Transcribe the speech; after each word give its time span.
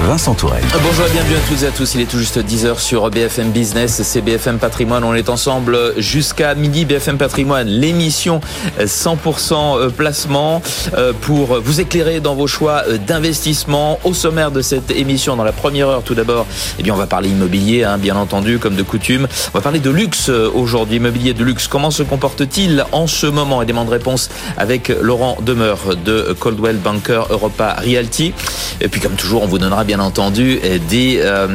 Vincent 0.00 0.34
Tourelle. 0.34 0.64
Bonjour 0.82 1.06
et 1.06 1.10
bienvenue 1.10 1.36
à 1.36 1.48
toutes 1.48 1.62
et 1.62 1.66
à 1.66 1.70
tous. 1.70 1.94
Il 1.94 2.00
est 2.00 2.06
tout 2.06 2.18
juste 2.18 2.38
10h 2.38 2.78
sur 2.78 3.08
BFM 3.10 3.50
Business. 3.50 4.02
C'est 4.02 4.20
BFM 4.20 4.58
Patrimoine. 4.58 5.04
On 5.04 5.14
est 5.14 5.28
ensemble 5.28 5.78
jusqu'à 5.98 6.54
midi. 6.54 6.84
BFM 6.84 7.18
Patrimoine, 7.18 7.68
l'émission 7.68 8.40
100% 8.80 9.78
euh, 9.78 9.90
placement 9.90 10.62
euh, 10.94 11.12
pour 11.20 11.60
vous 11.60 11.80
éclairer 11.80 12.20
dans 12.20 12.34
vos 12.34 12.46
choix 12.46 12.82
euh, 12.88 12.98
d'investissement. 12.98 14.00
Au 14.04 14.14
sommaire 14.14 14.50
de 14.50 14.60
cette 14.60 14.90
émission, 14.90 15.36
dans 15.36 15.44
la 15.44 15.52
première 15.52 15.88
heure, 15.88 16.02
tout 16.02 16.14
d'abord, 16.14 16.46
eh 16.78 16.82
bien, 16.82 16.94
on 16.94 16.98
va 16.98 17.06
parler 17.06 17.28
immobilier, 17.28 17.84
hein, 17.84 17.98
bien 17.98 18.16
entendu, 18.16 18.58
comme 18.58 18.74
de 18.74 18.82
coutume. 18.82 19.28
On 19.54 19.58
va 19.58 19.62
parler 19.62 19.80
de 19.80 19.90
luxe 19.90 20.28
aujourd'hui, 20.28 20.96
immobilier 20.96 21.34
de 21.34 21.44
luxe. 21.44 21.68
Comment 21.68 21.90
se 21.90 22.02
comporte-t-il 22.02 22.84
en 22.92 23.06
ce 23.06 23.26
moment? 23.26 23.62
Et 23.62 23.66
des 23.66 23.72
de 23.72 23.90
réponse 23.90 24.30
avec 24.56 24.92
Laurent 25.00 25.38
Demeur 25.42 25.96
de 26.04 26.34
Coldwell 26.38 26.76
Banker 26.76 27.22
Europa 27.30 27.76
Realty. 27.84 28.34
Et 28.80 28.88
puis, 28.88 29.00
comme 29.00 29.14
toujours, 29.14 29.42
on 29.42 29.46
vous 29.46 29.58
donnera 29.58 29.81
bien 29.84 29.92
bien 29.92 30.00
entendu 30.00 30.58
des, 30.88 31.20
euh, 31.20 31.48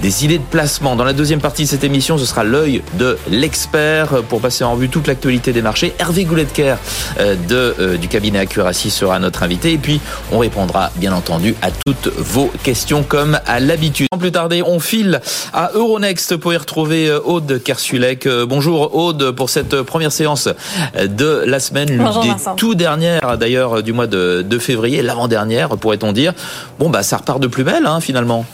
des 0.00 0.24
idées 0.24 0.38
de 0.38 0.44
placement. 0.44 0.94
Dans 0.94 1.02
la 1.02 1.12
deuxième 1.12 1.40
partie 1.40 1.64
de 1.64 1.68
cette 1.68 1.82
émission, 1.82 2.18
ce 2.18 2.24
sera 2.24 2.44
l'œil 2.44 2.82
de 2.94 3.18
l'expert 3.28 4.22
pour 4.28 4.40
passer 4.40 4.62
en 4.62 4.76
vue 4.76 4.88
toute 4.88 5.08
l'actualité 5.08 5.52
des 5.52 5.60
marchés. 5.60 5.92
Hervé 5.98 6.24
Gouletker 6.24 6.76
euh, 7.18 7.34
de, 7.48 7.74
euh, 7.80 7.96
du 7.96 8.06
cabinet 8.06 8.38
Accuracy 8.38 8.90
sera 8.90 9.18
notre 9.18 9.42
invité. 9.42 9.72
Et 9.72 9.78
puis, 9.78 10.00
on 10.30 10.38
répondra 10.38 10.92
bien 10.94 11.12
entendu 11.12 11.56
à 11.62 11.70
toutes 11.84 12.14
vos 12.16 12.52
questions 12.62 13.02
comme 13.02 13.40
à 13.44 13.58
l'habitude. 13.58 14.06
Sans 14.12 14.20
plus 14.20 14.30
tarder, 14.30 14.62
on 14.62 14.78
file 14.78 15.20
à 15.52 15.72
Euronext 15.74 16.36
pour 16.36 16.52
y 16.52 16.56
retrouver 16.56 17.12
Aude 17.12 17.60
Kersulek. 17.60 18.28
Bonjour 18.48 18.94
Aude 18.94 19.32
pour 19.32 19.50
cette 19.50 19.82
première 19.82 20.12
séance 20.12 20.48
de 20.96 21.42
la 21.44 21.58
semaine, 21.58 21.96
Bonjour, 21.98 22.22
des 22.22 22.30
tout 22.56 22.76
dernières 22.76 23.36
d'ailleurs 23.36 23.82
du 23.82 23.92
mois 23.92 24.06
de, 24.06 24.46
de 24.48 24.58
février, 24.60 25.02
l'avant-dernière 25.02 25.70
pourrait-on 25.70 26.12
dire. 26.12 26.34
Bon 26.78 26.88
bah 26.88 27.02
ça 27.02 27.16
repart 27.16 27.40
de 27.40 27.48
plus 27.48 27.64
belle 27.64 27.69
Hein, 27.72 28.00
finalement. 28.00 28.44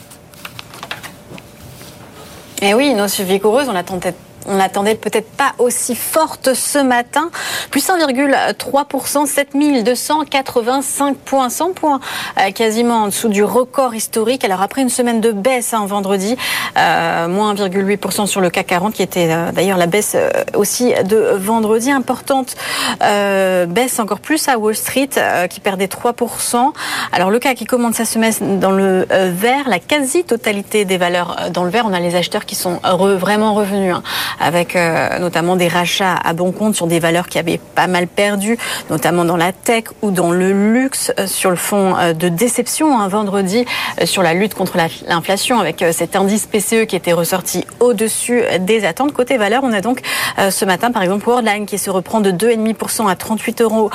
Eh 2.61 2.73
oui, 2.73 2.93
nos 2.93 3.07
vigoureuse, 3.07 3.67
on 3.67 3.75
attendait 3.75 4.13
on 4.47 4.55
n'attendait 4.55 4.95
peut-être 4.95 5.29
pas 5.29 5.53
aussi 5.59 5.95
forte 5.95 6.53
ce 6.53 6.79
matin. 6.79 7.29
Plus 7.69 7.87
1,3%, 7.87 9.25
7285 9.25 11.17
points, 11.17 11.49
100 11.49 11.73
points 11.73 11.99
euh, 12.39 12.51
quasiment 12.51 13.03
en 13.03 13.07
dessous 13.07 13.29
du 13.29 13.43
record 13.43 13.93
historique. 13.93 14.43
Alors 14.43 14.61
après 14.61 14.81
une 14.81 14.89
semaine 14.89 15.21
de 15.21 15.31
baisse 15.31 15.73
hein, 15.73 15.85
vendredi, 15.85 16.37
euh, 16.77 17.27
moins 17.27 17.53
1,8% 17.53 18.25
sur 18.25 18.41
le 18.41 18.49
CAC 18.49 18.67
40 18.67 18.93
qui 18.93 19.03
était 19.03 19.29
euh, 19.29 19.51
d'ailleurs 19.51 19.77
la 19.77 19.87
baisse 19.87 20.13
euh, 20.15 20.29
aussi 20.55 20.93
de 21.05 21.17
vendredi 21.35 21.91
importante. 21.91 22.55
baisse 22.99 23.99
encore 23.99 24.19
plus 24.19 24.47
à 24.47 24.57
Wall 24.57 24.75
Street 24.75 25.09
qui 25.49 25.59
perdait 25.59 25.87
3%. 25.87 26.73
Alors 27.11 27.29
le 27.29 27.39
CAC 27.39 27.57
qui 27.57 27.65
commence 27.65 27.95
sa 27.95 28.05
semaine 28.05 28.59
dans 28.59 28.71
le 28.71 29.05
vert, 29.09 29.67
la 29.67 29.79
quasi-totalité 29.79 30.85
des 30.85 30.97
valeurs 30.97 31.49
dans 31.51 31.63
le 31.63 31.69
vert. 31.69 31.85
On 31.87 31.93
a 31.93 31.99
les 31.99 32.15
acheteurs 32.15 32.45
qui 32.45 32.55
sont 32.55 32.79
vraiment 32.83 33.53
revenus. 33.53 33.95
Hein 33.95 34.03
avec 34.39 34.75
euh, 34.75 35.19
notamment 35.19 35.55
des 35.55 35.67
rachats 35.67 36.15
à 36.15 36.33
bon 36.33 36.51
compte 36.51 36.75
sur 36.75 36.87
des 36.87 36.99
valeurs 36.99 37.27
qui 37.27 37.39
avaient 37.39 37.59
pas 37.75 37.87
mal 37.87 38.07
perdu, 38.07 38.57
notamment 38.89 39.25
dans 39.25 39.37
la 39.37 39.51
tech 39.51 39.85
ou 40.01 40.11
dans 40.11 40.31
le 40.31 40.73
luxe, 40.73 41.11
euh, 41.19 41.27
sur 41.27 41.49
le 41.49 41.55
fond 41.55 41.95
euh, 41.97 42.13
de 42.13 42.29
déception 42.29 42.99
un 42.99 43.05
hein, 43.05 43.07
vendredi 43.07 43.65
sur 44.05 44.23
la 44.23 44.33
lutte 44.33 44.53
contre 44.53 44.77
l'inflation 45.07 45.59
avec 45.59 45.83
cet 45.91 46.15
indice 46.15 46.45
PCE 46.45 46.85
qui 46.85 46.95
était 46.95 47.13
ressorti 47.13 47.65
au-dessus 47.79 48.43
des 48.59 48.85
attentes. 48.85 49.13
Côté 49.13 49.37
valeur, 49.37 49.63
on 49.63 49.73
a 49.73 49.81
donc 49.81 50.01
ce 50.49 50.65
matin 50.65 50.91
par 50.91 51.01
exemple 51.01 51.25
Worldline 51.27 51.65
qui 51.65 51.77
se 51.77 51.89
reprend 51.89 52.21
de 52.21 52.31
2,5% 52.31 53.09
à 53.09 53.15
38,71 53.15 53.61
euros. 53.61 53.91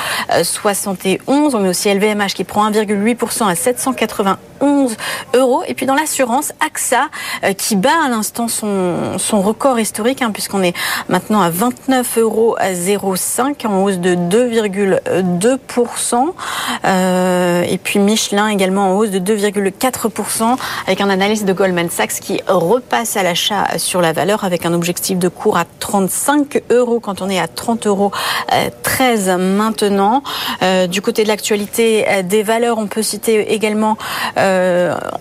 On 1.29 1.61
met 1.61 1.69
aussi 1.69 1.93
LVMH 1.93 2.35
qui 2.35 2.45
prend 2.45 2.71
1,8% 2.71 3.49
à 3.49 3.55
791 3.55 4.97
euros. 5.35 5.63
Et 5.67 5.75
puis 5.75 5.87
dans 5.87 5.95
l'assurance, 5.95 6.53
AXA 6.61 7.09
qui 7.57 7.77
bat 7.77 8.05
à 8.05 8.09
l'instant 8.09 8.49
son, 8.49 9.19
son 9.19 9.41
record 9.41 9.79
historique, 9.79 10.23
hein, 10.23 10.32
puisqu'on 10.33 10.63
est 10.63 10.75
maintenant 11.09 11.43
à 11.43 11.51
29,05 11.51 12.21
euros 12.21 12.57
en 13.65 13.83
hausse 13.83 13.99
de 13.99 14.15
2,2%. 14.15 16.33
Euh, 16.85 17.63
et 17.63 17.79
puis 17.79 17.99
Michelin 17.99 18.49
également 18.49 18.91
en 18.91 18.97
hausse 18.97 19.11
de 19.11 19.19
2,4% 19.19 20.57
avec 20.87 21.01
un 21.01 21.11
analyse 21.11 21.45
de 21.45 21.53
Goldman 21.53 21.91
Sachs 21.91 22.21
qui 22.21 22.41
repasse 22.47 23.17
à 23.17 23.23
l'achat 23.23 23.79
sur 23.79 24.01
la 24.01 24.13
valeur 24.13 24.45
avec 24.45 24.67
un 24.67 24.73
objectif 24.73 25.19
de 25.19 25.29
cours 25.29 25.57
à 25.57 25.65
35 25.79 26.63
euros 26.71 27.01
quand 27.01 27.23
on 27.23 27.29
est 27.29 27.39
à 27.39 27.49
30 27.49 27.87
euros 27.87 28.13
13 28.83 29.37
maintenant. 29.39 30.23
Euh, 30.63 30.87
du 30.87 31.03
côté 31.03 31.25
de 31.25 31.29
l'actualité 31.29 32.07
euh, 32.09 32.23
des 32.23 32.43
valeurs, 32.43 32.79
on 32.79 32.87
peut 32.87 33.03
citer 33.03 33.53
également 33.53 33.97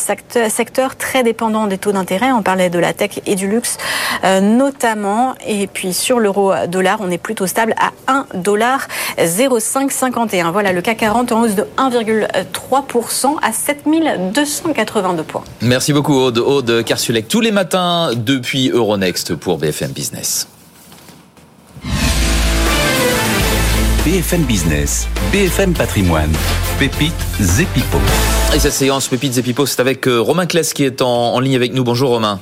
secteurs 0.49 0.97
très 0.97 1.23
dépendant 1.37 1.67
des 1.67 1.77
taux 1.77 1.93
d'intérêt. 1.93 2.33
On 2.33 2.43
parlait 2.43 2.71
de 2.71 2.79
la 2.79 2.95
tech 2.95 3.21
et 3.27 3.35
du 3.35 3.47
luxe 3.47 3.77
euh, 4.25 4.41
notamment. 4.41 5.35
Et 5.47 5.67
puis 5.67 5.93
sur 5.93 6.19
l'euro 6.19 6.55
dollar, 6.67 6.99
on 7.03 7.11
est 7.11 7.19
plutôt 7.19 7.47
stable 7.47 7.75
à 7.79 7.91
1 8.11 8.27
dollar 8.37 8.88
0,551. 9.19 10.50
Voilà 10.50 10.73
le 10.73 10.81
CAC 10.81 10.97
40 10.97 11.33
en 11.33 11.43
hausse 11.43 11.55
de 11.55 11.67
1,3% 11.77 13.37
à 13.43 13.53
7282 13.53 15.23
points. 15.25 15.44
Merci 15.61 15.93
beaucoup 15.93 16.15
Aude. 16.15 16.38
Aude 16.38 16.83
Karsulek 16.85 17.29
tous 17.29 17.43
les 17.43 17.53
matins 17.53 18.12
depuis 18.17 18.71
Euronext 18.71 19.35
pour 19.35 19.59
BFM 19.59 19.91
Business. 19.91 20.49
BFM 24.06 24.44
Business, 24.44 25.06
BFM 25.32 25.75
Patrimoine, 25.75 26.32
Pépites 26.79 27.12
Zepipo. 27.41 27.99
Et 28.54 28.58
cette 28.58 28.72
séance 28.72 29.08
Pépites 29.08 29.34
Zepipo, 29.34 29.66
c'est 29.66 29.81
avec 29.81 30.06
euh, 30.06 30.20
Romain 30.20 30.46
Kless 30.46 30.72
qui 30.72 30.84
est 30.84 31.02
en, 31.02 31.38
ligne 31.40 31.56
avec 31.56 31.75
nous. 31.75 31.84
Bonjour 31.84 32.10
Romain. 32.10 32.40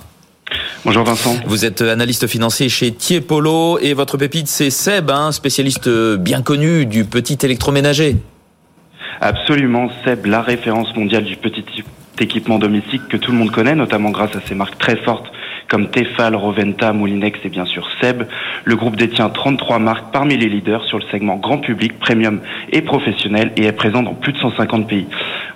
Bonjour 0.85 1.05
Vincent. 1.05 1.37
Vous 1.47 1.65
êtes 1.65 1.83
analyste 1.83 2.27
financier 2.27 2.69
chez 2.69 2.93
Tiepolo 2.93 3.79
et 3.81 3.95
votre 3.95 4.17
pépite 4.17 4.47
c'est 4.47 4.71
Seb, 4.71 5.11
un 5.11 5.27
hein, 5.27 5.33
spécialiste 5.33 5.89
bien 6.19 6.43
connu 6.43 6.87
du 6.87 7.05
petit 7.05 7.39
électroménager. 7.43 8.17
Absolument, 9.21 9.91
Seb, 10.05 10.27
la 10.27 10.43
référence 10.43 10.95
mondiale 10.95 11.25
du 11.25 11.37
petit 11.37 11.65
d'équipements 12.17 12.59
domestiques 12.59 13.09
que 13.09 13.17
tout 13.17 13.33
le 13.33 13.39
monde 13.39 13.51
connaît, 13.51 13.75
notamment 13.75 14.11
grâce 14.11 14.37
à 14.37 14.41
ses 14.47 14.55
marques 14.55 14.79
très 14.79 14.97
fortes 14.97 15.27
comme 15.69 15.89
Tefal, 15.89 16.35
Roventa, 16.35 16.93
Moulinex 16.93 17.39
et 17.45 17.49
bien 17.49 17.65
sûr 17.65 17.89
Seb. 18.01 18.25
Le 18.65 18.77
groupe 18.77 18.97
détient 18.97 19.29
33 19.29 19.79
marques 19.79 20.13
parmi 20.13 20.37
les 20.37 20.49
leaders 20.49 20.85
sur 20.85 20.99
le 20.99 21.05
segment 21.11 21.37
grand 21.37 21.59
public, 21.59 21.99
premium 21.99 22.41
et 22.71 22.83
professionnel 22.83 23.53
et 23.57 23.65
est 23.65 23.73
présent 23.73 24.03
dans 24.03 24.15
plus 24.15 24.33
de 24.33 24.39
150 24.39 24.89
pays. 24.89 25.07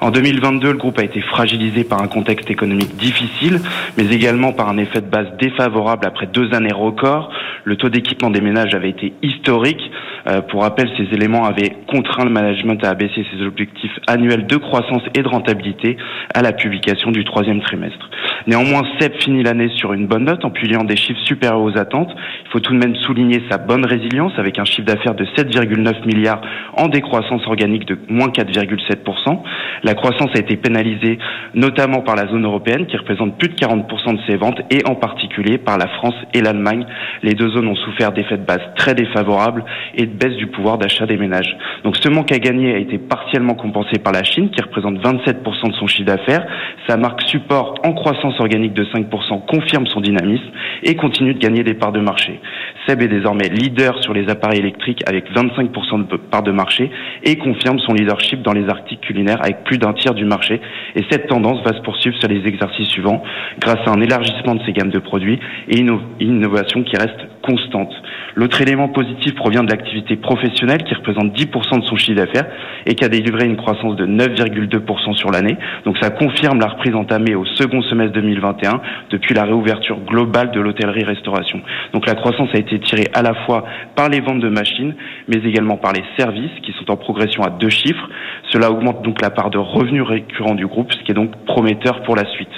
En 0.01 0.13
2022, 0.13 0.73
le 0.73 0.79
groupe 0.79 0.99
a 1.01 1.03
été 1.03 1.21
fragilisé 1.21 1.83
par 1.83 2.01
un 2.01 2.07
contexte 2.07 2.49
économique 2.51 2.95
difficile, 2.97 3.61
mais 3.97 4.07
également 4.15 4.53
par 4.53 4.69
un 4.69 4.79
effet 4.79 5.01
de 5.01 5.09
base 5.09 5.27
défavorable 5.41 6.07
après 6.07 6.27
deux 6.27 6.55
années 6.55 6.73
records. 6.73 7.33
Le 7.65 7.77
taux 7.77 7.89
d'équipement 7.89 8.31
des 8.31 8.41
ménages 8.41 8.75
avait 8.75 8.91
été 8.91 9.13
historique. 9.23 9.91
Euh, 10.29 10.41
pour 10.41 10.63
rappel, 10.63 10.89
ces 10.97 11.13
éléments 11.15 11.45
avaient 11.45 11.77
contraint 11.89 12.25
le 12.25 12.31
management 12.31 12.83
à 12.85 12.91
abaisser 12.91 13.27
ses 13.33 13.45
objectifs 13.45 13.99
annuels 14.07 14.47
de 14.47 14.57
croissance 14.57 15.03
et 15.15 15.23
de 15.23 15.29
rentabilité 15.29 15.97
à 16.33 16.43
la 16.43 16.53
publication 16.53 17.11
du 17.11 17.25
troisième 17.25 17.61
trimestre. 17.61 18.09
Néanmoins, 18.47 18.83
SEB 19.01 19.15
finit 19.21 19.43
l'année 19.43 19.69
sur 19.77 19.93
une 19.93 20.07
bonne 20.07 20.25
note 20.25 20.45
en 20.45 20.51
publiant 20.51 20.85
des 20.85 20.97
chiffres 20.97 21.21
supérieurs 21.25 21.61
aux 21.61 21.77
attentes. 21.77 22.11
Il 22.45 22.51
faut 22.53 22.61
tout 22.61 22.73
de 22.73 22.79
même 22.79 22.95
souligner 22.97 23.43
sa 23.51 23.59
bonne 23.59 23.85
résilience 23.85 24.33
avec 24.39 24.59
un 24.61 24.65
chiffre 24.65 24.87
d'affaires 24.87 25.15
de 25.15 25.25
7,9 25.25 26.07
milliards 26.07 26.41
en 26.75 26.89
décroissance 26.89 27.45
organique 27.47 27.87
de 27.87 27.99
moins 28.09 28.29
4,7%. 28.29 29.43
La 29.89 29.95
croissance 29.95 30.29
a 30.35 30.39
été 30.39 30.59
pénalisée 30.59 31.19
notamment 31.55 32.03
par 32.03 32.15
la 32.15 32.27
zone 32.27 32.45
européenne 32.45 32.85
qui 32.85 32.99
représente 32.99 33.39
plus 33.39 33.49
de 33.49 33.55
40% 33.55 34.17
de 34.17 34.21
ses 34.27 34.37
ventes 34.37 34.61
et 34.71 34.87
en 34.87 34.95
particulier 34.95 35.57
par 35.57 35.79
la 35.79 35.89
France 35.89 36.15
et 36.35 36.43
l'Allemagne. 36.43 36.85
Les 37.23 37.33
deux 37.33 37.49
zones 37.49 37.69
ont 37.69 37.75
souffert 37.75 38.13
d'effets 38.13 38.37
de 38.37 38.45
base 38.45 38.61
très 38.77 38.95
défavorables 38.95 39.65
et 39.95 40.05
de 40.05 40.13
baisse 40.13 40.37
du 40.37 40.49
pouvoir 40.49 40.77
d'achat 40.77 41.07
des 41.07 41.17
ménages. 41.17 41.57
Donc 41.85 41.97
ce 41.97 42.11
manque 42.11 42.31
à 42.33 42.39
gagner 42.39 42.75
a 42.75 42.77
été 42.77 42.99
partiellement 42.99 43.55
compensé 43.55 43.99
par 43.99 44.13
la 44.13 44.25
Chine 44.25 44.51
qui 44.51 44.61
représente 44.61 44.99
27% 44.99 45.71
de 45.71 45.75
son 45.77 45.87
chiffre 45.87 46.05
d'affaires. 46.05 46.47
Sa 46.87 46.99
marque 46.99 47.23
support 47.23 47.77
en 47.83 47.95
croissance 47.95 48.39
organique 48.41 48.75
de 48.75 48.85
5% 48.85 49.47
confirme 49.47 49.87
son 49.87 50.03
dynamisme 50.03 50.51
et 50.83 50.97
continue 50.97 51.33
de 51.33 51.39
gagner 51.39 51.65
des 51.65 51.73
parts 51.73 51.93
de 51.93 52.01
marché. 52.01 52.41
Seb 52.87 53.01
est 53.01 53.09
désormais 53.09 53.49
leader 53.49 54.03
sur 54.03 54.13
les 54.13 54.29
appareils 54.29 54.59
électriques 54.59 55.03
avec 55.07 55.33
25% 55.33 56.09
de 56.09 56.17
parts 56.17 56.43
de 56.43 56.53
marché 56.53 56.91
et 57.23 57.37
confirme 57.39 57.79
son 57.79 57.95
leadership 57.95 58.43
dans 58.43 58.53
les 58.53 58.69
articles 58.69 59.07
culinaires 59.07 59.41
avec 59.43 59.65
plus 59.65 59.78
d'un 59.79 59.93
tiers 59.93 60.15
du 60.15 60.25
marché. 60.25 60.61
Et 60.95 61.05
cette 61.11 61.29
tendance 61.29 61.63
va 61.65 61.77
se 61.77 61.83
poursuivre 61.83 62.17
sur 62.19 62.29
les 62.29 62.47
exercices 62.47 62.89
suivants 62.89 63.23
grâce 63.59 63.81
à 63.87 63.91
un 63.91 64.01
élargissement 64.01 64.55
de 64.55 64.63
ses 64.65 64.73
gammes 64.73 64.91
de 64.91 64.99
produits 64.99 65.39
et 65.69 65.79
une 65.79 65.99
innovation 66.21 66.83
qui 66.83 66.97
reste 66.97 67.21
constante. 67.43 67.93
L'autre 68.35 68.61
élément 68.61 68.89
positif 68.89 69.35
provient 69.35 69.65
de 69.65 69.71
l'activité 69.71 70.17
professionnelle 70.17 70.85
qui 70.85 70.95
représente 70.95 71.37
10% 71.37 71.81
de 71.81 71.87
son 71.87 71.97
chiffre 71.97 72.17
d'affaires 72.17 72.47
et 72.87 72.95
qui 72.95 73.05
a 73.05 73.09
délivré 73.09 73.47
une 73.47 73.57
croissance 73.57 73.97
de 73.97 74.07
9,2% 74.07 75.17
sur 75.17 75.31
l'année. 75.31 75.57
Donc 75.85 75.97
ça 75.99 76.11
confirme 76.11 76.61
la 76.61 76.69
reprise 76.69 76.95
entamée 76.95 77.35
au 77.35 77.45
second 77.45 77.83
semestre 77.83 78.13
2021 78.13 78.81
depuis 79.11 79.35
la 79.35 79.45
réouverture 79.45 79.99
globale 80.01 80.51
de 80.51 80.61
l'hôtellerie-restauration. 80.61 81.61
Donc 81.93 82.07
la 82.07 82.15
croissance 82.15 82.49
a 82.55 82.59
été 82.59 82.79
tirée 82.81 83.09
à 83.15 83.23
la 83.23 83.35
fois 83.47 83.65
par 83.97 84.09
les 84.09 84.21
ventes 84.21 84.41
de 84.41 84.49
machines, 84.49 84.95
mais 85.27 85.39
également 85.45 85.77
par 85.77 85.93
les 85.93 86.05
services 86.19 86.53
qui 86.63 86.73
sont 86.79 86.91
en 86.91 86.97
progression 86.97 87.43
à 87.43 87.51
deux 87.51 87.71
chiffres. 87.71 88.09
Cela 88.53 88.71
augmente 88.71 89.03
donc 89.03 89.21
la 89.21 89.31
part 89.31 89.51
de 89.51 89.59
revenus 89.59 90.03
récurrents 90.03 90.55
du 90.55 90.67
groupe, 90.67 90.93
ce 90.93 91.03
qui 91.05 91.11
est 91.11 91.15
donc 91.15 91.33
prometteur 91.45 92.03
pour 92.03 92.17
la 92.17 92.25
suite. 92.27 92.49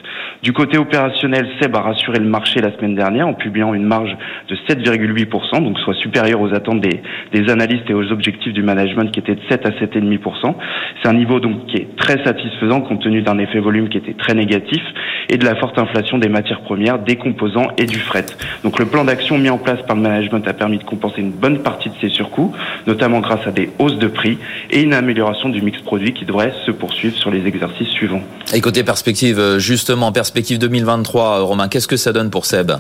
Du 0.42 0.52
côté 0.52 0.78
opérationnel, 0.78 1.46
Seb 1.60 1.76
a 1.76 1.80
rassuré 1.80 2.18
le 2.18 2.24
marché 2.24 2.60
la 2.60 2.74
semaine 2.76 2.94
dernière 2.94 3.28
en 3.28 3.34
publiant 3.34 3.74
une 3.74 3.84
marge 3.84 4.16
de 4.48 4.56
7,8%, 4.68 5.62
donc 5.62 5.78
soit 5.80 5.94
supérieure 5.94 6.40
aux 6.40 6.54
attentes 6.54 6.80
des, 6.80 7.02
des, 7.32 7.50
analystes 7.50 7.90
et 7.90 7.94
aux 7.94 8.10
objectifs 8.10 8.54
du 8.54 8.62
management 8.62 9.10
qui 9.10 9.20
étaient 9.20 9.34
de 9.34 9.42
7 9.50 9.66
à 9.66 9.70
7,5%. 9.70 10.54
C'est 11.02 11.08
un 11.08 11.12
niveau 11.12 11.40
donc 11.40 11.66
qui 11.66 11.76
est 11.76 11.96
très 11.96 12.24
satisfaisant 12.24 12.80
compte 12.80 13.02
tenu 13.02 13.20
d'un 13.20 13.38
effet 13.38 13.58
volume 13.58 13.88
qui 13.88 13.98
était 13.98 14.14
très 14.14 14.34
négatif 14.34 14.82
et 15.28 15.36
de 15.36 15.44
la 15.44 15.56
forte 15.56 15.78
inflation 15.78 16.18
des 16.18 16.28
matières 16.28 16.62
premières, 16.62 16.98
des 16.98 17.16
composants 17.16 17.68
et 17.76 17.84
du 17.84 17.98
fret. 17.98 18.26
Donc 18.64 18.78
le 18.78 18.86
plan 18.86 19.04
d'action 19.04 19.36
mis 19.36 19.50
en 19.50 19.58
place 19.58 19.82
par 19.82 19.96
le 19.96 20.02
management 20.02 20.46
a 20.48 20.54
permis 20.54 20.78
de 20.78 20.84
compenser 20.84 21.20
une 21.20 21.32
bonne 21.32 21.62
partie 21.62 21.90
de 21.90 21.94
ces 22.00 22.08
surcoûts, 22.08 22.54
notamment 22.86 23.20
grâce 23.20 23.46
à 23.46 23.50
des 23.50 23.70
hausses 23.78 23.98
de 23.98 24.08
prix 24.08 24.38
et 24.70 24.80
une 24.80 24.94
amélioration 24.94 25.50
du 25.50 25.60
mix 25.60 25.79
produit 25.82 26.12
qui 26.12 26.24
devrait 26.24 26.54
se 26.66 26.70
poursuivre 26.70 27.16
sur 27.16 27.30
les 27.30 27.46
exercices 27.46 27.88
suivants. 27.88 28.22
Et 28.52 28.60
côté 28.60 28.84
perspective, 28.84 29.58
justement, 29.58 30.12
perspective 30.12 30.58
2023, 30.58 31.40
Romain, 31.40 31.68
qu'est-ce 31.68 31.88
que 31.88 31.96
ça 31.96 32.12
donne 32.12 32.30
pour 32.30 32.46
Seb? 32.46 32.72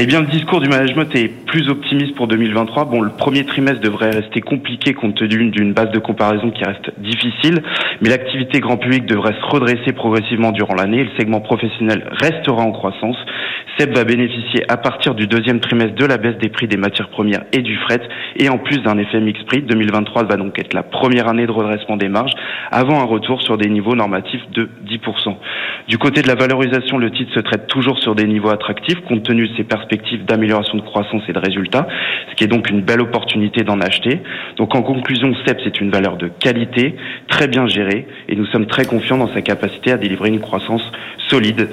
Eh 0.00 0.06
bien, 0.06 0.20
le 0.20 0.28
discours 0.28 0.60
du 0.60 0.68
management 0.68 1.12
est 1.16 1.26
plus 1.44 1.68
optimiste 1.68 2.14
pour 2.14 2.28
2023. 2.28 2.84
Bon, 2.84 3.00
le 3.00 3.10
premier 3.10 3.44
trimestre 3.44 3.80
devrait 3.80 4.10
rester 4.10 4.40
compliqué 4.40 4.94
compte 4.94 5.16
tenu 5.16 5.50
d'une 5.50 5.72
base 5.72 5.90
de 5.90 5.98
comparaison 5.98 6.52
qui 6.52 6.62
reste 6.62 6.92
difficile, 6.98 7.60
mais 8.00 8.08
l'activité 8.08 8.60
grand 8.60 8.76
public 8.76 9.06
devrait 9.06 9.34
se 9.34 9.44
redresser 9.50 9.92
progressivement 9.92 10.52
durant 10.52 10.76
l'année. 10.76 11.02
Le 11.02 11.10
segment 11.18 11.40
professionnel 11.40 12.06
restera 12.12 12.62
en 12.62 12.70
croissance. 12.70 13.16
SEB 13.76 13.96
va 13.96 14.04
bénéficier 14.04 14.62
à 14.68 14.76
partir 14.76 15.16
du 15.16 15.26
deuxième 15.26 15.58
trimestre 15.58 15.96
de 15.96 16.04
la 16.04 16.16
baisse 16.16 16.38
des 16.38 16.48
prix 16.48 16.68
des 16.68 16.76
matières 16.76 17.08
premières 17.08 17.42
et 17.52 17.62
du 17.62 17.76
fret, 17.78 18.00
et 18.36 18.48
en 18.48 18.58
plus 18.58 18.78
d'un 18.78 18.98
effet 18.98 19.18
mix 19.18 19.42
prix. 19.44 19.62
2023 19.62 20.24
va 20.24 20.36
donc 20.36 20.60
être 20.60 20.74
la 20.74 20.84
première 20.84 21.26
année 21.26 21.46
de 21.46 21.50
redressement 21.50 21.96
des 21.96 22.08
marges, 22.08 22.34
avant 22.70 23.00
un 23.00 23.04
retour 23.04 23.42
sur 23.42 23.56
des 23.56 23.68
niveaux 23.68 23.96
normatifs 23.96 24.42
de 24.52 24.68
10%. 24.86 25.34
Du 25.88 25.98
côté 25.98 26.22
de 26.22 26.28
la 26.28 26.36
valorisation, 26.36 26.98
le 26.98 27.10
titre 27.10 27.34
se 27.34 27.40
traite 27.40 27.66
toujours 27.66 27.98
sur 27.98 28.14
des 28.14 28.26
niveaux 28.26 28.50
attractifs, 28.50 29.00
compte 29.08 29.24
tenu 29.24 29.48
de 29.48 29.56
ses 29.56 29.64
perspectives 29.64 29.87
d'amélioration 30.26 30.76
de 30.76 30.82
croissance 30.82 31.22
et 31.28 31.32
de 31.32 31.38
résultats, 31.38 31.86
ce 32.30 32.34
qui 32.34 32.44
est 32.44 32.48
donc 32.48 32.70
une 32.70 32.82
belle 32.82 33.00
opportunité 33.00 33.64
d'en 33.64 33.80
acheter. 33.80 34.20
Donc 34.56 34.74
en 34.74 34.82
conclusion, 34.82 35.34
CEP, 35.46 35.60
c'est 35.64 35.80
une 35.80 35.90
valeur 35.90 36.16
de 36.16 36.28
qualité, 36.28 36.96
très 37.28 37.48
bien 37.48 37.66
gérée, 37.66 38.06
et 38.28 38.36
nous 38.36 38.46
sommes 38.46 38.66
très 38.66 38.84
confiants 38.84 39.18
dans 39.18 39.32
sa 39.32 39.42
capacité 39.42 39.92
à 39.92 39.96
délivrer 39.96 40.28
une 40.28 40.40
croissance 40.40 40.82
solide 41.28 41.68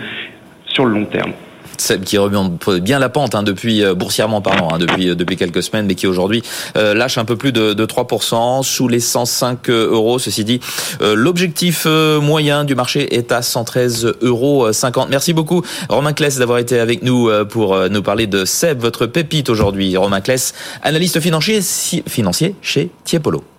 sur 0.65 0.85
le 0.85 0.93
long 0.93 1.05
terme. 1.05 1.33
Seb 1.81 2.03
qui 2.03 2.17
remonte 2.17 2.69
bien 2.79 2.99
la 2.99 3.09
pente 3.09 3.35
hein, 3.35 3.43
depuis 3.43 3.83
euh, 3.83 3.93
boursièrement 3.93 4.41
parlant 4.41 4.69
hein, 4.73 4.77
depuis 4.77 5.09
euh, 5.09 5.15
depuis 5.15 5.37
quelques 5.37 5.63
semaines, 5.63 5.85
mais 5.85 5.95
qui 5.95 6.07
aujourd'hui 6.07 6.41
euh, 6.77 6.93
lâche 6.93 7.17
un 7.17 7.25
peu 7.25 7.35
plus 7.35 7.51
de, 7.51 7.73
de 7.73 7.85
3% 7.85 8.63
sous 8.63 8.87
les 8.87 8.99
105 8.99 9.69
euros. 9.69 10.19
Ceci 10.19 10.43
dit, 10.43 10.59
l'objectif 11.01 11.85
moyen 11.85 12.63
du 12.63 12.75
marché 12.75 13.15
est 13.15 13.31
à 13.31 13.41
113 13.41 14.13
euros 14.21 14.71
50. 14.71 15.09
Merci 15.09 15.33
beaucoup 15.33 15.63
Romain 15.89 16.13
Kless 16.13 16.37
d'avoir 16.37 16.59
été 16.59 16.79
avec 16.79 17.03
nous 17.03 17.29
pour 17.49 17.77
nous 17.89 18.01
parler 18.01 18.27
de 18.27 18.45
Seb, 18.45 18.79
votre 18.79 19.05
pépite 19.05 19.49
aujourd'hui. 19.49 19.97
Romain 19.97 20.21
Kless, 20.21 20.53
analyste 20.83 21.19
financier 21.19 21.61
financier 22.07 22.55
chez 22.61 22.89
Tiepolo. 23.03 23.54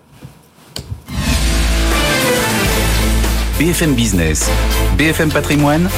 BFM 3.59 3.95
Business, 3.95 4.51
BFM 4.99 5.31
Patrimoine 5.31 5.89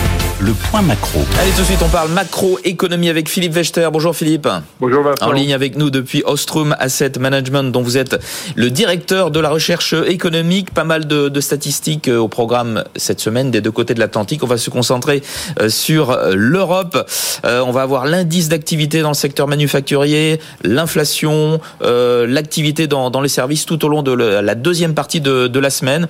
le 0.42 0.54
point 0.54 0.82
macro. 0.82 1.20
Allez, 1.42 1.52
tout 1.52 1.62
de 1.62 1.66
suite, 1.66 1.82
on 1.84 1.90
parle 1.90 2.10
macroéconomie 2.12 3.10
avec 3.10 3.28
Philippe 3.28 3.54
Wechter. 3.54 3.90
Bonjour 3.92 4.16
Philippe. 4.16 4.48
Bonjour 4.80 5.04
Vincent. 5.04 5.28
En 5.28 5.32
ligne 5.34 5.54
avec 5.54 5.78
nous 5.78 5.90
depuis 5.90 6.24
Ostrom 6.26 6.76
Asset 6.80 7.14
Management, 7.20 7.72
dont 7.72 7.82
vous 7.82 7.98
êtes 7.98 8.18
le 8.56 8.70
directeur 8.70 9.32
de 9.32 9.40
la 9.42 9.50
recherche 9.50 9.94
économique. 10.08 10.74
Pas 10.74 10.86
mal 10.86 11.08
de, 11.08 11.40
statistiques 11.42 12.08
euh, 12.08 12.18
au 12.18 12.28
programme 12.28 12.84
cette 12.96 13.20
semaine 13.20 13.52
des 13.52 13.60
deux 13.60 13.72
côtés 13.72 13.94
de 13.94 14.00
l'Atlantique. 14.00 14.42
On 14.44 14.48
va 14.48 14.58
se 14.58 14.70
concentrer 14.70 15.22
euh, 15.60 15.68
sur 15.68 16.12
euh, 16.12 16.34
l'Europe. 16.36 17.10
On 17.44 17.72
va 17.72 17.82
avoir 17.82 18.06
l'indice 18.06 18.50
d'activité 18.50 19.02
dans 19.02 19.10
le 19.10 19.16
secteur 19.16 19.48
manufacturier, 19.48 20.40
l'inflation, 20.64 21.60
l'activité 21.82 22.88
dans, 22.88 23.22
les 23.22 23.30
services 23.30 23.66
tout 23.66 23.84
au 23.86 23.88
long 23.88 24.04
de 24.04 24.12
la 24.12 24.56
deuxième 24.56 24.94
partie 24.94 25.22
de, 25.22 25.60
la 25.60 25.70
semaine. 25.70 26.08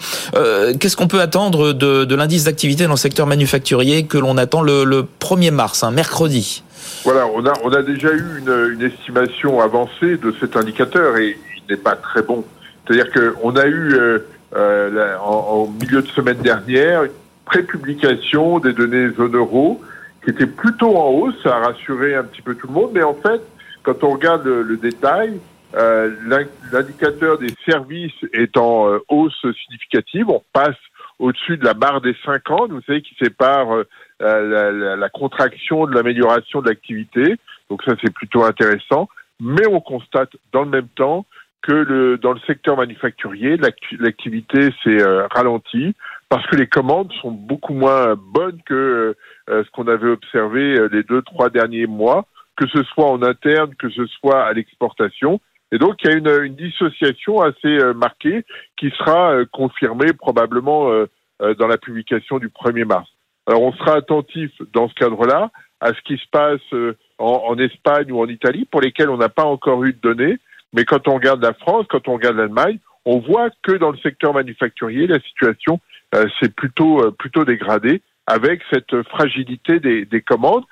Qu'est-ce 0.79 0.95
qu'on 0.95 1.07
peut 1.07 1.21
attendre 1.21 1.38
de, 1.49 2.15
l'indice 2.15 2.43
d'activité 2.43 2.83
dans 2.83 2.91
le 2.91 2.97
secteur 2.97 3.25
manufacturier 3.25 4.05
que 4.05 4.17
l'on 4.17 4.37
attend 4.37 4.61
le, 4.61 5.05
1er 5.21 5.51
mars, 5.51 5.83
un 5.83 5.91
mercredi. 5.91 6.63
Voilà, 7.05 7.25
on 7.63 7.71
a, 7.71 7.81
déjà 7.81 8.11
eu 8.11 8.39
une, 8.39 8.81
estimation 8.81 9.61
avancée 9.61 10.17
de 10.17 10.33
cet 10.39 10.57
indicateur 10.57 11.15
et 11.17 11.37
il 11.55 11.63
n'est 11.69 11.81
pas 11.81 11.95
très 11.95 12.21
bon. 12.21 12.43
C'est-à-dire 12.85 13.11
qu'on 13.11 13.55
a 13.55 13.65
eu 13.67 13.93
euh, 13.93 14.19
euh, 14.55 15.15
en, 15.23 15.67
milieu 15.79 16.01
de 16.01 16.07
semaine 16.07 16.39
dernière 16.39 17.03
une 17.03 17.11
prépublication 17.45 18.59
des 18.59 18.73
données 18.73 19.09
zone 19.15 19.35
euro 19.35 19.81
qui 20.23 20.31
était 20.31 20.47
plutôt 20.47 20.97
en 20.97 21.09
hausse, 21.09 21.35
ça 21.41 21.55
a 21.55 21.59
rassuré 21.59 22.15
un 22.15 22.23
petit 22.23 22.41
peu 22.41 22.55
tout 22.55 22.67
le 22.67 22.73
monde, 22.73 22.91
mais 22.93 23.03
en 23.03 23.13
fait, 23.13 23.41
quand 23.83 24.03
on 24.03 24.11
regarde 24.11 24.45
le, 24.45 24.75
détail, 24.75 25.39
euh, 25.75 26.11
l'indicateur 26.71 27.37
des 27.37 27.53
services 27.65 28.11
est 28.33 28.57
en 28.57 28.89
hausse 29.07 29.45
significative, 29.63 30.29
on 30.29 30.43
passe 30.51 30.75
au-dessus 31.19 31.57
de 31.57 31.65
la 31.65 31.73
barre 31.73 32.01
des 32.01 32.15
50, 32.25 32.71
vous 32.71 32.81
savez, 32.81 33.01
qui 33.01 33.15
sépare 33.21 33.71
euh, 33.73 33.83
la, 34.19 34.95
la, 34.95 35.09
contraction 35.09 35.85
de 35.85 35.93
l'amélioration 35.93 36.61
de 36.61 36.69
l'activité. 36.69 37.35
Donc 37.69 37.83
ça, 37.83 37.93
c'est 38.01 38.13
plutôt 38.13 38.43
intéressant. 38.43 39.09
Mais 39.41 39.67
on 39.67 39.81
constate 39.81 40.31
dans 40.51 40.63
le 40.63 40.69
même 40.69 40.87
temps 40.95 41.25
que 41.61 41.73
le, 41.73 42.17
dans 42.17 42.31
le 42.31 42.39
secteur 42.47 42.77
manufacturier, 42.77 43.57
l'activité 43.99 44.69
s'est 44.83 45.01
euh, 45.01 45.27
ralentie 45.27 45.93
parce 46.29 46.45
que 46.47 46.55
les 46.55 46.67
commandes 46.67 47.11
sont 47.21 47.31
beaucoup 47.31 47.73
moins 47.73 48.15
bonnes 48.15 48.61
que 48.65 49.15
euh, 49.49 49.63
ce 49.63 49.69
qu'on 49.71 49.87
avait 49.87 50.09
observé 50.09 50.75
les 50.91 51.03
deux, 51.03 51.21
trois 51.23 51.49
derniers 51.49 51.87
mois, 51.87 52.25
que 52.55 52.67
ce 52.67 52.83
soit 52.83 53.09
en 53.09 53.23
interne, 53.23 53.73
que 53.75 53.89
ce 53.89 54.05
soit 54.07 54.43
à 54.43 54.53
l'exportation. 54.53 55.41
Et 55.71 55.77
donc, 55.77 55.97
il 56.03 56.09
y 56.09 56.13
a 56.13 56.17
une, 56.17 56.45
une 56.45 56.55
dissociation 56.55 57.41
assez 57.41 57.77
marquée 57.95 58.43
qui 58.77 58.89
sera 58.91 59.45
confirmée 59.51 60.13
probablement 60.13 60.89
dans 61.39 61.67
la 61.67 61.77
publication 61.77 62.39
du 62.39 62.49
1er 62.49 62.85
mars. 62.85 63.09
Alors 63.45 63.63
on 63.63 63.73
sera 63.73 63.95
attentif 63.95 64.51
dans 64.73 64.89
ce 64.89 64.93
cadre-là 64.93 65.51
à 65.79 65.93
ce 65.93 66.01
qui 66.05 66.17
se 66.17 66.27
passe 66.31 66.61
en, 67.17 67.57
Espagne 67.57 68.11
ou 68.11 68.19
en 68.19 68.27
Italie, 68.27 68.65
pour 68.65 68.81
lesquels 68.81 69.09
on 69.09 69.17
n'a 69.17 69.29
pas 69.29 69.45
encore 69.45 69.83
eu 69.83 69.93
de 69.93 69.99
données. 69.99 70.37
Mais 70.73 70.85
quand 70.85 71.07
on 71.07 71.15
regarde 71.15 71.41
la 71.41 71.53
France, 71.53 71.85
quand 71.89 72.07
on 72.07 72.13
regarde 72.13 72.37
l'Allemagne, 72.37 72.79
on 73.05 73.19
voit 73.19 73.49
que 73.63 73.73
dans 73.73 73.91
le 73.91 73.97
secteur 73.97 74.33
manufacturier, 74.33 75.07
la 75.07 75.19
situation 75.19 75.79
euh, 76.15 76.25
s'est 76.39 76.49
plutôt 76.49 77.03
euh, 77.03 77.11
plutôt 77.11 77.45
dégradée 77.45 78.01
avec 78.27 78.61
cette 78.71 79.01
fragilité 79.03 79.79
des, 79.79 80.05
des 80.05 80.21
commandes. 80.21 80.63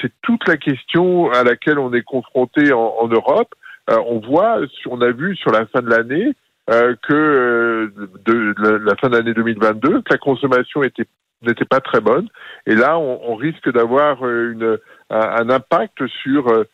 C'est 0.00 0.12
toute 0.22 0.48
la 0.48 0.56
question 0.56 1.30
à 1.32 1.44
laquelle 1.44 1.78
on 1.78 1.92
est 1.92 2.02
confronté 2.02 2.72
en 2.72 3.06
Europe. 3.08 3.54
Euh, 3.90 3.98
on 4.06 4.20
voit, 4.20 4.60
on 4.86 5.00
a 5.00 5.10
vu 5.10 5.36
sur 5.36 5.50
la 5.50 5.66
fin 5.66 5.82
de 5.82 5.90
l'année 5.90 6.32
euh, 6.70 6.94
que 7.02 7.12
euh, 7.14 8.08
de, 8.24 8.54
de, 8.62 8.70
la 8.76 8.94
fin 8.96 9.08
de 9.08 9.16
l'année 9.16 9.34
2022, 9.34 10.02
que 10.02 10.12
la 10.12 10.18
consommation 10.18 10.82
était 10.82 11.06
n'était 11.42 11.64
pas 11.64 11.80
très 11.80 12.00
bonne. 12.00 12.28
Et 12.66 12.76
là, 12.76 12.98
on, 12.98 13.20
on 13.32 13.34
risque 13.34 13.68
d'avoir 13.72 14.24
une 14.28 14.78
un, 15.10 15.50
impact 15.50 16.06
sur 16.22 16.64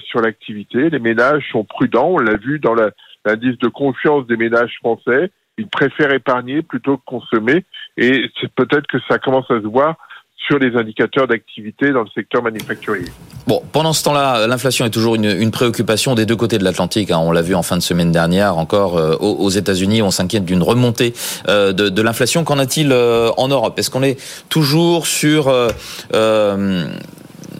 sur 0.00 0.20
l'activité. 0.20 0.90
Les 0.90 0.98
ménages 0.98 1.48
sont 1.52 1.64
prudents. 1.64 2.08
On 2.10 2.18
l'a 2.18 2.36
vu 2.36 2.58
dans 2.58 2.74
l'indice 2.74 3.56
de 3.58 3.68
confiance 3.68 4.26
des 4.26 4.36
ménages 4.36 4.76
français. 4.80 5.30
Ils 5.56 5.68
préfèrent 5.68 6.12
épargner 6.12 6.62
plutôt 6.62 6.98
que 6.98 7.04
consommer. 7.06 7.64
Et 7.96 8.28
peut-être 8.54 8.86
que 8.86 8.98
ça 9.08 9.18
commence 9.18 9.50
à 9.50 9.60
se 9.60 9.66
voir 9.66 9.96
sur 10.46 10.58
les 10.58 10.76
indicateurs 10.76 11.26
d'activité 11.26 11.90
dans 11.90 12.02
le 12.02 12.08
secteur 12.14 12.42
manufacturier. 12.42 13.08
Bon, 13.46 13.62
pendant 13.72 13.92
ce 13.92 14.04
temps-là, 14.04 14.46
l'inflation 14.46 14.84
est 14.86 14.90
toujours 14.90 15.14
une, 15.14 15.24
une, 15.24 15.50
préoccupation 15.50 16.14
des 16.14 16.26
deux 16.26 16.36
côtés 16.36 16.58
de 16.58 16.64
l'Atlantique. 16.64 17.10
Hein. 17.10 17.18
On 17.20 17.32
l'a 17.32 17.42
vu 17.42 17.54
en 17.54 17.62
fin 17.62 17.76
de 17.76 17.82
semaine 17.82 18.12
dernière, 18.12 18.56
encore 18.56 18.96
euh, 18.96 19.16
aux, 19.16 19.50
États-Unis, 19.50 20.02
on 20.02 20.10
s'inquiète 20.10 20.44
d'une 20.44 20.62
remontée 20.62 21.12
euh, 21.48 21.72
de, 21.72 21.88
de 21.88 22.02
l'inflation. 22.02 22.44
Qu'en 22.44 22.58
a-t-il 22.58 22.92
euh, 22.92 23.30
en 23.36 23.48
Europe? 23.48 23.78
Est-ce 23.78 23.90
qu'on 23.90 24.02
est 24.02 24.18
toujours 24.48 25.06
sur 25.06 25.52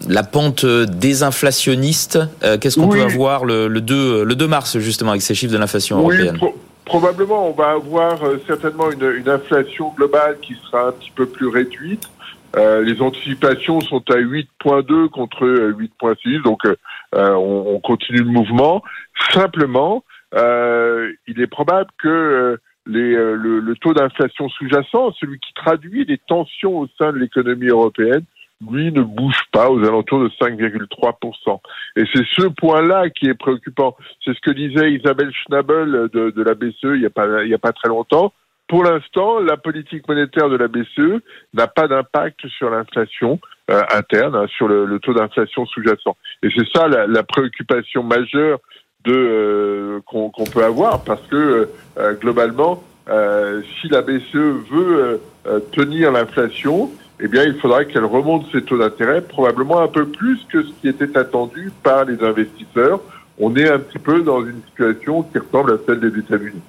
la 0.07 0.23
pente 0.23 0.65
désinflationniste? 0.65 2.19
Qu'est-ce 2.61 2.79
qu'on 2.79 2.87
oui. 2.87 2.99
peut 2.99 3.05
avoir 3.05 3.45
le, 3.45 3.67
le, 3.67 3.81
2, 3.81 4.23
le 4.23 4.35
2 4.35 4.47
mars, 4.47 4.79
justement, 4.79 5.11
avec 5.11 5.21
ces 5.21 5.35
chiffres 5.35 5.53
de 5.53 5.57
l'inflation 5.57 5.97
oui, 6.05 6.15
européenne? 6.15 6.37
pro 6.37 6.55
Probablement, 6.85 7.47
on 7.47 7.51
va 7.51 7.71
avoir 7.71 8.17
certainement 8.47 8.89
une, 8.89 9.11
une 9.11 9.29
inflation 9.29 9.93
globale 9.95 10.37
qui 10.41 10.55
sera 10.65 10.87
un 10.87 10.91
petit 10.91 11.11
peu 11.15 11.27
plus 11.27 11.47
réduite. 11.47 12.09
Euh, 12.55 12.81
les 12.81 13.01
anticipations 13.01 13.79
sont 13.81 14.03
à 14.09 14.17
8.2 14.17 15.09
contre 15.09 15.45
8.6, 15.45 16.41
donc 16.43 16.65
euh, 16.65 16.75
on, 17.13 17.75
on, 17.75 17.79
continue 17.79 18.19
le 18.19 18.25
mouvement. 18.25 18.81
Simplement, 19.31 20.03
euh, 20.35 21.11
il 21.27 21.39
est 21.41 21.47
probable 21.47 21.89
que 22.01 22.57
les, 22.87 23.13
le, 23.13 23.59
le, 23.59 23.75
taux 23.75 23.93
d'inflation 23.93 24.49
sous-jacent, 24.49 25.13
celui 25.19 25.39
qui 25.39 25.53
traduit 25.53 26.05
les 26.05 26.17
tensions 26.17 26.79
au 26.79 26.87
sein 26.97 27.11
de 27.11 27.17
l'économie 27.17 27.67
européenne, 27.67 28.23
lui 28.69 28.91
ne 28.91 29.01
bouge 29.01 29.41
pas 29.51 29.69
aux 29.69 29.83
alentours 29.85 30.23
de 30.23 30.29
5,3%. 30.41 31.59
Et 31.95 32.03
c'est 32.13 32.25
ce 32.35 32.47
point-là 32.47 33.09
qui 33.09 33.27
est 33.27 33.33
préoccupant. 33.33 33.95
C'est 34.25 34.33
ce 34.33 34.41
que 34.41 34.51
disait 34.51 34.91
Isabelle 34.91 35.31
Schnabel 35.33 36.09
de, 36.11 36.31
de 36.31 36.43
la 36.43 36.55
BCE 36.55 36.75
il 36.83 36.99
n'y 36.99 37.05
a, 37.05 37.09
pas, 37.09 37.43
il 37.43 37.49
y 37.49 37.53
a 37.53 37.59
pas 37.59 37.71
très 37.71 37.89
longtemps. 37.89 38.33
Pour 38.69 38.83
l'instant, 38.83 39.39
la 39.39 39.57
politique 39.57 40.07
monétaire 40.07 40.47
de 40.47 40.55
la 40.55 40.67
BCE 40.67 41.23
n'a 41.55 41.65
pas 41.65 41.87
d'impact 41.87 42.47
sur 42.47 42.69
l'inflation 42.69 43.39
euh, 43.71 43.81
interne, 43.95 44.35
hein, 44.35 44.45
sur 44.47 44.67
le, 44.67 44.99
taux 44.99 45.15
d'inflation 45.15 45.65
sous-jacent. 45.65 46.15
Et 46.43 46.49
c'est 46.55 46.67
ça 46.71 46.87
la, 46.87 47.23
préoccupation 47.23 48.03
majeure 48.03 48.59
euh, 49.07 49.99
qu'on 50.05 50.29
qu 50.29 50.43
peut 50.51 50.63
avoir, 50.63 51.03
parce 51.03 51.25
que 51.27 51.67
euh, 51.97 52.13
globalement, 52.13 52.83
si 53.07 53.87
la 53.89 54.03
BCE 54.03 54.35
veut 54.69 55.19
tenir 55.71 56.11
l'inflation, 56.11 56.91
eh 57.19 57.27
bien, 57.27 57.43
il 57.45 57.55
faudra 57.55 57.85
qu'elle 57.85 58.05
remonte 58.05 58.51
ses 58.51 58.61
taux 58.61 58.77
d'intérêt 58.77 59.21
probablement 59.21 59.79
un 59.79 59.87
peu 59.87 60.05
plus 60.05 60.45
que 60.47 60.61
ce 60.61 60.71
qui 60.79 60.89
était 60.89 61.17
attendu 61.17 61.71
par 61.81 62.05
les 62.05 62.23
investisseurs. 62.23 63.01
On 63.39 63.55
est 63.55 63.67
un 63.67 63.79
petit 63.79 63.97
peu 63.97 64.21
dans 64.21 64.45
une 64.45 64.61
situation 64.67 65.23
qui 65.23 65.39
ressemble 65.39 65.73
à 65.73 65.77
celle 65.87 66.01
des 66.01 66.19
États-Unis. 66.19 66.61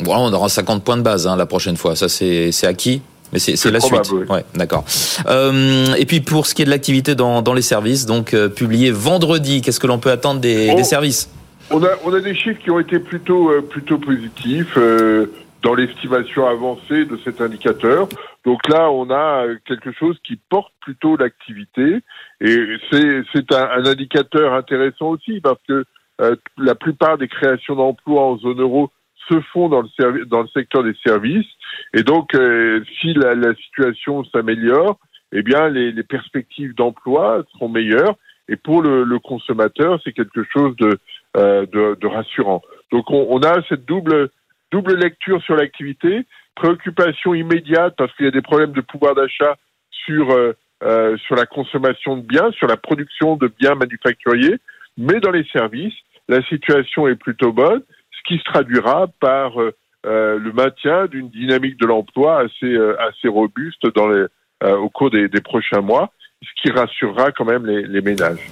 Bon, 0.00 0.16
on 0.16 0.32
aura 0.32 0.48
50 0.48 0.84
points 0.84 0.96
de 0.96 1.02
base 1.02 1.26
hein, 1.26 1.36
la 1.36 1.46
prochaine 1.46 1.76
fois. 1.76 1.96
Ça, 1.96 2.08
c'est 2.08 2.66
acquis. 2.66 3.02
Mais 3.32 3.38
c'est 3.38 3.70
la 3.70 3.78
probable, 3.78 4.04
suite. 4.04 4.18
Oui. 4.20 4.26
Ouais, 4.28 4.44
d'accord. 4.54 4.84
Euh, 5.26 5.94
et 5.96 6.04
puis 6.04 6.20
pour 6.20 6.46
ce 6.46 6.54
qui 6.54 6.60
est 6.60 6.64
de 6.66 6.70
l'activité 6.70 7.14
dans, 7.14 7.40
dans, 7.40 7.54
les 7.54 7.62
services, 7.62 8.04
donc 8.04 8.34
euh, 8.34 8.50
publié 8.50 8.90
vendredi, 8.90 9.62
qu'est-ce 9.62 9.80
que 9.80 9.86
l'on 9.86 9.98
peut 9.98 10.10
attendre 10.10 10.40
des, 10.40 10.68
on, 10.70 10.76
des, 10.76 10.84
services? 10.84 11.30
On 11.70 11.82
a, 11.82 11.88
on 12.04 12.12
a 12.12 12.20
des 12.20 12.34
chiffres 12.34 12.60
qui 12.62 12.70
ont 12.70 12.78
été 12.78 12.98
plutôt, 12.98 13.50
euh, 13.50 13.62
plutôt 13.62 13.96
positifs 13.96 14.74
euh, 14.76 15.32
dans 15.62 15.74
l'estimation 15.74 16.46
avancée 16.46 17.06
de 17.06 17.18
cet 17.24 17.40
indicateur. 17.40 18.06
Donc 18.44 18.68
là, 18.68 18.90
on 18.90 19.10
a 19.10 19.46
quelque 19.64 19.92
chose 19.92 20.16
qui 20.26 20.38
porte 20.50 20.72
plutôt 20.82 21.16
l'activité 21.16 22.00
et 22.42 22.66
c'est 22.90 23.52
un, 23.52 23.68
un, 23.78 23.86
indicateur 23.86 24.52
intéressant 24.52 25.06
aussi 25.06 25.40
parce 25.40 25.60
que 25.66 25.84
euh, 26.20 26.36
la 26.58 26.74
plupart 26.74 27.16
des 27.16 27.28
créations 27.28 27.76
d'emplois 27.76 28.24
en 28.24 28.38
zone 28.38 28.60
euro 28.60 28.90
se 29.28 29.40
font 29.52 29.68
dans 29.68 29.82
le, 29.82 30.24
dans 30.26 30.42
le 30.42 30.48
secteur 30.48 30.82
des 30.82 30.94
services. 31.04 31.48
Et 31.94 32.02
donc, 32.02 32.34
euh, 32.34 32.82
si 33.00 33.14
la, 33.14 33.34
la 33.34 33.54
situation 33.54 34.24
s'améliore, 34.24 34.98
eh 35.32 35.42
bien, 35.42 35.68
les, 35.68 35.92
les 35.92 36.02
perspectives 36.02 36.74
d'emploi 36.74 37.44
seront 37.52 37.68
meilleures. 37.68 38.16
Et 38.48 38.56
pour 38.56 38.82
le, 38.82 39.04
le 39.04 39.18
consommateur, 39.18 40.00
c'est 40.04 40.12
quelque 40.12 40.44
chose 40.52 40.76
de, 40.76 40.98
euh, 41.36 41.66
de, 41.66 41.96
de, 42.00 42.06
rassurant. 42.06 42.62
Donc, 42.90 43.10
on, 43.10 43.26
on, 43.30 43.40
a 43.40 43.62
cette 43.68 43.84
double, 43.84 44.30
double 44.70 44.96
lecture 44.96 45.42
sur 45.42 45.56
l'activité, 45.56 46.26
préoccupation 46.54 47.34
immédiate 47.34 47.94
parce 47.96 48.14
qu'il 48.14 48.26
y 48.26 48.28
a 48.28 48.32
des 48.32 48.42
problèmes 48.42 48.72
de 48.72 48.80
pouvoir 48.80 49.14
d'achat 49.14 49.56
sur, 49.90 50.30
euh, 50.32 50.52
euh 50.82 51.16
sur 51.18 51.36
la 51.36 51.46
consommation 51.46 52.16
de 52.16 52.22
biens, 52.22 52.50
sur 52.52 52.66
la 52.66 52.76
production 52.76 53.36
de 53.36 53.50
biens 53.58 53.74
manufacturiers, 53.74 54.58
mais 54.98 55.20
dans 55.20 55.30
les 55.30 55.46
services, 55.52 55.94
la 56.28 56.42
situation 56.42 57.08
est 57.08 57.16
plutôt 57.16 57.52
bonne 57.52 57.82
qui 58.26 58.38
se 58.38 58.44
traduira 58.44 59.06
par 59.20 59.58
euh, 59.58 60.38
le 60.38 60.52
maintien 60.52 61.06
d'une 61.06 61.28
dynamique 61.28 61.78
de 61.80 61.86
l'emploi 61.86 62.40
assez, 62.40 62.72
euh, 62.72 62.96
assez 63.00 63.28
robuste 63.28 63.86
dans 63.94 64.08
les, 64.08 64.26
euh, 64.64 64.76
au 64.76 64.88
cours 64.88 65.10
des, 65.10 65.28
prochains 65.42 65.80
mois, 65.80 66.12
ce 66.42 66.62
qui 66.62 66.70
rassurera 66.70 67.32
quand 67.32 67.44
même 67.44 67.66
les, 67.66 67.82
les 67.86 68.00
ménages. 68.00 68.48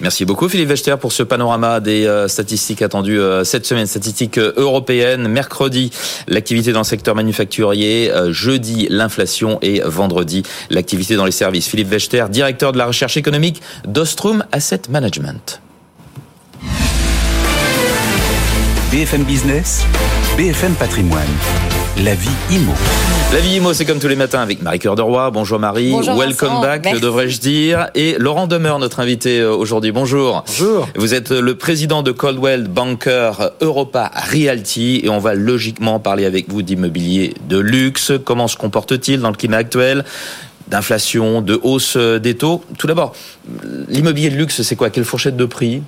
Merci 0.00 0.24
beaucoup 0.24 0.48
Philippe 0.48 0.68
Vechter 0.68 0.96
pour 0.98 1.12
ce 1.12 1.22
panorama 1.22 1.78
des 1.78 2.06
euh, 2.06 2.26
statistiques 2.26 2.80
attendues 2.80 3.20
euh, 3.20 3.44
cette 3.44 3.66
semaine, 3.66 3.86
statistiques 3.86 4.38
euh, 4.38 4.54
européennes. 4.56 5.28
Mercredi, 5.28 5.90
l'activité 6.26 6.72
dans 6.72 6.80
le 6.80 6.84
secteur 6.84 7.14
manufacturier, 7.14 8.10
jeudi, 8.30 8.86
l'inflation 8.88 9.58
et 9.60 9.80
vendredi, 9.84 10.42
l'activité 10.70 11.16
dans 11.16 11.26
les 11.26 11.32
services. 11.32 11.68
Philippe 11.68 11.88
Vechter, 11.88 12.24
directeur 12.30 12.72
de 12.72 12.78
la 12.78 12.86
recherche 12.86 13.16
économique 13.16 13.60
d'Ostrom 13.86 14.44
Asset 14.52 14.82
Management. 14.88 15.60
BFM 18.90 19.22
Business, 19.24 19.84
BFM 20.36 20.74
Patrimoine. 20.74 21.28
La 22.04 22.14
vie 22.14 22.28
IMO. 22.50 22.72
La 23.32 23.40
vie 23.40 23.56
IMO, 23.56 23.72
c'est 23.74 23.84
comme 23.84 23.98
tous 23.98 24.08
les 24.08 24.16
matins 24.16 24.40
avec 24.40 24.62
Marie 24.62 24.78
Cœur 24.78 24.96
de 24.96 25.02
Roy. 25.02 25.30
Bonjour 25.30 25.58
Marie. 25.58 25.90
Bonjour 25.90 26.16
Welcome 26.16 26.48
Vincent. 26.48 26.60
back, 26.62 26.84
Merci. 26.84 27.00
devrais-je 27.00 27.40
dire. 27.40 27.88
Et 27.94 28.16
Laurent 28.18 28.46
Demeure, 28.46 28.78
notre 28.78 29.00
invité 29.00 29.44
aujourd'hui. 29.44 29.92
Bonjour. 29.92 30.44
Bonjour. 30.46 30.88
Vous 30.96 31.14
êtes 31.14 31.30
le 31.30 31.54
président 31.56 32.02
de 32.02 32.10
Coldwell 32.12 32.66
Banker 32.68 33.32
Europa 33.60 34.10
Realty 34.32 35.00
et 35.04 35.08
on 35.08 35.18
va 35.18 35.34
logiquement 35.34 36.00
parler 36.00 36.24
avec 36.24 36.48
vous 36.48 36.62
d'immobilier 36.62 37.34
de 37.48 37.58
luxe. 37.58 38.12
Comment 38.24 38.48
se 38.48 38.56
comporte-t-il 38.56 39.20
dans 39.20 39.30
le 39.30 39.36
climat 39.36 39.58
actuel? 39.58 40.04
D'inflation, 40.68 41.42
de 41.42 41.58
hausse 41.62 41.96
des 41.96 42.36
taux? 42.36 42.62
Tout 42.78 42.86
d'abord, 42.86 43.14
l'immobilier 43.88 44.30
de 44.30 44.36
luxe, 44.36 44.62
c'est 44.62 44.76
quoi? 44.76 44.90
Quelle 44.90 45.04
fourchette 45.04 45.36
de 45.36 45.44
prix? 45.44 45.82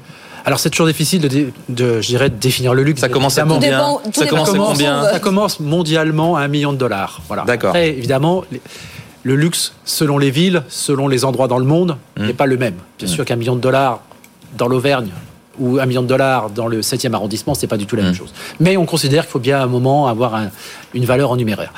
Alors 0.45 0.59
c'est 0.59 0.71
toujours 0.71 0.87
difficile 0.87 1.21
de, 1.21 1.29
dé, 1.29 1.53
de, 1.69 2.01
je 2.01 2.07
dirais, 2.09 2.29
de 2.31 2.37
définir 2.37 2.75
le 2.75 2.83
luxe. 2.83 3.01
Ça 3.01 3.09
commence 3.09 3.39
à 3.39 3.43
combien 3.43 3.61
dépend, 3.61 4.01
Ça 4.13 4.27
commence 4.27 4.49
à 4.55 4.59
combien 4.59 5.03
Ça 5.05 5.19
commence 5.21 5.61
mondialement 5.61 6.37
à 6.37 6.43
un 6.43 6.49
million 6.49 6.73
de 6.73 6.79
dollars. 6.79 7.21
Voilà. 7.29 7.45
D'accord. 7.45 7.71
Après, 7.71 7.89
évidemment, 7.91 8.45
le 9.25 9.37
luxe, 9.37 9.73
selon 9.85 10.19
les 10.19 10.31
villes, 10.31 10.63
selon 10.69 11.07
les 11.09 11.25
endroits 11.25 11.49
dans 11.49 11.59
le 11.59 11.65
monde, 11.65 11.97
Mmh. 12.19 12.27
n'est 12.27 12.33
pas 12.35 12.47
le 12.47 12.57
même. 12.57 12.75
Bien 12.99 13.09
sûr 13.09 13.25
qu'un 13.25 13.37
million 13.37 13.57
de 13.57 13.61
dollars 13.61 14.01
dans 14.59 14.69
l'Auvergne 14.69 15.09
ou 15.59 15.79
un 15.79 15.87
million 15.87 16.03
de 16.03 16.07
dollars 16.07 16.51
dans 16.51 16.67
le 16.67 16.81
7e 16.83 17.15
arrondissement, 17.15 17.55
c'est 17.55 17.67
pas 17.67 17.77
du 17.79 17.87
tout 17.87 17.97
la 17.97 18.03
Mmh. 18.03 18.07
même 18.07 18.15
chose. 18.15 18.33
Mais 18.61 18.77
on 18.77 18.85
considère 18.85 19.23
qu'il 19.25 19.31
faut 19.33 19.39
bien 19.39 19.59
à 19.61 19.63
un 19.65 19.67
moment 19.67 20.09
avoir 20.09 20.35
un, 20.35 20.51
une 20.95 21.05
valeur 21.05 21.31
en 21.31 21.37
numéraire. 21.37 21.73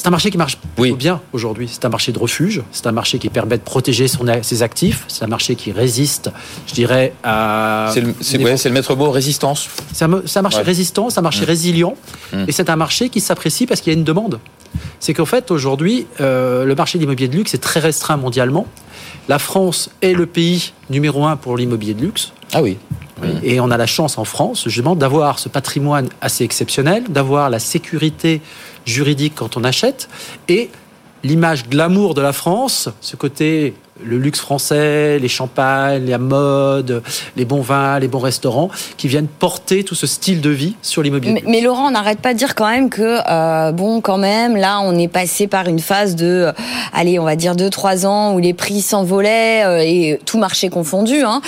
C'est 0.00 0.06
un 0.08 0.12
marché 0.12 0.30
qui 0.30 0.38
marche 0.38 0.56
Oui. 0.78 0.92
bien 0.92 1.20
aujourd'hui. 1.34 1.68
C'est 1.70 1.84
un 1.84 1.90
marché 1.90 2.10
de 2.10 2.18
refuge. 2.18 2.62
C'est 2.72 2.86
un 2.86 2.92
marché 2.92 3.18
qui 3.18 3.28
permet 3.28 3.58
de 3.58 3.62
protéger 3.62 4.08
son, 4.08 4.24
ses 4.40 4.62
actifs. 4.62 5.04
C'est 5.08 5.24
un 5.24 5.28
marché 5.28 5.56
qui 5.56 5.72
résiste, 5.72 6.30
je 6.66 6.72
dirais, 6.72 7.12
à. 7.22 7.90
C'est 7.92 8.00
le, 8.00 8.14
c'est- 8.18 8.38
des- 8.38 8.44
ouais, 8.44 8.56
c'est 8.56 8.70
le 8.70 8.74
maître 8.76 8.94
mot, 8.96 9.10
résistance. 9.10 9.68
c'est 9.92 10.04
un, 10.06 10.08
marché 10.40 10.56
Ouais. 10.56 10.62
résistant, 10.62 11.10
c'est 11.10 11.18
un 11.18 11.22
marché 11.22 11.42
Mmh. 11.42 11.44
résilient, 11.44 11.96
Mmh. 12.32 12.44
et 12.48 12.52
c'est 12.52 12.70
un 12.70 12.76
marché 12.76 13.10
qui 13.10 13.20
s'apprécie 13.20 13.66
parce 13.66 13.82
qu'il 13.82 13.92
y 13.92 13.96
a 13.96 13.98
une 13.98 14.04
demande. 14.04 14.40
C'est 15.00 15.12
qu'en 15.12 15.26
fait, 15.26 15.50
aujourd'hui, 15.50 16.06
euh, 16.22 16.64
le 16.64 16.74
marché 16.74 16.96
de 16.96 17.02
l'immobilier 17.02 17.28
de 17.28 17.36
luxe 17.36 17.52
est 17.52 17.58
très 17.58 17.80
restreint 17.80 18.16
mondialement. 18.16 18.66
La 19.28 19.38
France 19.38 19.90
est 20.00 20.14
le 20.14 20.24
pays 20.24 20.72
numéro 20.88 21.26
un 21.26 21.36
pour 21.36 21.58
l'immobilier 21.58 21.92
de 21.92 22.00
luxe. 22.00 22.32
Ah 22.54 22.62
oui. 22.62 22.78
Et 23.42 23.60
on 23.60 23.70
a 23.70 23.76
la 23.76 23.86
chance 23.86 24.16
en 24.16 24.24
France, 24.24 24.62
justement, 24.66 24.96
d'avoir 24.96 25.38
ce 25.38 25.50
patrimoine 25.50 26.08
assez 26.22 26.42
exceptionnel, 26.42 27.04
d'avoir 27.10 27.50
la 27.50 27.58
sécurité 27.58 28.40
juridique 28.90 29.34
quand 29.36 29.56
on 29.56 29.64
achète 29.64 30.08
et 30.48 30.70
l'image 31.22 31.68
glamour 31.68 32.14
de 32.14 32.20
la 32.20 32.32
France, 32.32 32.88
ce 33.00 33.16
côté 33.16 33.74
le 34.04 34.18
luxe 34.18 34.40
français, 34.40 35.18
les 35.18 35.28
champagnes, 35.28 36.08
la 36.08 36.18
mode, 36.18 37.02
les 37.36 37.44
bons 37.44 37.60
vins, 37.60 37.98
les 37.98 38.08
bons 38.08 38.18
restaurants, 38.18 38.70
qui 38.96 39.08
viennent 39.08 39.26
porter 39.26 39.84
tout 39.84 39.94
ce 39.94 40.06
style 40.06 40.40
de 40.40 40.50
vie 40.50 40.76
sur 40.82 41.02
l'immobilier. 41.02 41.42
Mais, 41.46 41.60
Laurent, 41.60 41.88
on 41.88 41.90
n'arrête 41.90 42.20
pas 42.20 42.32
de 42.32 42.38
dire 42.38 42.54
quand 42.54 42.68
même 42.68 42.90
que, 42.90 43.18
euh, 43.28 43.72
bon, 43.72 44.00
quand 44.00 44.18
même, 44.18 44.56
là, 44.56 44.80
on 44.82 44.96
est 44.96 45.08
passé 45.08 45.46
par 45.46 45.68
une 45.68 45.78
phase 45.78 46.16
de, 46.16 46.26
euh, 46.26 46.52
allez, 46.92 47.18
on 47.18 47.24
va 47.24 47.36
dire 47.36 47.56
deux, 47.56 47.70
trois 47.70 48.06
ans 48.06 48.34
où 48.34 48.38
les 48.38 48.54
prix 48.54 48.80
s'envolaient 48.80 49.64
euh, 49.64 49.82
et 49.82 50.18
tout 50.24 50.38
marché 50.38 50.68
confondu, 50.68 51.22
hein, 51.22 51.40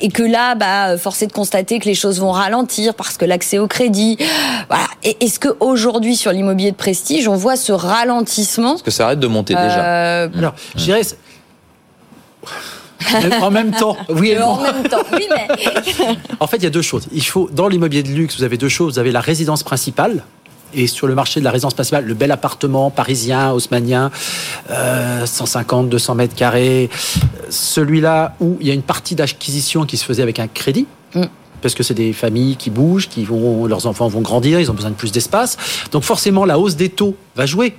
et 0.00 0.08
que 0.08 0.22
là, 0.22 0.54
bah, 0.54 0.96
force 0.98 1.22
est 1.22 1.26
de 1.26 1.32
constater 1.32 1.78
que 1.78 1.86
les 1.86 1.94
choses 1.94 2.20
vont 2.20 2.32
ralentir 2.32 2.94
parce 2.94 3.16
que 3.16 3.24
l'accès 3.24 3.58
au 3.58 3.66
crédit, 3.66 4.18
voilà. 4.68 4.86
Est-ce 5.02 5.40
que 5.40 5.48
aujourd'hui 5.58 6.16
sur 6.16 6.30
l'immobilier 6.32 6.70
de 6.70 6.76
prestige, 6.76 7.26
on 7.26 7.34
voit 7.34 7.56
ce 7.56 7.72
ralentissement? 7.72 8.76
Est-ce 8.76 8.82
que 8.84 8.90
ça 8.90 9.06
arrête 9.06 9.18
de 9.18 9.26
monter 9.26 9.54
déjà 9.54 10.22
Alors, 10.22 10.54
je 10.76 10.84
dirais 10.84 11.02
en 13.42 13.50
même 13.50 13.72
temps, 13.72 13.96
oui 14.08 14.30
et 14.30 14.38
En 14.40 14.60
même 14.60 14.82
temps, 14.88 15.02
oui, 15.12 15.26
mais. 15.30 15.48
en 16.40 16.46
fait, 16.46 16.58
il 16.58 16.62
y 16.64 16.66
a 16.66 16.70
deux 16.70 16.82
choses. 16.82 17.06
Il 17.12 17.24
faut, 17.24 17.48
dans 17.52 17.68
l'immobilier 17.68 18.02
de 18.02 18.10
luxe, 18.10 18.36
vous 18.38 18.44
avez 18.44 18.56
deux 18.56 18.68
choses. 18.68 18.94
Vous 18.94 18.98
avez 18.98 19.12
la 19.12 19.20
résidence 19.20 19.62
principale, 19.62 20.24
et 20.74 20.86
sur 20.86 21.06
le 21.06 21.14
marché 21.14 21.40
de 21.40 21.44
la 21.44 21.50
résidence 21.50 21.74
principale, 21.74 22.04
le 22.04 22.14
bel 22.14 22.30
appartement 22.30 22.90
parisien, 22.90 23.52
haussmanien, 23.52 24.10
150, 25.24 25.88
200 25.88 26.14
mètres 26.14 26.34
carrés, 26.34 26.90
celui-là 27.50 28.34
où 28.40 28.56
il 28.60 28.66
y 28.66 28.70
a 28.70 28.74
une 28.74 28.82
partie 28.82 29.14
d'acquisition 29.14 29.84
qui 29.84 29.96
se 29.96 30.04
faisait 30.04 30.22
avec 30.22 30.38
un 30.38 30.48
crédit. 30.48 30.86
Mm. 31.14 31.24
Parce 31.60 31.74
que 31.74 31.84
c'est 31.84 31.94
des 31.94 32.12
familles 32.12 32.56
qui 32.56 32.70
bougent, 32.70 33.08
qui 33.08 33.24
vont, 33.24 33.66
leurs 33.66 33.86
enfants 33.86 34.08
vont 34.08 34.20
grandir, 34.20 34.58
ils 34.58 34.68
ont 34.70 34.74
besoin 34.74 34.90
de 34.90 34.96
plus 34.96 35.12
d'espace. 35.12 35.56
Donc 35.92 36.02
forcément, 36.02 36.44
la 36.44 36.58
hausse 36.58 36.74
des 36.74 36.88
taux 36.88 37.14
va 37.36 37.46
jouer, 37.46 37.76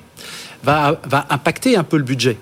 va, 0.63 1.01
va 1.05 1.25
impacter 1.29 1.75
un 1.75 1.83
peu 1.83 1.97
le 1.97 2.03
budget. 2.03 2.37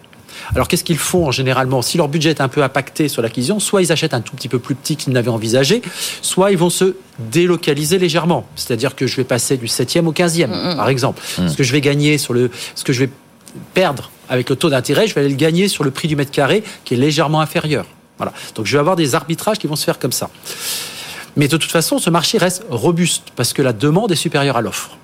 Alors 0.55 0.67
qu'est-ce 0.67 0.83
qu'ils 0.83 0.97
font 0.97 1.31
généralement? 1.31 1.81
Si 1.81 1.97
leur 1.97 2.07
budget 2.07 2.29
est 2.31 2.41
un 2.41 2.47
peu 2.47 2.63
impacté 2.63 3.07
sur 3.07 3.21
l'acquisition, 3.21 3.59
soit 3.59 3.81
ils 3.81 3.91
achètent 3.91 4.13
un 4.13 4.21
tout 4.21 4.35
petit 4.35 4.49
peu 4.49 4.59
plus 4.59 4.75
petit 4.75 4.95
qu'ils 4.95 5.13
n'avaient 5.13 5.29
envisagé, 5.29 5.81
soit 6.21 6.51
ils 6.51 6.57
vont 6.57 6.69
se 6.69 6.95
délocaliser 7.19 7.97
légèrement. 7.97 8.45
C'est-à-dire 8.55 8.95
que 8.95 9.07
je 9.07 9.15
vais 9.17 9.23
passer 9.23 9.57
du 9.57 9.67
7e 9.67 10.05
au 10.05 10.13
15e, 10.13 10.47
mm, 10.47 10.73
mm. 10.73 10.75
par 10.75 10.89
exemple. 10.89 11.21
Mm. 11.37 11.47
Ce 11.47 11.55
que 11.55 11.63
je 11.63 11.71
vais 11.71 11.81
gagner 11.81 12.17
sur 12.17 12.33
le... 12.33 12.51
Ce 12.75 12.83
que 12.83 12.93
je 12.93 13.01
vais 13.01 13.09
perdre 13.73 14.11
avec 14.29 14.49
le 14.49 14.55
taux 14.55 14.69
d'intérêt, 14.69 15.07
je 15.07 15.15
vais 15.15 15.21
aller 15.21 15.29
le 15.29 15.35
gagner 15.35 15.67
sur 15.67 15.83
le 15.83 15.91
prix 15.91 16.07
du 16.07 16.15
mètre 16.15 16.31
carré 16.31 16.63
qui 16.85 16.93
est 16.93 16.97
légèrement 16.97 17.41
inférieur. 17.41 17.85
Voilà. 18.17 18.33
Donc 18.55 18.65
je 18.65 18.73
vais 18.73 18.79
avoir 18.79 18.95
des 18.95 19.15
arbitrages 19.15 19.57
qui 19.57 19.67
vont 19.67 19.75
se 19.75 19.83
faire 19.83 19.99
comme 19.99 20.11
ça. 20.11 20.29
Mais 21.35 21.47
de 21.47 21.57
toute 21.57 21.71
façon, 21.71 21.97
ce 21.97 22.09
marché 22.09 22.37
reste 22.37 22.63
robuste 22.69 23.23
parce 23.35 23.53
que 23.53 23.61
la 23.61 23.73
demande 23.73 24.11
est 24.11 24.15
supérieure 24.15 24.57
à 24.57 24.61
l'offre. 24.61 24.97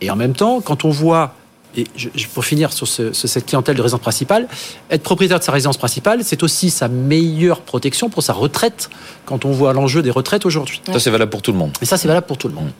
Et 0.00 0.10
en 0.10 0.16
même 0.16 0.34
temps, 0.34 0.60
quand 0.60 0.84
on 0.84 0.90
voit 0.90 1.34
et 1.76 1.86
je, 1.96 2.08
pour 2.32 2.44
finir 2.44 2.72
sur, 2.72 2.86
cette 2.86 3.46
clientèle 3.46 3.76
de 3.76 3.82
résidence 3.82 4.00
principale, 4.00 4.48
être 4.90 5.02
propriétaire 5.02 5.38
de 5.38 5.44
sa 5.44 5.52
résidence 5.52 5.76
principale, 5.76 6.20
c'est 6.22 6.42
aussi 6.42 6.70
sa 6.70 6.88
meilleure 6.88 7.60
protection 7.60 8.08
pour 8.10 8.22
sa 8.22 8.32
retraite 8.32 8.90
quand 9.24 9.44
on 9.44 9.52
voit 9.52 9.72
l'enjeu 9.72 10.02
des 10.02 10.10
retraites 10.10 10.46
aujourd'hui. 10.46 10.80
Ça, 10.86 10.98
c'est 10.98 11.10
valable 11.10 11.30
pour 11.30 11.42
tout 11.42 11.52
le 11.52 11.58
monde. 11.58 11.72
Et 11.80 11.86
ça, 11.86 11.96
c'est 11.96 12.08
valable 12.08 12.26
pour 12.26 12.38
tout 12.38 12.48
le 12.48 12.54
monde. 12.54 12.70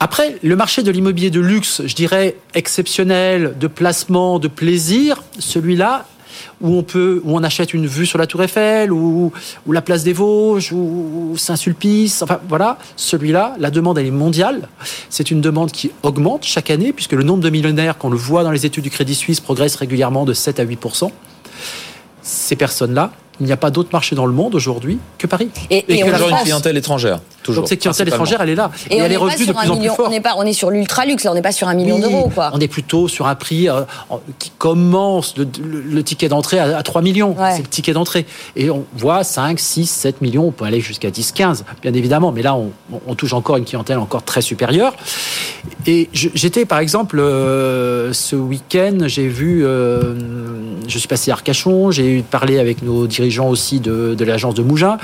Après, 0.00 0.36
le 0.42 0.56
marché 0.56 0.82
de 0.82 0.90
l'immobilier 0.90 1.30
de 1.30 1.38
luxe, 1.38 1.82
je 1.86 1.94
dirais 1.94 2.34
exceptionnel, 2.54 3.54
de 3.58 3.68
placement, 3.68 4.40
de 4.40 4.48
plaisir, 4.48 5.22
celui-là, 5.38 6.06
où 6.60 6.76
on 6.76 6.82
peut, 6.82 7.20
où 7.24 7.36
on 7.36 7.42
achète 7.42 7.74
une 7.74 7.86
vue 7.86 8.06
sur 8.06 8.18
la 8.18 8.26
Tour 8.26 8.42
Eiffel, 8.42 8.92
ou, 8.92 9.32
la 9.68 9.82
place 9.82 10.04
des 10.04 10.12
Vosges, 10.12 10.72
ou, 10.72 11.34
Saint-Sulpice. 11.36 12.22
Enfin, 12.22 12.40
voilà, 12.48 12.78
celui-là, 12.96 13.54
la 13.58 13.70
demande, 13.70 13.98
elle 13.98 14.06
est 14.06 14.10
mondiale. 14.10 14.68
C'est 15.10 15.30
une 15.30 15.40
demande 15.40 15.72
qui 15.72 15.90
augmente 16.02 16.44
chaque 16.44 16.70
année, 16.70 16.92
puisque 16.92 17.12
le 17.12 17.22
nombre 17.22 17.42
de 17.42 17.50
millionnaires, 17.50 17.98
qu'on 17.98 18.10
le 18.10 18.16
voit 18.16 18.44
dans 18.44 18.50
les 18.50 18.66
études 18.66 18.84
du 18.84 18.90
Crédit 18.90 19.14
Suisse, 19.14 19.40
progresse 19.40 19.76
régulièrement 19.76 20.24
de 20.24 20.32
7 20.32 20.60
à 20.60 20.64
8% 20.64 21.10
Ces 22.22 22.56
personnes-là, 22.56 23.12
il 23.40 23.46
n'y 23.46 23.52
a 23.52 23.56
pas 23.56 23.70
d'autre 23.70 23.88
marché 23.92 24.14
dans 24.14 24.26
le 24.26 24.32
monde 24.32 24.54
aujourd'hui 24.54 24.98
que 25.18 25.26
Paris. 25.26 25.50
Et, 25.70 25.84
et, 25.88 26.04
toujours 26.04 26.28
une 26.28 26.36
clientèle 26.36 26.76
étrangère. 26.76 27.20
Toujours. 27.42 27.62
Donc 27.62 27.68
cette 27.68 27.80
clientèle 27.80 28.08
étrangère, 28.08 28.40
elle 28.40 28.50
est 28.50 28.54
là. 28.54 28.70
Et, 28.90 28.98
elle 28.98 29.12
est 29.12 29.16
revue 29.16 29.46
de 29.46 29.52
plus 29.52 29.70
en 29.70 29.76
plus 29.76 29.88
fort. 29.88 30.06
On 30.08 30.12
est, 30.12 30.20
pas, 30.20 30.34
on 30.36 30.44
est 30.44 30.52
sur 30.52 30.70
l'ultra 30.70 31.04
luxe, 31.04 31.24
là, 31.24 31.32
on 31.32 31.34
n'est 31.34 31.42
pas 31.42 31.52
sur 31.52 31.68
un 31.68 31.74
million 31.74 31.98
d'euros. 31.98 32.30
On 32.52 32.60
est 32.60 32.68
plutôt 32.68 33.08
sur 33.08 33.26
un 33.26 33.34
prix 33.34 33.68
euh, 33.68 33.82
qui 34.38 34.50
commence, 34.58 35.34
le, 35.36 36.02
ticket 36.02 36.28
d'entrée 36.28 36.58
à, 36.58 36.82
3 36.82 37.02
millions. 37.02 37.34
C'est 37.54 37.62
le 37.62 37.68
ticket 37.68 37.92
d'entrée. 37.92 38.26
Et 38.56 38.70
on 38.70 38.84
voit 38.96 39.24
5, 39.24 39.58
6, 39.58 39.86
7 39.86 40.20
millions, 40.20 40.46
on 40.46 40.52
peut 40.52 40.64
aller 40.64 40.80
jusqu'à 40.80 41.10
10, 41.10 41.32
15, 41.32 41.64
bien 41.82 41.92
évidemment. 41.94 42.32
Mais 42.32 42.42
là, 42.42 42.56
on, 42.56 43.14
touche 43.14 43.32
encore 43.34 43.56
une 43.56 43.64
clientèle 43.64 43.98
encore 43.98 44.22
très 44.22 44.42
supérieure. 44.42 44.94
Et 45.86 46.08
j'étais, 46.12 46.64
par 46.64 46.78
exemple, 46.78 47.18
euh, 47.18 48.12
ce 48.12 48.36
week-end, 48.36 48.98
j'ai 49.06 49.28
vu, 49.28 49.64
euh, 49.64 50.14
je 50.88 50.98
suis 50.98 51.08
passé 51.08 51.30
à 51.30 51.34
Arcachon, 51.34 51.90
j'ai 51.90 52.22
parlé 52.22 52.58
avec 52.58 52.82
nos 52.82 53.06
dirigeants 53.06 53.48
aussi 53.48 53.80
de, 53.80 54.14
de 54.14 54.24
l'agence 54.24 54.54
de 54.54 54.62
Mougin 54.62 54.96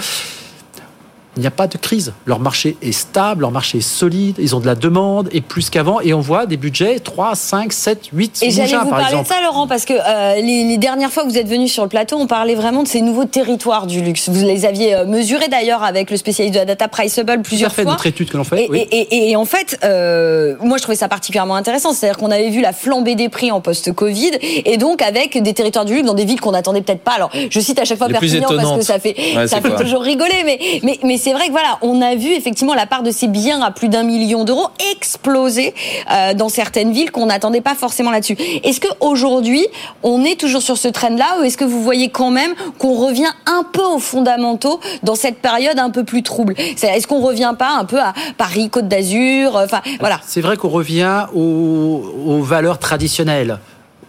il 1.39 1.43
n'y 1.43 1.47
a 1.47 1.53
pas 1.53 1.69
de 1.69 1.79
crise. 1.79 2.13
Leur 2.27 2.41
marché 2.41 2.77
est 2.83 2.93
stable, 2.93 3.43
leur 3.43 3.53
marché 3.53 3.79
est 3.79 3.81
solide, 3.81 4.37
ils 4.39 4.57
ont 4.57 4.61
de 4.61 4.67
la 4.67 4.75
demande 4.75 5.29
et 5.33 5.41
plus 5.41 5.71
qu'avant. 5.71 6.01
Et 6.01 6.13
on 6.13 6.21
voit 6.21 6.47
des 6.47 6.57
budgets 6.57 6.99
3, 6.99 7.35
5, 7.35 7.73
7, 7.73 8.09
8 8.13 8.41
Et 8.43 8.51
j'allais 8.51 8.77
vous 8.77 8.91
parler 8.91 9.21
de 9.21 9.27
ça, 9.27 9.41
Laurent, 9.43 9.69
parce 9.69 9.85
que 9.85 9.95
euh, 9.95 10.41
les, 10.41 10.79
dernières 10.79 11.13
fois 11.13 11.23
que 11.25 11.29
vous 11.29 11.39
êtes 11.39 11.49
venu 11.49 11.69
sur 11.69 11.85
le 11.85 11.89
plateau, 11.89 12.17
on 12.17 12.27
parlait 12.27 12.57
vraiment 12.57 12.83
de 12.83 12.89
ces 12.89 13.03
nouveaux 13.03 13.25
territoires 13.25 13.87
du 13.87 14.01
luxe. 14.01 14.29
Vous 14.29 14.45
les 14.45 14.67
aviez 14.67 14.95
euh, 14.95 15.07
mesurés 15.07 15.49
d'ailleurs 15.49 15.85
avec 15.85 16.11
le 16.11 16.17
spécialiste 16.17 16.55
de 16.55 16.61
la 16.61 16.65
data 16.65 16.89
Priceable 16.89 17.43
plusieurs 17.43 17.73
fait, 17.73 17.83
fois. 17.83 17.93
notre 17.93 18.07
étude 18.07 18.29
que 18.31 18.37
l'on 18.37 18.45
fait. 18.45 18.69
Et, 18.73 19.31
et, 19.31 19.37
en 19.37 19.45
fait, 19.45 19.79
euh, 19.85 20.57
moi 20.61 20.77
je 20.77 20.83
trouvais 20.83 20.97
ça 20.97 21.09
particulièrement 21.09 21.55
intéressant. 21.55 21.93
C'est-à-dire 21.93 22.19
qu'on 22.19 22.31
avait 22.31 22.51
vu 22.51 22.61
la 22.61 22.73
flambée 22.73 23.15
des 23.15 23.29
prix 23.29 23.53
en 23.53 23.61
post-Covid 23.61 24.33
et 24.41 24.77
donc 24.77 25.03
avec 25.03 25.41
des 25.41 25.55
territoires 25.55 25.85
du 25.85 25.95
luxe 25.95 26.07
dans 26.07 26.15
des 26.15 26.25
villes 26.25 26.41
qu'on 26.41 26.53
n'attendait 26.53 26.83
peut-être 26.83 27.03
pas. 27.03 27.13
Alors 27.13 27.31
je 27.51 27.61
cite 27.61 27.79
à 27.79 27.85
chaque 27.85 27.99
fois 27.99 28.09
Perpignan 28.09 28.49
parce 28.49 28.79
que 28.79 28.85
ça 28.85 28.99
fait, 28.99 29.15
ça 29.47 29.61
fait 29.61 29.77
toujours 29.77 30.03
rigoler, 30.03 30.43
mais, 30.45 30.59
mais, 30.83 30.99
mais 31.05 31.17
c'est 31.17 31.28
vrai 31.33 31.47
que 31.47 31.53
voilà, 31.53 31.79
on 31.83 32.01
a 32.03 32.15
vu 32.15 32.31
effectivement 32.33 32.75
la 32.75 32.87
part 32.87 33.03
de 33.03 33.11
ces 33.11 33.29
biens 33.29 33.61
à 33.63 33.71
plus 33.71 33.89
d'un 33.89 34.03
million 34.03 34.45
d'euros 34.45 34.69
exploser 34.93 35.75
euh, 36.11 36.35
dans 36.35 36.49
certaines 36.49 36.93
villes 36.93 37.11
qu'on 37.11 37.27
n'attendait 37.27 37.61
pas 37.61 37.75
forcément 37.75 38.11
là-dessus. 38.11 38.37
Est-ce 38.65 38.81
qu'aujourd'hui, 38.81 39.67
on 40.03 40.25
est 40.25 40.39
toujours 40.39 40.63
sur 40.63 40.79
ce 40.79 40.89
trend-là 40.89 41.41
ou 41.41 41.45
est-ce 41.45 41.57
que 41.57 41.65
vous 41.65 41.83
voyez 41.83 42.09
quand 42.11 42.31
même 42.31 42.55
qu'on 42.79 42.95
revient 42.95 43.33
un 43.47 43.65
peu 43.65 43.83
aux 43.83 43.99
fondamentaux 43.99 44.81
dans 45.03 45.15
cette 45.15 45.39
période 45.39 45.79
un 45.79 45.91
peu 45.91 46.05
plus 46.05 46.23
trouble? 46.23 46.55
Est-ce 46.59 47.07
qu'on 47.07 47.21
revient 47.21 47.55
pas 47.59 47.71
un 47.71 47.85
peu 47.85 47.99
à 48.01 48.13
Paris, 48.37 48.71
Côte 48.71 48.89
d'Azur 48.89 49.57
Enfin, 49.57 49.81
voilà. 50.01 50.21
C'est 50.27 50.41
vrai 50.41 50.57
qu'on 50.57 50.69
revient 50.69 51.27
aux 51.35 52.43
valeurs 52.43 52.79
traditionnelles 52.79 53.59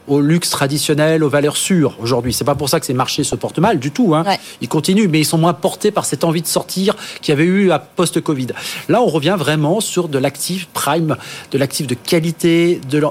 au 0.10 0.22
luxe 0.22 0.50
traditionnel, 0.50 1.24
aux 1.24 1.30
valeurs 1.30 1.56
sûres 1.56 1.96
aujourd'hui. 2.02 2.34
C'est 2.34 2.44
pas 2.44 2.56
pour 2.56 2.68
ça 2.68 2.80
que 2.80 2.86
ces 2.86 2.94
marchés 2.94 3.24
se 3.24 3.36
portent 3.36 3.60
mal 3.60 3.80
du 3.80 3.92
tout. 3.92 4.16
Hein. 4.16 4.26
Ils 4.62 4.68
continuent, 4.68 5.08
mais 5.08 5.20
ils 5.20 5.26
sont 5.26 5.38
moins 5.38 5.54
portés 5.54 5.92
par 5.92 6.06
cette 6.06 6.24
envie 6.24 6.42
de 6.42 6.48
sortir 6.48 6.96
qu'il 7.22 7.32
y 7.32 7.34
avait 7.34 7.46
eu 7.46 7.72
à 7.72 7.80
post-Covid. 7.80 8.48
Là, 8.90 9.02
on 9.02 9.08
revient 9.08 9.36
vraiment 9.38 9.80
sur 9.80 10.10
de 10.10 10.18
l'actif 10.18 10.68
prime, 10.74 11.16
de 11.52 11.58
l'actif 11.58 11.88
de 11.88 11.96
qualité, 11.96 12.82
de 12.90 13.02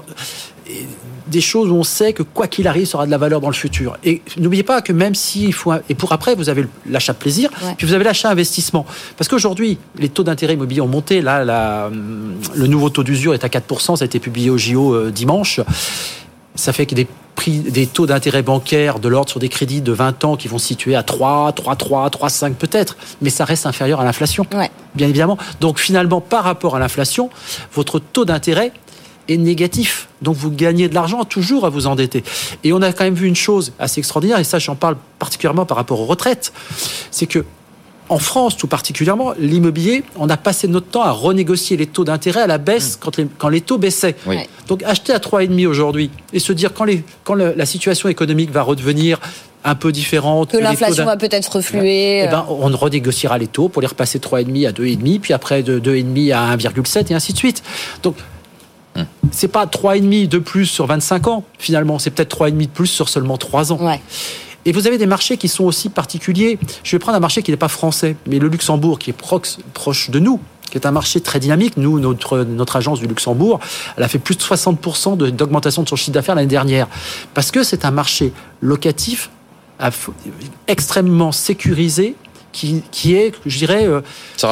des 1.27 1.41
choses 1.41 1.71
où 1.71 1.75
on 1.75 1.85
sait 1.85 2.13
que 2.13 2.23
quoi 2.23 2.47
qu'il 2.47 2.67
arrive, 2.67 2.87
sera 2.87 3.07
de 3.07 3.11
la 3.11 3.19
valeur 3.19 3.41
dans 3.41 3.49
le 3.49 3.55
futur. 3.55 3.97
Et 4.05 4.23
n'oubliez 4.39 4.63
pas 4.63 4.81
que 4.81 4.93
même 4.93 5.15
s'il 5.15 5.53
faut... 5.53 5.73
Et 5.89 5.95
pour 5.95 6.13
après, 6.13 6.35
vous 6.35 6.49
avez 6.49 6.67
l'achat 6.89 7.15
plaisir, 7.15 7.51
puis 7.77 7.87
vous 7.87 7.93
avez 7.93 8.05
l'achat 8.05 8.31
investissement. 8.31 8.87
Parce 9.17 9.29
qu'aujourd'hui, 9.29 9.79
les 9.99 10.09
taux 10.09 10.25
d'intérêt 10.25 10.55
immobilier 10.55 10.81
ont 10.81 10.89
monté. 10.89 11.21
Là, 11.21 11.45
la, 11.45 11.91
le 12.55 12.67
nouveau 12.67 12.91
taux 12.91 13.03
d'usure 13.03 13.35
est 13.35 13.45
à 13.45 13.49
4%, 13.49 13.97
ça 13.97 14.05
a 14.05 14.07
été 14.07 14.21
publié 14.21 14.51
au 14.51 14.59
JO 14.59 14.95
euh, 14.95 15.11
dimanche 15.11 15.61
ça 16.59 16.73
fait 16.73 16.87
que 16.87 16.95
des 16.95 17.07
prix, 17.37 17.61
des 17.61 17.87
taux 17.87 18.07
d'intérêt 18.07 18.43
bancaire 18.43 18.99
de 18.99 19.09
l'ordre 19.09 19.31
sur 19.31 19.39
des 19.39 19.49
crédits 19.49 19.81
de 19.81 19.93
20 19.93 20.25
ans 20.25 20.37
qui 20.37 20.49
vont 20.49 20.59
se 20.59 20.67
situer 20.67 20.97
à 20.97 21.05
3, 21.05 21.53
3, 21.53 21.77
3, 21.77 22.11
3, 22.11 22.29
5 22.29 22.57
peut-être, 22.57 22.97
mais 23.23 23.31
ça 23.31 23.45
reste 23.45 23.65
inférieur 23.65 24.01
à 24.01 24.05
l'inflation, 24.05 24.45
bien 24.95 25.09
évidemment. 25.09 25.39
Donc 25.61 25.79
finalement, 25.79 26.21
par 26.21 26.43
rapport 26.45 26.75
à 26.75 26.81
l'inflation, 26.81 27.31
votre 27.73 28.01
taux 28.01 28.25
d'intérêt 28.25 28.73
est 29.29 29.37
négatif. 29.37 30.09
Donc 30.21 30.35
vous 30.35 30.51
gagnez 30.51 30.89
de 30.89 30.95
l'argent 30.95 31.25
toujours 31.25 31.65
à 31.65 31.69
vous 31.69 31.87
endetter. 31.87 32.25
Et 32.65 32.73
on 32.73 32.83
a 32.83 32.93
quand 32.93 33.05
même 33.05 33.15
vu 33.15 33.29
une 33.29 33.37
chose 33.37 33.73
assez 33.79 34.01
extraordinaire, 34.01 34.41
et 34.41 34.45
ça 34.45 34.59
j'en 34.59 34.75
parle 34.75 34.97
particulièrement 35.21 35.65
par 35.65 35.77
rapport 35.77 36.01
aux 36.01 36.07
retraites, 36.07 36.53
c'est 37.13 37.27
que 37.27 37.45
en 38.09 38.19
France, 38.19 38.57
tout 38.57 38.67
particulièrement, 38.67 39.35
l'immobilier, 39.39 40.03
on 40.17 40.29
a 40.31 40.37
passé 40.37 40.67
notre 40.69 40.87
temps 40.87 41.03
à 41.03 41.11
renégocier 41.11 41.77
les 41.77 41.87
taux 41.87 42.05
d'intérêt 42.05 42.43
à 42.43 42.47
la 42.47 42.59
baisse 42.59 42.97
mm. 42.97 42.99
quand, 43.01 43.17
les, 43.19 43.27
quand 43.39 43.49
les 43.49 43.61
taux 43.61 43.79
baissaient. 43.79 44.17
Donc 44.67 44.83
acheter 44.83 45.13
à 45.13 45.19
3,5 45.19 45.67
aujourd'hui 45.67 46.11
et 46.33 46.39
se 46.39 46.53
dire 46.53 46.73
quand, 46.73 46.85
les, 46.85 47.05
quand 47.25 47.35
la 47.35 47.67
situation 47.67 48.09
économique 48.09 48.51
va 48.51 48.63
redevenir 48.63 49.21
un 49.65 49.75
peu 49.75 49.93
différente. 49.93 50.53
Que, 50.53 50.59
l'inflation 50.59 51.05
va 51.05 51.17
peut-être 51.17 51.57
refluer. 51.57 52.25
Eh 52.25 52.29
ben, 52.29 52.47
on 52.49 52.69
renégociera 52.77 53.39
les 53.39 53.47
taux 53.47 53.69
pour 53.69 53.83
les 53.83 53.89
repasser 53.89 54.19
de 54.19 54.25
3,5 54.25 54.69
à 54.69 54.73
2,5, 54.73 55.21
puis 55.21 55.33
après 55.33 55.63
de 55.63 55.79
2,5 55.79 56.33
à 56.33 56.57
1,7 56.57 57.11
et 57.11 57.15
ainsi 57.15 57.33
de 57.33 57.39
suite. 57.39 57.63
Donc, 58.03 58.17
mm. 58.97 59.03
c'est 59.33 59.49
pas 59.49 59.67
3,5 59.67 60.29
de 60.29 60.39
plus 60.39 60.67
sur 60.67 60.87
25 60.87 61.27
ans, 61.29 61.45
finalement. 61.59 61.99
C'est 61.99 62.11
peut-être 62.11 62.39
3,5 62.39 62.57
de 62.59 62.67
plus 62.67 62.87
sur 62.87 63.09
seulement 63.09 63.37
3 63.37 63.73
ans. 63.73 63.79
Et 64.69 64.73
vous 64.73 64.87
avez 64.87 64.99
des 64.99 65.07
marchés 65.07 65.39
qui 65.39 65.49
sont 65.49 65.65
aussi 65.65 65.89
particuliers. 65.89 66.59
Je 66.85 66.95
vais 66.95 66.99
prendre 66.99 67.17
un 67.17 67.21
marché 67.21 67.43
qui 67.43 67.51
n'est 67.51 67.57
pas 67.57 67.69
français, 67.69 68.17
mais 68.27 68.39
le 68.39 68.49
Luxembourg, 68.49 68.99
qui 68.99 69.09
est 69.09 69.15
proche, 69.15 70.11
de 70.11 70.19
nous, 70.19 70.41
qui 70.71 70.77
est 70.77 70.85
un 70.85 70.91
marché 70.91 71.23
très 71.23 71.41
dynamique. 71.41 71.79
Nous, 71.79 71.99
notre 71.99 72.77
agence 72.77 73.01
du 73.01 73.07
Luxembourg, 73.07 73.61
elle 73.97 74.03
a 74.03 74.09
fait 74.09 74.19
plus 74.19 74.37
de 74.37 74.43
60% 74.43 75.17
d'augmentation 75.31 75.85
de 75.85 75.89
son 75.89 75.97
chiffre 75.97 76.13
d'affaires 76.13 76.35
l'année 76.35 76.49
dernière. 76.49 76.87
Parce 77.33 77.51
que 77.51 77.63
c'est 77.63 77.87
un 77.87 77.91
marché 77.91 78.35
locatif 78.61 79.31
extrêmement 80.67 81.33
sécurisé 81.33 82.15
qui, 82.53 82.83
qui, 82.91 83.15
est, 83.15 83.33
je 83.47 83.59
dirais, 83.59 83.87
euh, 83.87 84.01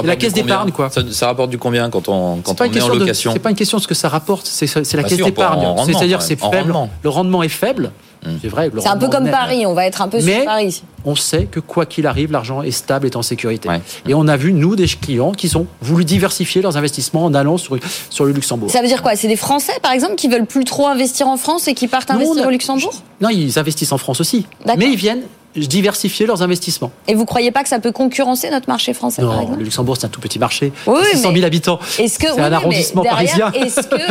la 0.04 0.16
caisse 0.16 0.32
d'épargne. 0.32 0.70
quoi. 0.70 0.90
Ça, 0.90 1.26
rapporte 1.26 1.50
du 1.50 1.58
combien 1.58 1.90
quand 1.90 2.08
on, 2.08 2.38
quand 2.38 2.60
on 2.60 2.64
est 2.64 2.82
en 2.82 2.88
location 2.88 3.32
C'est 3.32 3.38
pas 3.38 3.50
une 3.50 3.56
question 3.56 3.78
de 3.78 3.82
ce 3.82 3.88
que 3.88 3.94
ça 3.94 4.08
rapporte, 4.08 4.46
c'est 4.46 4.72
la 4.74 5.02
bah 5.02 5.08
caisse 5.08 5.18
d'épargne. 5.18 5.66
C'est-à-dire 5.86 6.22
c'est 6.22 6.38
faible, 6.38 6.74
le 7.02 7.08
rendement 7.08 7.42
est 7.42 7.48
faible, 7.48 7.92
Mmh. 8.26 8.38
C'est 8.42 8.48
vrai. 8.48 8.70
C'est 8.78 8.88
un 8.88 8.96
peu 8.96 9.08
comme 9.08 9.30
Paris, 9.30 9.66
on 9.66 9.74
va 9.74 9.86
être 9.86 10.02
un 10.02 10.08
peu 10.08 10.20
sur 10.20 10.44
Paris. 10.44 10.82
On 11.04 11.14
sait 11.14 11.44
que 11.44 11.60
quoi 11.60 11.86
qu'il 11.86 12.06
arrive, 12.06 12.32
l'argent 12.32 12.62
est 12.62 12.70
stable, 12.70 13.06
est 13.06 13.16
en 13.16 13.22
sécurité. 13.22 13.68
Et 14.08 14.14
on 14.14 14.26
a 14.26 14.36
vu, 14.36 14.52
nous, 14.52 14.76
des 14.76 14.86
clients 14.86 15.32
qui 15.32 15.54
ont 15.56 15.66
voulu 15.80 16.04
diversifier 16.04 16.62
leurs 16.62 16.76
investissements 16.76 17.24
en 17.24 17.34
allant 17.34 17.56
sur, 17.58 17.78
sur 18.10 18.24
le 18.24 18.32
Luxembourg. 18.32 18.70
Ça 18.70 18.82
veut 18.82 18.88
dire 18.88 19.02
quoi? 19.02 19.16
C'est 19.16 19.28
des 19.28 19.36
Français, 19.36 19.72
par 19.82 19.92
exemple, 19.92 20.16
qui 20.16 20.28
veulent 20.28 20.46
plus 20.46 20.64
trop 20.64 20.86
investir 20.86 21.28
en 21.28 21.36
France 21.36 21.68
et 21.68 21.74
qui 21.74 21.88
partent 21.88 22.10
investir 22.10 22.46
au 22.46 22.50
Luxembourg? 22.50 22.94
Non, 23.20 23.28
ils 23.28 23.58
investissent 23.58 23.92
en 23.92 23.98
France 23.98 24.20
aussi. 24.20 24.46
Mais 24.76 24.90
ils 24.90 24.96
viennent 24.96 25.22
diversifier 25.64 26.26
leurs 26.26 26.42
investissements. 26.42 26.90
Et 27.08 27.14
vous 27.14 27.24
croyez 27.24 27.50
pas 27.50 27.62
que 27.62 27.68
ça 27.68 27.78
peut 27.78 27.92
concurrencer 27.92 28.50
notre 28.50 28.68
marché 28.68 28.92
français 28.92 29.22
non, 29.22 29.28
par 29.28 29.40
exemple 29.40 29.58
le 29.58 29.64
Luxembourg 29.64 29.96
c'est 29.98 30.06
un 30.06 30.10
tout 30.10 30.20
petit 30.20 30.38
marché, 30.38 30.72
oui, 30.86 31.00
600 31.12 31.32
000 31.32 31.44
habitants. 31.44 31.78
C'est 31.88 32.38
un 32.38 32.52
arrondissement 32.52 33.02
parisien. 33.02 33.52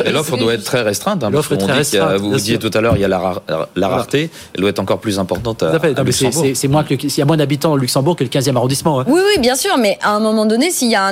Et 0.03 0.12
l'offre 0.12 0.38
doit 0.38 0.53
être 0.53 0.63
très 0.63 0.81
restreinte. 0.81 1.23
Hein, 1.23 1.29
l'offre 1.29 1.53
est 1.53 1.58
très 1.58 1.73
restreinte. 1.73 2.19
vous 2.19 2.34
disiez 2.36 2.58
tout 2.58 2.71
à 2.73 2.81
l'heure, 2.81 2.95
il 2.95 3.01
y 3.01 3.05
a 3.05 3.08
la, 3.08 3.41
la 3.75 3.88
rareté, 3.88 4.29
elle 4.53 4.62
doit 4.62 4.69
être 4.69 4.79
encore 4.79 4.99
plus 4.99 5.19
importante 5.19 5.63
à, 5.63 5.71
à 5.71 6.03
Luxembourg. 6.03 6.45
C'est 6.53 6.67
moins 6.67 6.84
que 6.84 6.95
il 6.95 7.17
y 7.17 7.21
a 7.21 7.25
moins 7.25 7.38
d'habitants 7.38 7.73
au 7.73 7.77
Luxembourg 7.77 8.15
que 8.15 8.23
le 8.23 8.29
15e 8.29 8.55
arrondissement. 8.55 8.99
Hein. 8.99 9.05
Oui, 9.08 9.21
oui, 9.23 9.41
bien 9.41 9.55
sûr, 9.55 9.77
mais 9.77 9.97
à 10.01 10.12
un 10.12 10.19
moment 10.19 10.45
donné, 10.45 10.71
s'il 10.71 10.89
y 10.89 10.95
a 10.95 11.12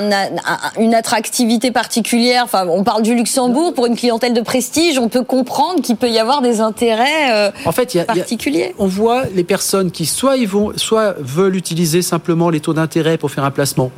une 0.78 0.94
attractivité 0.94 1.70
particulière, 1.70 2.42
enfin, 2.44 2.66
on 2.68 2.84
parle 2.84 3.02
du 3.02 3.14
Luxembourg 3.14 3.74
pour 3.74 3.86
une 3.86 3.96
clientèle 3.96 4.34
de 4.34 4.40
prestige, 4.40 4.98
on 4.98 5.08
peut 5.08 5.22
comprendre 5.22 5.82
qu'il 5.82 5.96
peut 5.96 6.10
y 6.10 6.18
avoir 6.18 6.42
des 6.42 6.60
intérêts 6.60 7.32
euh, 7.32 7.50
en 7.64 7.72
fait, 7.72 8.04
particuliers. 8.06 8.74
on 8.78 8.86
voit 8.86 9.24
les 9.34 9.44
personnes 9.44 9.90
qui 9.90 10.06
soit 10.24 10.38
ils 10.38 10.48
vont, 10.48 10.72
soit 10.76 11.16
veulent 11.18 11.54
utiliser 11.54 12.00
simplement 12.00 12.48
les 12.48 12.58
taux 12.58 12.72
d'intérêt 12.72 13.18
pour 13.18 13.30
faire 13.30 13.44
un 13.44 13.50
placement, 13.50 13.92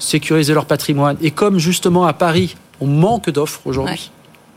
sécuriser 0.00 0.52
leur 0.52 0.66
patrimoine. 0.66 1.16
Et 1.22 1.30
comme 1.30 1.60
justement 1.60 2.04
à 2.04 2.12
Paris, 2.12 2.56
on 2.80 2.88
manque 2.88 3.30
d'offres 3.30 3.60
aujourd'hui, 3.64 4.10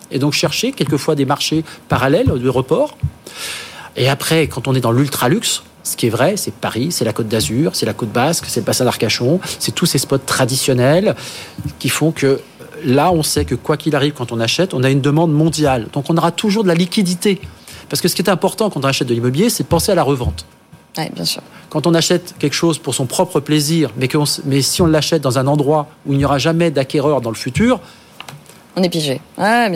et 0.10 0.18
donc 0.18 0.34
chercher 0.34 0.72
quelquefois 0.72 1.14
des 1.14 1.26
marchés 1.26 1.64
parallèles 1.90 2.26
de 2.26 2.50
report. 2.50 2.98
Et 3.96 4.10
après, 4.10 4.48
quand 4.48 4.68
on 4.68 4.74
est 4.74 4.80
dans 4.80 4.92
l'ultra-luxe, 4.92 5.62
ce 5.84 5.96
qui 5.96 6.08
est 6.08 6.10
vrai, 6.10 6.38
c'est 6.38 6.56
Paris, 6.56 6.88
c'est 6.92 7.06
la 7.06 7.14
Côte 7.14 7.28
d'Azur, 7.28 7.76
c'est 7.76 7.86
la 7.86 7.94
Côte 7.94 8.12
Basque, 8.12 8.46
c'est 8.48 8.62
le 8.62 8.66
bassin 8.66 8.86
d'Arcachon, 8.86 9.40
c'est 9.60 9.76
tous 9.76 9.86
ces 9.86 10.00
spots 10.00 10.18
traditionnels 10.18 11.16
qui 11.78 11.90
font 11.90 12.12
que 12.12 12.42
là, 12.84 13.12
on 13.12 13.22
sait 13.22 13.46
que 13.46 13.54
quoi 13.54 13.78
qu'il 13.78 13.96
arrive 13.96 14.14
quand 14.14 14.32
on 14.32 14.40
achète, 14.40 14.74
on 14.74 14.82
a 14.82 14.90
une 14.90 15.02
demande 15.02 15.32
mondiale. 15.32 15.86
Donc 15.94 16.06
on 16.10 16.18
aura 16.18 16.32
toujours 16.32 16.64
de 16.64 16.68
la 16.68 16.74
liquidité. 16.74 17.40
Parce 17.90 18.02
que 18.02 18.08
ce 18.08 18.16
qui 18.16 18.24
est 18.24 18.30
important 18.30 18.72
quand 18.72 18.80
on 18.80 18.90
achète 18.90 19.08
de 19.08 19.14
l'immobilier, 19.14 19.52
c'est 19.52 19.62
de 19.62 19.68
penser 19.68 19.92
à 19.92 19.96
la 19.96 20.02
revente. 20.02 20.48
Oui, 20.98 21.06
bien 21.14 21.26
sûr. 21.26 21.42
Quand 21.70 21.88
on 21.88 21.94
achète 21.94 22.36
quelque 22.38 22.54
chose 22.54 22.78
pour 22.78 22.94
son 22.94 23.06
propre 23.06 23.40
plaisir, 23.40 23.92
mais, 23.98 24.10
mais 24.46 24.62
si 24.62 24.82
on 24.82 24.88
l'achète 24.88 25.22
dans 25.22 25.40
un 25.40 25.48
endroit 25.48 25.88
où 26.06 26.12
il 26.12 26.18
n'y 26.18 26.26
aura 26.26 26.38
jamais 26.38 26.70
d'acquéreur 26.70 27.22
dans 27.22 27.30
le 27.30 27.36
futur, 27.36 27.80
on 28.76 28.84
est 28.84 28.90
pigé. 28.90 29.20
Ah, 29.38 29.68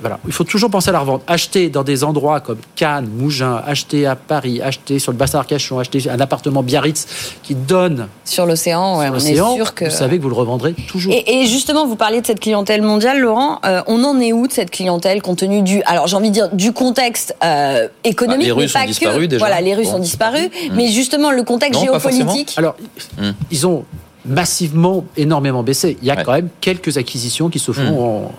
voilà. 0.00 0.18
Il 0.26 0.32
faut 0.32 0.44
toujours 0.44 0.70
penser 0.70 0.90
à 0.90 0.92
la 0.92 1.00
revente. 1.00 1.22
Acheter 1.26 1.70
dans 1.70 1.82
des 1.82 2.04
endroits 2.04 2.40
comme 2.40 2.58
Cannes, 2.76 3.08
Mougins, 3.08 3.62
acheter 3.66 4.06
à 4.06 4.16
Paris, 4.16 4.60
acheter 4.60 4.98
sur 4.98 5.12
le 5.12 5.18
bassin 5.18 5.38
Arcachon, 5.38 5.78
acheter 5.78 6.10
un 6.10 6.20
appartement 6.20 6.62
Biarritz 6.62 7.06
qui 7.42 7.54
donne 7.54 8.08
sur 8.24 8.44
l'océan. 8.46 8.98
on 8.98 9.16
est 9.16 9.34
sûr 9.34 9.74
que 9.74 9.86
vous 9.86 9.90
savez 9.90 10.18
que 10.18 10.22
vous 10.22 10.28
le 10.28 10.34
revendrez 10.34 10.74
toujours. 10.74 11.14
Et, 11.14 11.46
justement, 11.46 11.86
vous 11.86 11.96
parliez 11.96 12.20
de 12.20 12.26
cette 12.26 12.40
clientèle 12.40 12.82
mondiale, 12.82 13.20
Laurent. 13.20 13.60
Euh, 13.64 13.82
on 13.86 14.02
en 14.04 14.20
est 14.20 14.32
où 14.32 14.46
de 14.46 14.52
cette 14.52 14.70
clientèle 14.70 15.22
compte 15.22 15.38
tenu 15.38 15.62
du, 15.62 15.82
alors 15.84 16.06
j'ai 16.06 16.16
envie 16.16 16.28
de 16.28 16.34
dire 16.34 16.48
du 16.50 16.72
contexte 16.72 17.34
euh, 17.42 17.88
économique, 18.04 18.48
ah, 18.50 18.54
les 18.54 18.62
Russes 18.62 18.76
ont 18.76 18.86
disparu 18.86 19.28
déjà. 19.28 19.38
Voilà, 19.44 19.60
les 19.60 19.74
Russes 19.74 19.88
ont 19.88 19.98
disparu, 19.98 20.40
mmh. 20.40 20.74
mais 20.74 20.88
justement 20.88 21.30
le 21.30 21.42
contexte 21.42 21.80
géopolitique. 21.80 22.54
Alors, 22.56 22.76
mmh. 23.18 23.30
ils 23.50 23.66
ont 23.66 23.84
massivement 24.24 25.04
énormément 25.16 25.62
baissé. 25.62 25.96
Il 26.02 26.08
y 26.08 26.10
a 26.10 26.22
quand 26.22 26.32
même 26.32 26.48
quelques 26.60 26.96
acquisitions 26.98 27.48
qui 27.48 27.58
se 27.58 27.72
font 27.72 27.82
mmh. 27.82 27.98
en 27.98 28.32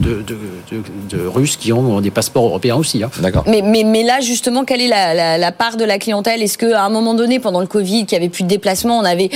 de, 0.00 0.24
de, 1.10 1.26
Russes 1.26 1.56
qui 1.56 1.72
ont 1.72 2.00
des 2.00 2.10
passeports 2.10 2.44
européens 2.44 2.76
aussi. 2.76 3.02
Hein. 3.02 3.10
D'accord. 3.20 3.44
Mais, 3.46 3.62
mais, 3.62 3.84
mais, 3.84 4.02
là, 4.02 4.20
justement, 4.20 4.64
quelle 4.64 4.80
est 4.80 4.88
la, 4.88 5.52
part 5.52 5.76
de 5.76 5.84
la 5.84 5.98
clientèle? 5.98 6.42
Est-ce 6.42 6.58
qu'à 6.58 6.84
un 6.84 6.88
moment 6.88 7.14
donné, 7.14 7.40
pendant 7.40 7.60
le 7.60 7.66
Covid, 7.66 8.06
qu'il 8.06 8.18
n'y 8.18 8.24
avait 8.24 8.30
plus 8.30 8.44
de 8.44 8.48
déplacement, 8.48 8.98
on 8.98 9.04
avait, 9.04 9.30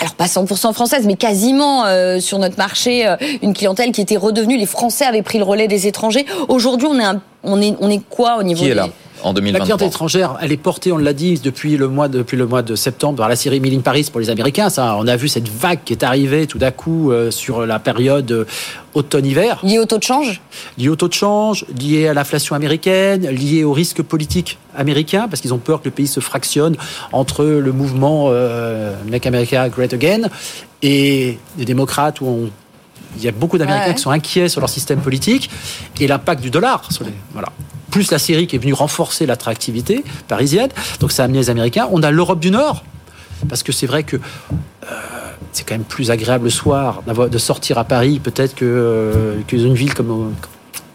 alors 0.00 0.14
pas 0.14 0.26
100% 0.26 0.72
française, 0.72 1.06
mais 1.06 1.16
quasiment 1.16 1.84
euh, 1.86 2.20
sur 2.20 2.38
notre 2.38 2.58
marché, 2.58 3.06
euh, 3.06 3.16
une 3.42 3.54
clientèle 3.54 3.92
qui 3.92 4.00
était 4.00 4.16
redevenue, 4.16 4.56
les 4.56 4.66
Français 4.66 5.04
avaient 5.04 5.22
pris 5.22 5.38
le 5.38 5.44
relais 5.44 5.68
des 5.68 5.86
étrangers. 5.86 6.26
Aujourd'hui, 6.48 6.88
on 6.90 6.98
est, 6.98 7.06
on 7.42 7.60
est, 7.60 7.74
on 7.80 7.90
est 7.90 8.02
quoi 8.08 8.38
au 8.38 8.42
niveau 8.42 8.62
qui 8.62 8.70
est 8.70 8.74
là? 8.74 8.88
En 9.22 9.32
2023. 9.32 9.58
La 9.58 9.64
clientèle 9.64 9.88
étrangère, 9.88 10.36
elle 10.40 10.52
est 10.52 10.56
portée, 10.56 10.92
on 10.92 10.98
l'a 10.98 11.12
dit, 11.12 11.38
depuis 11.38 11.76
le 11.76 11.88
mois 11.88 12.08
de, 12.08 12.18
depuis 12.18 12.36
le 12.36 12.46
mois 12.46 12.62
de 12.62 12.74
septembre 12.74 13.18
par 13.18 13.28
la 13.28 13.36
série 13.36 13.60
Milling 13.60 13.82
Paris 13.82 14.08
pour 14.10 14.20
les 14.20 14.30
Américains. 14.30 14.70
Ça, 14.70 14.96
on 14.98 15.06
a 15.06 15.16
vu 15.16 15.28
cette 15.28 15.48
vague 15.48 15.80
qui 15.84 15.92
est 15.92 16.02
arrivée 16.02 16.46
tout 16.46 16.58
d'un 16.58 16.70
coup 16.70 17.10
euh, 17.10 17.30
sur 17.30 17.66
la 17.66 17.78
période 17.78 18.30
euh, 18.30 18.44
automne-hiver. 18.94 19.60
Liée 19.62 19.78
au 19.78 19.84
taux 19.84 19.98
de 19.98 20.02
change? 20.02 20.40
Liée 20.78 20.88
au 20.88 20.96
taux 20.96 21.08
de 21.08 21.12
change, 21.12 21.64
liée 21.78 22.08
à 22.08 22.14
l'inflation 22.14 22.54
américaine, 22.54 23.28
liée 23.28 23.64
au 23.64 23.72
risque 23.72 24.02
politique 24.02 24.58
américain, 24.76 25.26
parce 25.28 25.40
qu'ils 25.40 25.54
ont 25.54 25.58
peur 25.58 25.80
que 25.80 25.86
le 25.86 25.92
pays 25.92 26.06
se 26.06 26.20
fractionne 26.20 26.76
entre 27.12 27.44
le 27.44 27.72
mouvement 27.72 28.26
euh, 28.28 28.94
Make 29.08 29.26
America 29.26 29.68
Great 29.68 29.92
Again 29.92 30.28
et 30.82 31.38
les 31.58 31.64
démocrates 31.64 32.20
où 32.20 32.26
on 32.26 32.50
il 33.16 33.22
y 33.22 33.28
a 33.28 33.32
beaucoup 33.32 33.58
d'Américains 33.58 33.92
qui 33.92 34.00
sont 34.00 34.10
inquiets 34.10 34.48
sur 34.48 34.60
leur 34.60 34.70
système 34.70 35.00
politique 35.00 35.50
et 36.00 36.06
l'impact 36.06 36.40
du 36.40 36.50
dollar. 36.50 36.90
Sur 36.90 37.04
les, 37.04 37.12
voilà 37.32 37.48
plus 37.92 38.10
la 38.10 38.18
Syrie 38.18 38.48
qui 38.48 38.56
est 38.56 38.58
venue 38.58 38.72
renforcer 38.72 39.26
l'attractivité 39.26 40.02
parisienne. 40.26 40.70
Donc 40.98 41.12
ça 41.12 41.22
a 41.22 41.24
amené 41.26 41.38
les 41.38 41.50
Américains. 41.50 41.88
On 41.92 42.02
a 42.02 42.10
l'Europe 42.10 42.40
du 42.40 42.50
Nord, 42.50 42.82
parce 43.48 43.62
que 43.62 43.70
c'est 43.70 43.86
vrai 43.86 44.02
que 44.02 44.16
euh, 44.16 44.88
c'est 45.52 45.64
quand 45.68 45.74
même 45.74 45.84
plus 45.84 46.10
agréable 46.10 46.44
le 46.44 46.50
soir 46.50 47.02
de 47.06 47.38
sortir 47.38 47.78
à 47.78 47.84
Paris 47.84 48.18
peut-être 48.18 48.54
que, 48.54 48.64
euh, 48.64 49.40
qu'une 49.46 49.74
ville 49.74 49.94
comme 49.94 50.34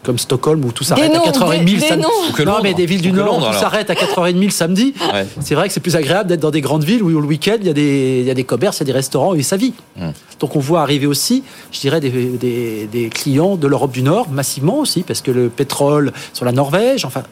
comme 0.02 0.18
Stockholm 0.18 0.64
où 0.64 0.72
tout 0.72 0.84
s'arrête 0.84 1.14
à 1.14 1.18
4h30 1.18 1.80
samedi. 1.80 2.06
Non, 2.46 2.58
mais 2.62 2.74
des 2.74 2.86
villes 2.86 3.02
du 3.02 3.12
Nord 3.12 3.38
où 3.38 3.52
tout 3.52 3.58
s'arrête 3.58 3.90
à 3.90 3.94
4h30 3.94 4.44
le 4.44 4.50
samedi. 4.50 4.94
C'est 5.40 5.54
vrai 5.54 5.68
que 5.68 5.74
c'est 5.74 5.80
plus 5.80 5.96
agréable 5.96 6.28
d'être 6.28 6.40
dans 6.40 6.50
des 6.50 6.60
grandes 6.60 6.84
villes 6.84 7.02
où 7.02 7.08
le 7.08 7.26
week-end 7.26 7.56
il 7.60 7.66
y 7.66 7.70
a 7.70 7.72
des, 7.72 8.20
il 8.20 8.26
y 8.26 8.30
a 8.30 8.34
des 8.34 8.44
commerces, 8.44 8.78
il 8.78 8.80
y 8.80 8.82
a 8.84 8.86
des 8.86 8.92
restaurants 8.92 9.34
et 9.34 9.42
ça 9.42 9.56
vit. 9.56 9.74
Hum. 10.00 10.12
Donc 10.40 10.56
on 10.56 10.60
voit 10.60 10.82
arriver 10.82 11.06
aussi, 11.06 11.42
je 11.72 11.80
dirais, 11.80 12.00
des, 12.00 12.10
des, 12.10 12.88
des 12.90 13.08
clients 13.08 13.56
de 13.56 13.66
l'Europe 13.66 13.92
du 13.92 14.02
Nord 14.02 14.28
massivement 14.30 14.78
aussi 14.78 15.02
parce 15.02 15.20
que 15.20 15.30
le 15.30 15.48
pétrole 15.48 16.12
sur 16.32 16.44
la 16.44 16.52
Norvège, 16.52 17.04
enfin. 17.04 17.22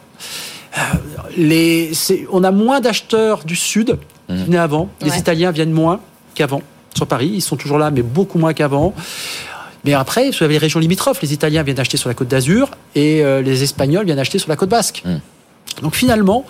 Euh, 0.76 0.80
les, 1.38 1.92
on 2.30 2.44
a 2.44 2.50
moins 2.50 2.80
d'acheteurs 2.80 3.44
du 3.44 3.56
Sud 3.56 3.96
hum. 4.28 4.36
qui 4.36 4.44
venaient 4.44 4.58
avant. 4.58 4.88
Les 5.00 5.16
Italiens 5.16 5.50
viennent 5.50 5.72
moins 5.72 6.00
qu'avant 6.34 6.62
sur 6.94 7.06
Paris. 7.06 7.30
Ils 7.34 7.40
sont 7.40 7.56
toujours 7.56 7.78
là, 7.78 7.90
mais 7.90 8.02
beaucoup 8.02 8.38
moins 8.38 8.52
qu'avant. 8.52 8.94
Mais 9.86 9.94
après, 9.94 10.30
vous 10.30 10.44
avez 10.44 10.54
les 10.54 10.58
régions 10.58 10.80
limitrophes. 10.80 11.22
Les 11.22 11.32
Italiens 11.32 11.62
viennent 11.62 11.78
acheter 11.78 11.96
sur 11.96 12.08
la 12.08 12.14
côte 12.14 12.28
d'Azur 12.28 12.70
et 12.94 13.24
euh, 13.24 13.40
les 13.40 13.62
Espagnols 13.62 14.04
viennent 14.04 14.18
acheter 14.18 14.38
sur 14.38 14.48
la 14.48 14.56
côte 14.56 14.68
basque. 14.68 15.02
Hmm. 15.04 15.18
Donc 15.82 15.94
finalement, 15.94 16.44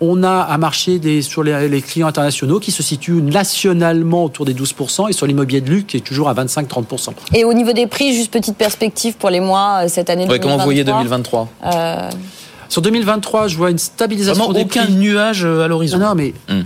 on 0.00 0.24
a 0.24 0.48
un 0.50 0.58
marché 0.58 0.98
des, 0.98 1.22
sur 1.22 1.44
les, 1.44 1.82
clients 1.82 2.08
internationaux 2.08 2.58
qui 2.58 2.72
se 2.72 2.82
situe 2.82 3.22
nationalement 3.22 4.24
autour 4.24 4.44
des 4.44 4.54
12% 4.54 5.08
et 5.08 5.12
sur 5.12 5.26
l'immobilier 5.26 5.60
de 5.60 5.70
luxe 5.70 5.84
qui 5.86 5.96
est 5.98 6.00
toujours 6.00 6.28
à 6.28 6.34
25-30%. 6.34 7.10
Et 7.32 7.44
au 7.44 7.54
niveau 7.54 7.72
des 7.72 7.86
prix, 7.86 8.12
juste 8.12 8.32
petite 8.32 8.56
perspective 8.56 9.14
pour 9.14 9.30
les 9.30 9.40
mois 9.40 9.84
euh, 9.84 9.88
cette 9.88 10.10
année 10.10 10.26
ouais, 10.26 10.40
Comment 10.40 10.56
vous 10.56 10.64
voyez 10.64 10.82
2023 10.82 11.48
euh... 11.64 12.10
Sur 12.68 12.82
2023, 12.82 13.46
je 13.46 13.56
vois 13.56 13.70
une 13.70 13.78
stabilisation 13.78 14.46
Vraiment 14.46 14.58
des 14.58 14.64
aucun 14.64 14.88
nuage 14.88 15.44
à 15.44 15.68
l'horizon. 15.68 15.98
Non, 15.98 16.14
mais 16.16 16.34
hmm. 16.48 16.62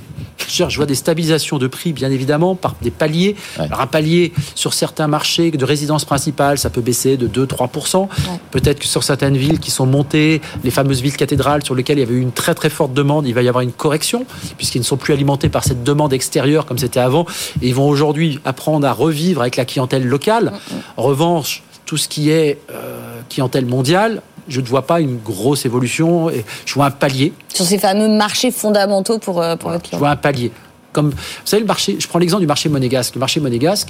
Je 0.48 0.76
vois 0.76 0.86
des 0.86 0.94
stabilisations 0.94 1.58
de 1.58 1.66
prix, 1.66 1.92
bien 1.92 2.10
évidemment, 2.10 2.54
par 2.54 2.74
des 2.80 2.90
paliers. 2.90 3.36
Alors, 3.58 3.80
un 3.80 3.86
palier 3.86 4.32
sur 4.54 4.72
certains 4.74 5.06
marchés 5.06 5.50
de 5.50 5.64
résidence 5.64 6.04
principale, 6.04 6.58
ça 6.58 6.70
peut 6.70 6.80
baisser 6.80 7.16
de 7.16 7.28
2-3%. 7.28 8.08
Peut-être 8.50 8.80
que 8.80 8.86
sur 8.86 9.02
certaines 9.04 9.36
villes 9.36 9.60
qui 9.60 9.70
sont 9.70 9.86
montées, 9.86 10.40
les 10.64 10.70
fameuses 10.70 11.02
villes 11.02 11.16
cathédrales 11.16 11.64
sur 11.64 11.74
lesquelles 11.74 11.98
il 11.98 12.02
y 12.02 12.04
avait 12.04 12.14
eu 12.14 12.20
une 12.20 12.32
très 12.32 12.54
très 12.54 12.70
forte 12.70 12.92
demande, 12.92 13.26
il 13.26 13.34
va 13.34 13.42
y 13.42 13.48
avoir 13.48 13.62
une 13.62 13.72
correction, 13.72 14.24
puisqu'ils 14.56 14.80
ne 14.80 14.84
sont 14.84 14.96
plus 14.96 15.12
alimentés 15.12 15.48
par 15.48 15.64
cette 15.64 15.82
demande 15.82 16.12
extérieure 16.12 16.66
comme 16.66 16.78
c'était 16.78 17.00
avant. 17.00 17.26
Et 17.62 17.68
ils 17.68 17.74
vont 17.74 17.88
aujourd'hui 17.88 18.40
apprendre 18.44 18.86
à 18.86 18.92
revivre 18.92 19.42
avec 19.42 19.56
la 19.56 19.64
clientèle 19.64 20.06
locale. 20.06 20.52
En 20.96 21.02
revanche, 21.02 21.62
tout 21.86 21.96
ce 21.96 22.08
qui 22.08 22.30
est 22.30 22.58
euh, 22.70 23.20
clientèle 23.28 23.66
mondiale, 23.66 24.22
je 24.48 24.60
ne 24.60 24.66
vois 24.66 24.86
pas 24.86 25.00
une 25.00 25.18
grosse 25.18 25.66
évolution. 25.66 26.30
Je 26.64 26.74
vois 26.74 26.86
un 26.86 26.90
palier. 26.90 27.32
Sur 27.48 27.64
ces 27.64 27.78
fameux 27.78 28.08
marchés 28.08 28.50
fondamentaux 28.50 29.18
pour, 29.18 29.40
euh, 29.40 29.56
pour 29.56 29.70
votre 29.70 29.82
client 29.82 29.98
Je 29.98 30.00
vois 30.00 30.10
un 30.10 30.16
palier. 30.16 30.52
Comme, 30.92 31.10
vous 31.10 31.16
savez, 31.44 31.60
le 31.60 31.66
marché, 31.66 31.96
je 31.98 32.08
prends 32.08 32.18
l'exemple 32.18 32.40
du 32.40 32.46
marché 32.46 32.68
monégasque. 32.68 33.14
Le 33.14 33.20
marché 33.20 33.40
monégasque, 33.40 33.88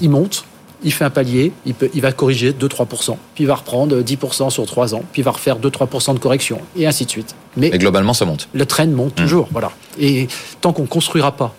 il 0.00 0.10
monte. 0.10 0.44
il 0.82 0.92
fait 0.92 1.04
un 1.04 1.10
palier, 1.10 1.52
il, 1.66 1.74
peut, 1.74 1.90
il 1.94 2.00
va 2.00 2.12
corriger 2.12 2.52
2-3%, 2.52 3.16
puis 3.34 3.44
il 3.44 3.46
va 3.46 3.56
reprendre 3.56 4.00
10% 4.00 4.50
sur 4.50 4.64
3 4.64 4.94
ans, 4.94 5.02
puis 5.12 5.22
il 5.22 5.24
va 5.24 5.32
refaire 5.32 5.58
2-3% 5.58 6.14
de 6.14 6.18
correction, 6.18 6.60
et 6.76 6.86
ainsi 6.86 7.04
de 7.04 7.10
suite. 7.10 7.34
Mais 7.56 7.70
globalement, 7.70 8.14
ça 8.14 8.24
monte. 8.24 8.48
Le 8.52 8.64
trend 8.64 8.86
monte 8.86 9.18
mmh. 9.18 9.22
toujours, 9.22 9.48
voilà. 9.50 9.72
Et 9.98 10.28
tant 10.60 10.72
qu'on 10.72 10.82
ne 10.82 10.86
construira 10.86 11.32
pas, 11.32 11.54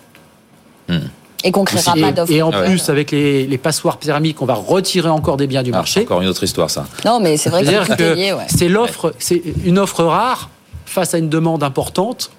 mmh. 0.88 0.96
Et 1.44 1.52
qu'on 1.52 1.64
créera 1.64 1.94
pas 1.94 2.12
d'offres. 2.12 2.32
Et 2.32 2.42
en 2.42 2.50
plus, 2.50 2.88
avec 2.88 3.10
les, 3.10 3.46
les, 3.46 3.58
passoires 3.58 3.98
thermiques, 3.98 4.42
on 4.42 4.46
va 4.46 4.54
retirer 4.54 5.08
encore 5.08 5.36
des 5.36 5.46
biens 5.46 5.62
du 5.62 5.70
ah, 5.72 5.78
marché. 5.78 6.02
Encore 6.02 6.20
une 6.20 6.28
autre 6.28 6.44
histoire, 6.44 6.70
ça. 6.70 6.86
Non, 7.04 7.20
mais 7.20 7.36
c'est 7.36 7.50
vrai 7.50 7.64
que, 7.64 8.14
c'est 8.48 8.68
l'offre, 8.68 9.14
c'est 9.18 9.42
une 9.64 9.78
offre 9.78 10.04
rare 10.04 10.50
face 10.86 11.14
à 11.14 11.18
une 11.18 11.28
demande 11.28 11.62
importante 11.62 12.30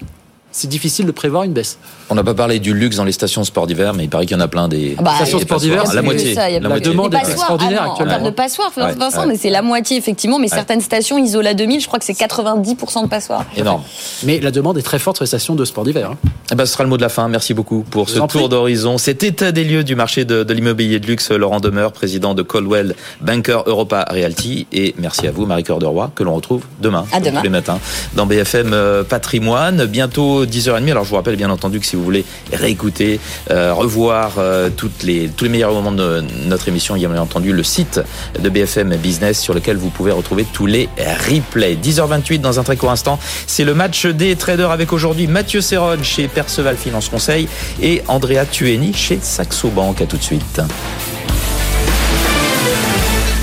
c'est 0.52 0.68
difficile 0.68 1.06
de 1.06 1.12
prévoir 1.12 1.44
une 1.44 1.54
baisse. 1.54 1.78
On 2.10 2.16
n'a 2.16 2.24
pas 2.24 2.34
parlé 2.34 2.60
du 2.60 2.74
luxe 2.74 2.98
dans 2.98 3.06
les 3.06 3.12
stations 3.12 3.44
sport 3.44 3.68
d'hiver, 3.68 3.94
mais 3.94 4.04
il 4.04 4.10
paraît 4.10 4.26
qu'il 4.26 4.36
y 4.36 4.40
en 4.40 4.44
a 4.44 4.48
plein 4.48 4.68
des, 4.68 4.96
ah 4.98 5.02
bah, 5.02 5.16
stations 5.16 5.40
sport 5.40 5.60
d'hiver. 5.60 5.84
La 5.94 6.02
moitié. 6.02 6.34
Ça, 6.34 6.50
y 6.50 6.58
a 6.58 6.60
la, 6.60 6.80
demande 6.80 7.14
est 7.14 7.18
extraordinaire 7.18 7.84
ah 7.84 7.92
actuellement. 7.92 8.14
En 8.14 8.16
termes 8.16 8.30
de 8.30 8.36
passoires, 8.36 8.72
ouais, 8.78 9.26
mais 9.28 9.38
c'est 9.38 9.50
la 9.50 9.62
moitié 9.62 9.98
effectivement. 9.98 10.40
Mais 10.40 10.48
certaines 10.48 10.82
stations, 10.82 11.18
Isola 11.18 11.54
2000, 11.54 11.82
je 11.82 11.88
crois 11.88 12.00
que 12.00 12.06
c'est 12.06 12.14
90% 12.14 13.04
de 13.04 13.08
passoires. 13.08 13.46
Énorme. 13.56 13.84
Mais 14.24 14.40
la 14.40 14.52
demande 14.52 14.78
est 14.78 14.82
très 14.82 15.00
forte 15.00 15.18
sur 15.18 15.24
les 15.24 15.28
stations 15.28 15.56
de 15.56 15.66
sport 15.66 15.86
d'hiver. 15.86 16.12
Hein. 16.12 16.18
Eh 16.52 16.56
ben, 16.56 16.66
ce 16.66 16.74
sera 16.74 16.84
le 16.84 16.90
mot 16.90 16.98
de 16.98 17.02
la 17.02 17.10
fin. 17.10 17.28
Merci 17.30 17.54
beaucoup 17.54 17.86
pour 17.90 18.10
ce 18.10 18.20
tour 18.20 18.50
d'horizon, 18.50 18.98
cet 18.98 19.24
état 19.24 19.52
des 19.52 19.64
lieux 19.64 19.84
du 19.84 19.96
marché 19.96 20.26
de, 20.26 20.44
de 20.44 20.54
l'immobilier 20.54 21.00
de 21.00 21.08
luxe. 21.08 21.32
Laurent 21.32 21.60
Demeure, 21.60 21.92
président 21.92 22.34
de 22.34 22.42
Coldwell 22.42 22.96
Banker 23.22 23.64
Europa 23.66 24.06
Realty, 24.10 24.68
et 24.72 24.96
merci 24.98 25.28
à 25.28 25.32
vous, 25.32 25.46
Marie-Cœur 25.46 25.80
de 25.80 25.86
Roy, 25.86 26.12
que 26.16 26.24
l'on 26.24 26.36
retrouve 26.36 26.64
demain, 26.82 27.06
à 27.12 27.20
demain. 27.20 27.40
tous 27.40 27.44
les 27.44 27.50
matins, 27.50 27.80
dans 28.16 28.26
BFM 28.26 28.74
euh, 28.74 29.04
Patrimoine. 29.04 29.86
Bientôt 29.86 30.41
10h30. 30.46 30.92
Alors 30.92 31.04
je 31.04 31.10
vous 31.10 31.16
rappelle 31.16 31.36
bien 31.36 31.50
entendu 31.50 31.80
que 31.80 31.86
si 31.86 31.96
vous 31.96 32.04
voulez 32.04 32.26
réécouter, 32.52 33.20
euh, 33.50 33.74
revoir 33.74 34.34
euh, 34.38 34.70
tous 34.70 34.92
les 35.04 35.30
meilleurs 35.50 35.74
moments 35.74 35.92
de 35.92 36.24
notre 36.46 36.68
émission, 36.68 36.96
il 36.96 37.02
y 37.02 37.06
a 37.06 37.10
bien 37.10 37.22
entendu 37.22 37.54
le 37.54 37.64
site 37.64 38.02
de 38.40 38.50
BFM 38.50 38.96
Business 38.98 39.40
sur 39.40 39.54
lequel 39.54 39.78
vous 39.78 39.90
pouvez 39.90 40.12
retrouver 40.12 40.46
tous 40.52 40.66
les 40.66 40.90
replays. 40.98 41.76
10h28 41.76 42.40
dans 42.40 42.60
un 42.60 42.64
très 42.64 42.78
court 42.78 42.92
instant, 42.92 43.20
c'est 43.48 43.66
le 43.66 43.74
match 43.74 44.06
des 44.06 44.36
traders 44.36 44.72
avec 44.72 44.94
aujourd'hui 44.94 45.28
Mathieu 45.28 45.62
Serron 45.62 46.02
chez 46.04 46.28
Perceval 46.28 46.78
Finance 46.78 47.10
Conseil 47.10 47.48
et 47.82 48.02
Andrea 48.08 48.46
Tueni 48.50 48.94
chez 48.94 49.20
Saxo 49.22 49.70
Bank. 49.70 50.02
À 50.02 50.06
tout 50.06 50.18
de 50.18 50.24
suite. 50.24 50.62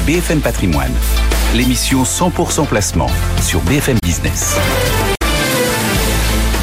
BFM 0.07 0.41
Patrimoine, 0.41 0.93
l'émission 1.55 2.03
100% 2.03 2.67
placement 2.67 3.11
sur 3.43 3.61
BFM 3.61 3.99
Business. 4.03 4.57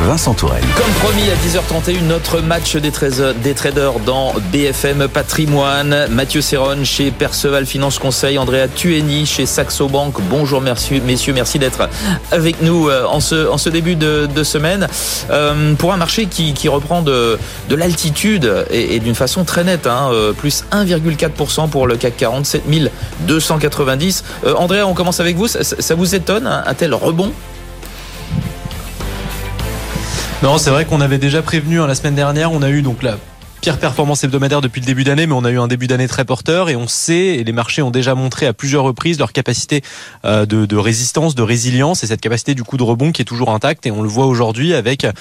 Vincent 0.00 0.34
Tourelle. 0.34 0.62
Comme 0.76 0.92
promis 1.00 1.22
à 1.30 1.34
10h31, 1.34 2.02
notre 2.02 2.40
match 2.40 2.76
des, 2.76 2.90
traders 3.54 3.98
dans 4.00 4.34
BFM 4.52 5.08
Patrimoine. 5.08 6.06
Mathieu 6.10 6.40
Serron 6.40 6.84
chez 6.84 7.10
Perceval 7.10 7.66
Finance 7.66 7.98
Conseil, 7.98 8.38
Andrea 8.38 8.68
Tueni 8.68 9.26
chez 9.26 9.46
Saxo 9.46 9.88
Bank. 9.88 10.16
Bonjour 10.28 10.60
messieurs, 10.60 11.32
merci 11.34 11.58
d'être 11.58 11.88
avec 12.30 12.62
nous 12.62 12.88
euh, 12.88 13.04
en 13.06 13.20
ce, 13.20 13.68
début 13.68 13.96
de, 13.96 14.44
semaine. 14.44 14.86
Euh, 15.30 15.74
pour 15.74 15.92
un 15.92 15.96
marché 15.96 16.26
qui, 16.26 16.68
reprend 16.68 17.02
de, 17.02 17.38
de 17.68 17.74
l'altitude 17.74 18.66
et, 18.70 19.00
d'une 19.00 19.14
façon 19.14 19.44
très 19.44 19.64
nette, 19.64 19.86
hein, 19.86 20.10
euh, 20.12 20.32
plus 20.32 20.64
1,4% 20.72 21.70
pour 21.70 21.86
le 21.86 21.96
CAC 21.96 22.16
40, 22.18 22.44
7290. 22.44 24.24
Andrea, 24.56 24.82
on 24.86 24.94
commence 24.94 25.20
avec 25.20 25.36
vous. 25.36 25.48
Ça, 25.48 25.94
vous 25.94 26.14
étonne 26.14 26.46
un 26.46 26.74
tel 26.74 26.94
rebond? 26.94 27.32
Non, 30.42 30.58
c'est 30.58 30.70
vrai 30.70 30.84
qu'on 30.84 31.00
avait 31.00 31.18
déjà 31.18 31.42
prévenu 31.42 31.80
hein, 31.80 31.86
la 31.86 31.94
semaine 31.94 32.14
dernière. 32.14 32.52
On 32.52 32.62
a 32.62 32.70
eu 32.70 32.82
donc 32.82 33.02
la 33.02 33.16
pire 33.60 33.78
performance 33.78 34.22
hebdomadaire 34.24 34.60
depuis 34.60 34.80
le 34.80 34.86
début 34.86 35.04
d'année, 35.04 35.26
mais 35.26 35.34
on 35.34 35.44
a 35.44 35.50
eu 35.50 35.58
un 35.58 35.68
début 35.68 35.86
d'année 35.86 36.08
très 36.08 36.24
porteur 36.24 36.68
et 36.68 36.76
on 36.76 36.86
sait, 36.86 37.36
et 37.36 37.44
les 37.44 37.52
marchés 37.52 37.82
ont 37.82 37.90
déjà 37.90 38.14
montré 38.14 38.46
à 38.46 38.52
plusieurs 38.52 38.84
reprises 38.84 39.18
leur 39.18 39.32
capacité 39.32 39.82
euh, 40.24 40.46
de, 40.46 40.66
de 40.66 40.76
résistance, 40.76 41.34
de 41.34 41.42
résilience 41.42 42.04
et 42.04 42.06
cette 42.06 42.20
capacité 42.20 42.54
du 42.54 42.62
coup 42.62 42.76
de 42.76 42.82
rebond 42.82 43.12
qui 43.12 43.22
est 43.22 43.26
toujours 43.26 43.50
intacte 43.50 43.86
et 43.86 43.90
on 43.90 44.02
le 44.02 44.08
voit 44.08 44.26
aujourd'hui 44.26 44.74
avec 44.74 45.04
un, 45.04 45.12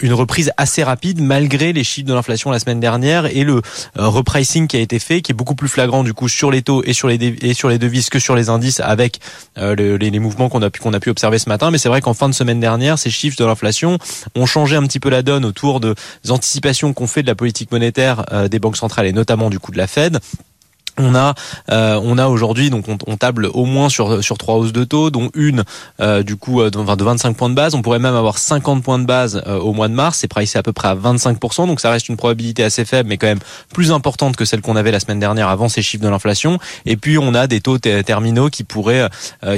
une 0.00 0.12
reprise 0.12 0.52
assez 0.56 0.82
rapide 0.82 1.20
malgré 1.20 1.72
les 1.72 1.84
chiffres 1.84 2.08
de 2.08 2.14
l'inflation 2.14 2.50
la 2.50 2.58
semaine 2.58 2.80
dernière 2.80 3.26
et 3.26 3.44
le 3.44 3.56
euh, 3.98 4.08
repricing 4.08 4.68
qui 4.68 4.76
a 4.76 4.80
été 4.80 4.98
fait, 4.98 5.20
qui 5.20 5.32
est 5.32 5.34
beaucoup 5.34 5.54
plus 5.54 5.68
flagrant 5.68 6.04
du 6.04 6.14
coup 6.14 6.28
sur 6.28 6.50
les 6.50 6.62
taux 6.62 6.82
et 6.84 6.92
sur 6.92 7.08
les, 7.08 7.16
et 7.42 7.54
sur 7.54 7.68
les 7.68 7.78
devises 7.78 8.08
que 8.08 8.18
sur 8.18 8.34
les 8.34 8.48
indices 8.48 8.80
avec 8.80 9.20
euh, 9.58 9.74
les, 9.74 10.10
les, 10.10 10.18
mouvements 10.18 10.48
qu'on 10.48 10.62
a 10.62 10.70
pu 10.70 10.80
qu'on 10.80 10.92
a 10.92 11.00
pu 11.00 11.10
observer 11.10 11.38
ce 11.38 11.48
matin. 11.48 11.70
Mais 11.70 11.78
c'est 11.78 11.88
vrai 11.88 12.00
qu'en 12.00 12.14
fin 12.14 12.28
de 12.28 12.34
semaine 12.34 12.60
dernière, 12.60 12.98
ces 12.98 13.10
chiffres 13.10 13.36
de 13.36 13.44
l'inflation 13.44 13.98
ont 14.34 14.46
changé 14.46 14.76
un 14.76 14.82
petit 14.86 15.00
peu 15.00 15.10
la 15.10 15.22
donne 15.22 15.44
autour 15.44 15.80
de, 15.80 15.94
des 16.24 16.30
anticipations 16.30 16.92
qu'on 16.92 17.06
fait 17.06 17.22
de 17.22 17.26
la 17.26 17.34
politique 17.34 17.71
monétaire 17.72 18.24
euh, 18.32 18.48
des 18.48 18.58
banques 18.58 18.76
centrales 18.76 19.06
et 19.06 19.12
notamment 19.12 19.50
du 19.50 19.58
coup 19.58 19.72
de 19.72 19.78
la 19.78 19.86
Fed 19.86 20.18
on 20.98 21.14
a, 21.14 21.34
euh, 21.70 21.98
on 22.02 22.18
a 22.18 22.26
aujourd'hui 22.26 22.68
donc 22.68 22.84
on, 22.88 23.16
table 23.16 23.48
au 23.54 23.64
moins 23.64 23.88
sur 23.88 24.22
sur 24.22 24.36
trois 24.36 24.56
hausses 24.56 24.72
de 24.72 24.84
taux, 24.84 25.10
dont 25.10 25.30
une 25.34 25.64
euh, 26.00 26.22
du 26.22 26.36
coup 26.36 26.60
euh, 26.60 26.70
de, 26.70 26.94
de 26.96 27.04
25 27.04 27.36
points 27.36 27.48
de 27.48 27.54
base. 27.54 27.74
On 27.74 27.82
pourrait 27.82 27.98
même 27.98 28.14
avoir 28.14 28.36
50 28.36 28.82
points 28.82 28.98
de 28.98 29.06
base 29.06 29.42
au 29.46 29.72
mois 29.72 29.88
de 29.88 29.94
mars. 29.94 30.18
C'est 30.18 30.28
pricé 30.28 30.58
à 30.58 30.62
peu 30.62 30.72
près 30.72 30.88
à 30.88 30.94
25%, 30.94 31.66
donc 31.66 31.80
ça 31.80 31.90
reste 31.90 32.08
une 32.08 32.16
probabilité 32.16 32.62
assez 32.62 32.84
faible, 32.84 33.08
mais 33.08 33.16
quand 33.16 33.26
même 33.26 33.40
plus 33.72 33.90
importante 33.92 34.36
que 34.36 34.44
celle 34.44 34.60
qu'on 34.60 34.76
avait 34.76 34.90
la 34.90 35.00
semaine 35.00 35.20
dernière 35.20 35.48
avant 35.48 35.68
ces 35.68 35.82
chiffres 35.82 36.02
de 36.02 36.08
l'inflation. 36.08 36.58
Et 36.84 36.96
puis 36.96 37.16
on 37.16 37.34
a 37.34 37.46
des 37.46 37.60
taux 37.60 37.78
terminaux 37.78 38.50
qui 38.50 38.64
pourraient, 38.64 39.08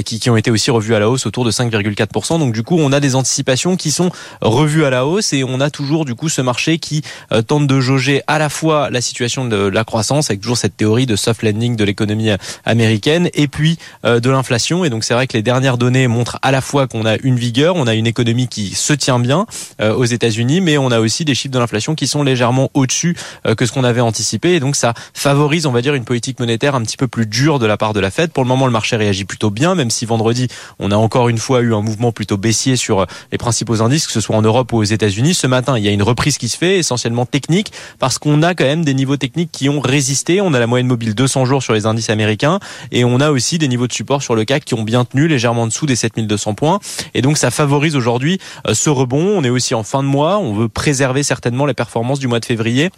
qui, 0.05 0.19
qui 0.19 0.29
ont 0.29 0.37
été 0.37 0.51
aussi 0.51 0.71
revus 0.71 0.95
à 0.95 0.99
la 0.99 1.09
hausse 1.09 1.25
autour 1.25 1.43
de 1.43 1.51
5,4%. 1.51 2.39
Donc 2.39 2.53
du 2.53 2.63
coup 2.63 2.77
on 2.79 2.91
a 2.91 2.99
des 2.99 3.15
anticipations 3.15 3.75
qui 3.75 3.91
sont 3.91 4.09
revues 4.41 4.85
à 4.85 4.89
la 4.89 5.05
hausse 5.05 5.33
et 5.33 5.43
on 5.43 5.59
a 5.59 5.69
toujours 5.69 6.05
du 6.05 6.15
coup 6.15 6.29
ce 6.29 6.41
marché 6.41 6.77
qui 6.77 7.01
tente 7.47 7.67
de 7.67 7.79
jauger 7.79 8.21
à 8.27 8.39
la 8.39 8.49
fois 8.49 8.89
la 8.89 9.01
situation 9.01 9.45
de 9.45 9.57
la 9.57 9.83
croissance 9.83 10.29
avec 10.29 10.41
toujours 10.41 10.57
cette 10.57 10.77
théorie 10.77 11.05
de 11.05 11.15
soft 11.25 11.43
landing 11.43 11.75
de 11.75 11.83
l'économie 11.83 12.29
américaine 12.65 13.29
et 13.33 13.47
puis 13.47 13.77
euh, 14.05 14.19
de 14.19 14.29
l'inflation. 14.29 14.85
Et 14.85 14.89
donc 14.89 15.03
c'est 15.03 15.13
vrai 15.13 15.27
que 15.27 15.33
les 15.33 15.41
dernières 15.41 15.77
données 15.77 16.07
montrent 16.07 16.39
à 16.41 16.51
la 16.51 16.61
fois 16.61 16.87
qu'on 16.87 17.05
a 17.05 17.17
une 17.23 17.37
vigueur, 17.37 17.75
on 17.75 17.87
a 17.87 17.95
une 17.95 18.07
économie 18.07 18.47
qui 18.47 18.75
se 18.75 18.93
tient 18.93 19.19
bien 19.19 19.45
euh, 19.81 19.93
aux 19.93 20.05
États-Unis, 20.05 20.61
mais 20.61 20.77
on 20.77 20.91
a 20.91 20.99
aussi 20.99 21.25
des 21.25 21.35
chiffres 21.35 21.53
de 21.53 21.59
l'inflation 21.59 21.95
qui 21.95 22.07
sont 22.07 22.23
légèrement 22.23 22.69
au-dessus 22.73 23.15
euh, 23.45 23.55
que 23.55 23.65
ce 23.65 23.71
qu'on 23.71 23.83
avait 23.83 24.01
anticipé. 24.01 24.55
Et 24.55 24.59
donc 24.59 24.75
ça 24.75 24.93
favorise, 25.13 25.65
on 25.65 25.71
va 25.71 25.81
dire, 25.81 25.95
une 25.95 26.05
politique 26.05 26.39
monétaire 26.39 26.75
un 26.75 26.81
petit 26.81 26.97
peu 26.97 27.07
plus 27.07 27.25
dure 27.25 27.59
de 27.59 27.65
la 27.65 27.77
part 27.77 27.93
de 27.93 27.99
la 27.99 28.11
Fed. 28.11 28.31
Pour 28.31 28.43
le 28.43 28.47
moment, 28.47 28.65
le 28.65 28.71
marché 28.71 28.95
réagit 28.95 29.25
plutôt 29.25 29.49
bien, 29.49 29.75
même 29.75 29.89
si 29.89 30.05
vendredi, 30.05 30.47
on 30.79 30.91
a 30.91 30.95
encore 30.95 31.29
une 31.29 31.37
fois 31.39 31.61
eu 31.61 31.73
un 31.73 31.81
mouvement 31.81 32.11
plutôt 32.11 32.37
baissier 32.37 32.75
sur 32.75 33.05
les 33.31 33.37
principaux 33.37 33.81
indices, 33.81 34.05
que 34.05 34.13
ce 34.13 34.21
soit 34.21 34.35
en 34.35 34.41
Europe 34.41 34.71
ou 34.73 34.77
aux 34.77 34.83
États-Unis. 34.83 35.33
Ce 35.33 35.47
matin, 35.47 35.77
il 35.77 35.83
y 35.83 35.87
a 35.87 35.91
une 35.91 36.03
reprise 36.03 36.37
qui 36.37 36.49
se 36.49 36.57
fait, 36.57 36.77
essentiellement 36.77 37.25
technique, 37.25 37.71
parce 37.99 38.19
qu'on 38.19 38.43
a 38.43 38.53
quand 38.53 38.65
même 38.65 38.85
des 38.85 38.93
niveaux 38.93 39.17
techniques 39.17 39.51
qui 39.51 39.69
ont 39.69 39.79
résisté. 39.79 40.41
On 40.41 40.53
a 40.53 40.59
la 40.59 40.67
moyenne 40.67 40.87
mobile 40.87 41.14
200 41.15 41.45
jours 41.45 41.63
sur 41.63 41.73
les 41.73 41.85
indices 41.85 42.09
américains. 42.09 42.59
Et 42.91 43.03
on 43.03 43.19
a 43.19 43.31
aussi 43.31 43.57
des 43.57 43.67
niveaux 43.67 43.87
de 43.87 43.93
support 43.93 44.21
sur 44.21 44.35
le 44.35 44.45
CAC 44.45 44.65
qui 44.65 44.73
ont 44.73 44.83
bien 44.83 45.05
tenu 45.05 45.27
légèrement 45.27 45.63
en 45.63 45.67
dessous 45.67 45.85
des 45.85 45.95
7200 45.95 46.53
points. 46.53 46.79
Et 47.13 47.21
donc 47.21 47.37
ça 47.37 47.49
favorise 47.49 47.95
aujourd'hui 47.95 48.39
euh, 48.67 48.73
ce 48.73 48.89
rebond. 48.89 49.33
On 49.35 49.43
est 49.43 49.49
aussi 49.49 49.73
en 49.73 49.83
fin 49.83 50.03
de 50.03 50.07
mois, 50.07 50.37
on 50.37 50.53
veut 50.53 50.69
préserver 50.69 51.23
certainement 51.23 51.65
les 51.65 51.73
performances 51.73 52.19
du 52.19 52.27
mois 52.27 52.39
de 52.39 52.45
février 52.45 52.91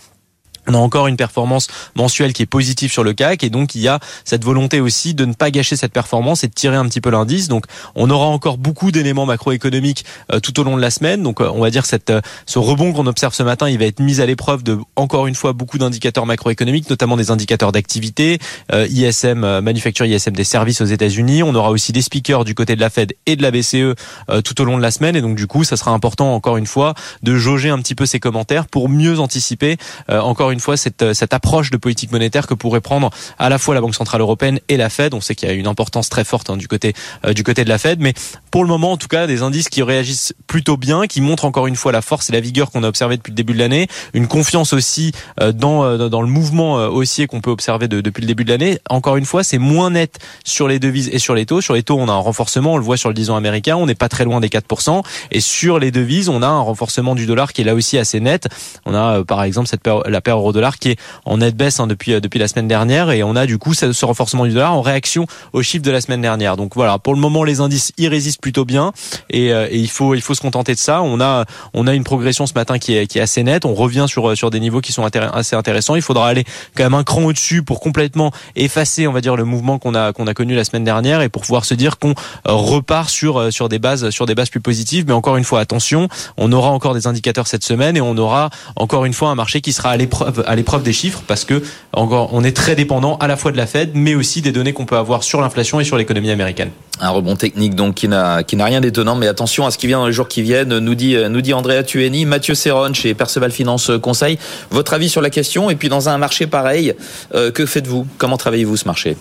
on 0.67 0.73
a 0.73 0.77
encore 0.77 1.08
une 1.08 1.17
performance 1.17 1.67
mensuelle 1.95 2.34
qui 2.34 2.43
est 2.43 2.47
positive 2.47 2.91
sur 2.91 3.03
le 3.03 3.13
CAC 3.13 3.43
et 3.43 3.49
donc 3.49 3.75
il 3.75 3.82
y 3.82 3.88
a 3.88 3.99
cette 4.25 4.43
volonté 4.43 4.82
aussi 4.82 5.13
de 5.13 5.25
ne 5.25 5.34
pas 5.34 5.51
gâcher 5.51 5.75
cette 5.75 5.93
performance 5.93 6.43
et 6.43 6.47
de 6.47 6.53
tirer 6.53 6.75
un 6.75 6.86
petit 6.86 7.01
peu 7.01 7.10
l'indice. 7.10 7.47
Donc 7.47 7.65
on 7.95 8.10
aura 8.10 8.25
encore 8.25 8.58
beaucoup 8.58 8.91
d'éléments 8.91 9.25
macroéconomiques 9.25 10.06
euh, 10.32 10.39
tout 10.39 10.60
au 10.60 10.63
long 10.63 10.75
de 10.75 10.82
la 10.82 10.91
semaine. 10.91 11.23
Donc 11.23 11.41
euh, 11.41 11.49
on 11.53 11.62
va 11.62 11.69
dire 11.69 11.86
cette 11.86 12.10
euh, 12.10 12.21
ce 12.45 12.60
rebond 12.60 12.93
qu'on 12.93 13.08
observe 13.08 13.34
ce 13.34 13.43
matin, 13.43 13.69
il 13.69 13.80
va 13.80 13.86
être 13.86 13.99
mis 13.99 14.21
à 14.21 14.25
l'épreuve 14.25 14.63
de 14.63 14.77
encore 14.95 15.27
une 15.27 15.36
fois 15.36 15.53
beaucoup 15.53 15.77
d'indicateurs 15.77 16.25
macroéconomiques, 16.25 16.89
notamment 16.89 17.15
des 17.15 17.32
indicateurs 17.32 17.71
d'activité, 17.71 18.39
ISM 18.73 19.60
manufacture 19.62 20.06
ISM 20.06 20.34
des 20.34 20.43
services 20.43 20.82
aux 20.82 20.86
États-Unis. 20.86 21.43
On 21.43 21.56
aura 21.56 21.69
aussi 21.69 21.91
des 21.91 22.01
speakers 22.01 22.43
du 22.45 22.56
côté 22.56 22.75
de 22.75 22.82
la 22.82 22.89
Fed 22.89 23.13
et 23.25 23.36
de 23.36 23.41
la 23.41 23.51
BCE 23.51 23.95
tout 24.43 24.62
au 24.62 24.65
long 24.65 24.77
de 24.77 24.82
la 24.82 24.91
semaine 24.91 25.15
et 25.15 25.21
donc 25.21 25.36
du 25.36 25.47
coup 25.47 25.63
ça 25.63 25.77
sera 25.77 25.91
important 25.91 26.34
encore 26.34 26.58
une 26.58 26.65
fois 26.65 26.93
de 27.23 27.36
jauger 27.36 27.69
un 27.69 27.80
petit 27.80 27.95
peu 27.95 28.06
ces 28.06 28.19
commentaires 28.19 28.67
pour 28.67 28.89
mieux 28.89 29.19
anticiper 29.19 29.77
encore 30.10 30.51
une 30.51 30.56
une 30.57 30.61
fois 30.61 30.75
cette, 30.75 31.03
euh, 31.03 31.13
cette 31.13 31.35
approche 31.35 31.69
de 31.69 31.77
politique 31.77 32.11
monétaire 32.11 32.47
que 32.47 32.55
pourrait 32.55 32.81
prendre 32.81 33.11
à 33.37 33.47
la 33.47 33.59
fois 33.59 33.75
la 33.75 33.81
Banque 33.81 33.93
centrale 33.93 34.21
européenne 34.21 34.59
et 34.69 34.77
la 34.77 34.89
Fed. 34.89 35.13
On 35.13 35.21
sait 35.21 35.35
qu'il 35.35 35.47
y 35.47 35.51
a 35.51 35.53
une 35.53 35.67
importance 35.67 36.09
très 36.09 36.23
forte 36.23 36.49
hein, 36.49 36.57
du 36.57 36.67
côté 36.67 36.95
euh, 37.25 37.33
du 37.33 37.43
côté 37.43 37.63
de 37.63 37.69
la 37.69 37.77
Fed, 37.77 37.99
mais 37.99 38.15
pour 38.49 38.63
le 38.63 38.69
moment, 38.69 38.93
en 38.93 38.97
tout 38.97 39.07
cas, 39.07 39.27
des 39.27 39.43
indices 39.43 39.69
qui 39.69 39.83
réagissent 39.83 40.33
plutôt 40.47 40.75
bien, 40.75 41.05
qui 41.05 41.21
montrent 41.21 41.45
encore 41.45 41.67
une 41.67 41.75
fois 41.75 41.91
la 41.91 42.01
force 42.01 42.31
et 42.31 42.33
la 42.33 42.39
vigueur 42.39 42.71
qu'on 42.71 42.83
a 42.83 42.87
observé 42.87 43.17
depuis 43.17 43.29
le 43.29 43.35
début 43.35 43.53
de 43.53 43.59
l'année, 43.59 43.87
une 44.15 44.27
confiance 44.27 44.73
aussi 44.73 45.11
euh, 45.39 45.51
dans 45.51 45.97
dans 46.09 46.21
le 46.21 46.27
mouvement 46.27 46.75
haussier 46.87 47.27
qu'on 47.27 47.41
peut 47.41 47.51
observer 47.51 47.87
depuis 47.87 48.21
le 48.21 48.27
début 48.27 48.45
de 48.45 48.49
l'année. 48.49 48.79
Encore 48.89 49.17
une 49.17 49.25
fois, 49.25 49.43
c'est 49.43 49.59
moins 49.59 49.91
net 49.91 50.17
sur 50.43 50.67
les 50.67 50.79
devises 50.79 51.09
et 51.11 51.19
sur 51.19 51.35
les 51.35 51.45
taux. 51.45 51.61
Sur 51.61 51.75
les 51.75 51.83
taux, 51.83 51.97
on 51.99 52.09
a 52.09 52.11
un 52.11 52.17
renforcement, 52.17 52.73
on 52.73 52.77
le 52.77 52.83
voit 52.83 52.97
sur 52.97 53.09
le 53.09 53.15
10 53.15 53.29
ans 53.29 53.35
américain, 53.35 53.75
on 53.75 53.85
n'est 53.85 53.95
pas 53.95 54.09
très 54.09 54.25
loin 54.25 54.39
des 54.39 54.49
4%, 54.49 55.03
et 55.29 55.39
sur 55.39 55.77
les 55.77 55.91
devises, 55.91 56.29
on 56.29 56.41
a 56.41 56.47
un 56.47 56.61
renforcement 56.61 57.13
du 57.13 57.27
dollar 57.27 57.53
qui 57.53 57.61
est 57.61 57.65
là 57.65 57.75
aussi 57.75 57.97
assez 57.97 58.19
net. 58.19 58.47
On 58.85 58.95
a 58.95 59.23
par 59.23 59.43
exemple 59.43 59.67
cette 59.67 59.81
la 60.05 60.21
paire 60.21 60.37
dollar 60.52 60.78
qui 60.78 60.89
est 60.91 61.00
en 61.26 61.38
nette 61.38 61.56
baisse 61.56 61.80
hein, 61.80 61.88
depuis 61.88 62.19
depuis 62.19 62.39
la 62.39 62.47
semaine 62.47 62.67
dernière 62.67 63.12
et 63.12 63.23
on 63.23 63.36
a 63.36 63.45
du 63.45 63.58
coup 63.58 63.73
ce 63.73 64.06
renforcement 64.06 64.45
du 64.45 64.54
dollar 64.54 64.73
en 64.73 64.82
réaction 64.82 65.28
aux 65.54 65.62
chiffres 65.62 65.84
de 65.84 65.91
la 65.91 66.02
semaine 66.02 66.21
dernière. 66.21 66.58
Donc 66.58 66.76
voilà, 66.76 66.97
pour 67.00 67.13
le 67.13 67.19
moment 67.19 67.43
les 67.43 67.60
indices 67.60 67.91
y 67.97 68.08
résistent 68.08 68.41
plutôt 68.41 68.65
bien 68.65 68.91
et, 69.30 69.47
et 69.47 69.78
il 69.78 69.89
faut 69.89 70.15
il 70.15 70.21
faut 70.21 70.34
se 70.34 70.41
contenter 70.41 70.73
de 70.73 70.80
ça. 70.80 71.02
On 71.02 71.19
a 71.21 71.45
on 71.73 71.88
a 71.88 71.93
une 71.93 72.04
progression 72.04 72.45
ce 72.45 72.54
matin 72.54 72.80
qui 72.80 72.95
est 72.95 73.08
qui 73.08 73.19
est 73.19 73.21
assez 73.21 73.43
nette. 73.43 73.65
On 73.65 73.73
revient 73.73 74.06
sur 74.08 74.36
sur 74.38 74.50
des 74.50 74.60
niveaux 74.60 74.82
qui 74.82 74.93
sont 74.93 75.04
assez 75.06 75.56
intéressants. 75.56 75.95
Il 75.95 76.02
faudra 76.02 76.28
aller 76.28 76.45
quand 76.76 76.84
même 76.84 76.93
un 76.93 77.04
cran 77.04 77.23
au-dessus 77.23 77.63
pour 77.63 77.80
complètement 77.80 78.32
effacer, 78.56 79.08
on 79.08 79.13
va 79.13 79.21
dire, 79.21 79.36
le 79.36 79.43
mouvement 79.43 79.80
qu'on 79.80 79.95
a 79.95 80.13
qu'on 80.13 80.28
a 80.28 80.34
connu 80.34 80.56
la 80.56 80.63
semaine 80.63 80.84
dernière 80.84 81.21
et 81.21 81.30
pour 81.30 81.41
pouvoir 81.41 81.65
se 81.65 81.73
dire 81.73 81.97
qu'on 81.97 82.13
repart 82.45 83.10
sur 83.10 83.52
sur 83.52 83.69
des 83.69 83.80
bases 83.80 84.10
sur 84.10 84.26
des 84.26 84.36
bases 84.36 84.50
plus 84.50 84.62
positives. 84.62 85.06
Mais 85.08 85.13
encore 85.13 85.38
une 85.38 85.43
fois, 85.43 85.60
attention, 85.60 86.08
on 86.38 86.52
aura 86.52 86.69
encore 86.69 86.93
des 86.93 87.08
indicateurs 87.08 87.47
cette 87.47 87.63
semaine 87.63 87.97
et 87.97 88.02
on 88.02 88.17
aura 88.17 88.50
encore 88.76 89.06
une 89.06 89.13
fois 89.13 89.30
un 89.30 89.36
marché 89.36 89.62
qui 89.62 89.73
sera 89.73 89.91
à 89.91 89.97
l'épreuve 89.97 90.26
à 90.45 90.55
l'épreuve 90.55 90.83
des 90.83 90.93
chiffres 90.93 91.23
parce 91.27 91.45
que 91.45 91.61
on 91.93 92.43
est 92.43 92.55
très 92.55 92.75
dépendant 92.75 93.17
à 93.17 93.27
la 93.27 93.37
fois 93.37 93.51
de 93.51 93.57
la 93.57 93.67
Fed 93.67 93.91
mais 93.93 94.15
aussi 94.15 94.41
des 94.41 94.51
données 94.51 94.73
qu'on 94.73 94.85
peut 94.85 94.97
avoir 94.97 95.23
sur 95.23 95.41
l'inflation 95.41 95.79
et 95.79 95.83
sur 95.83 95.97
l'économie 95.97 96.31
américaine. 96.31 96.69
Un 96.99 97.09
rebond 97.09 97.35
technique 97.35 97.75
donc 97.75 97.95
qui 97.95 98.07
n'a 98.07 98.43
qui 98.43 98.55
n'a 98.55 98.65
rien 98.65 98.81
d'étonnant 98.81 99.15
mais 99.15 99.27
attention 99.27 99.65
à 99.65 99.71
ce 99.71 99.77
qui 99.77 99.87
vient 99.87 99.99
dans 99.99 100.07
les 100.07 100.13
jours 100.13 100.27
qui 100.27 100.41
viennent 100.41 100.77
nous 100.79 100.95
dit 100.95 101.15
nous 101.29 101.41
dit 101.41 101.53
Andrea 101.53 101.83
Tueni, 101.83 102.25
Mathieu 102.25 102.55
Serron 102.55 102.93
chez 102.93 103.13
Perceval 103.13 103.51
Finance 103.51 103.91
Conseil. 104.01 104.37
Votre 104.71 104.93
avis 104.93 105.09
sur 105.09 105.21
la 105.21 105.29
question? 105.29 105.69
Et 105.69 105.75
puis 105.75 105.89
dans 105.89 106.09
un 106.09 106.17
marché 106.17 106.47
pareil, 106.47 106.93
euh, 107.35 107.51
que 107.51 107.65
faites-vous? 107.65 108.07
Comment 108.17 108.37
travaillez-vous 108.37 108.77
ce 108.77 108.85
marché? 108.85 109.17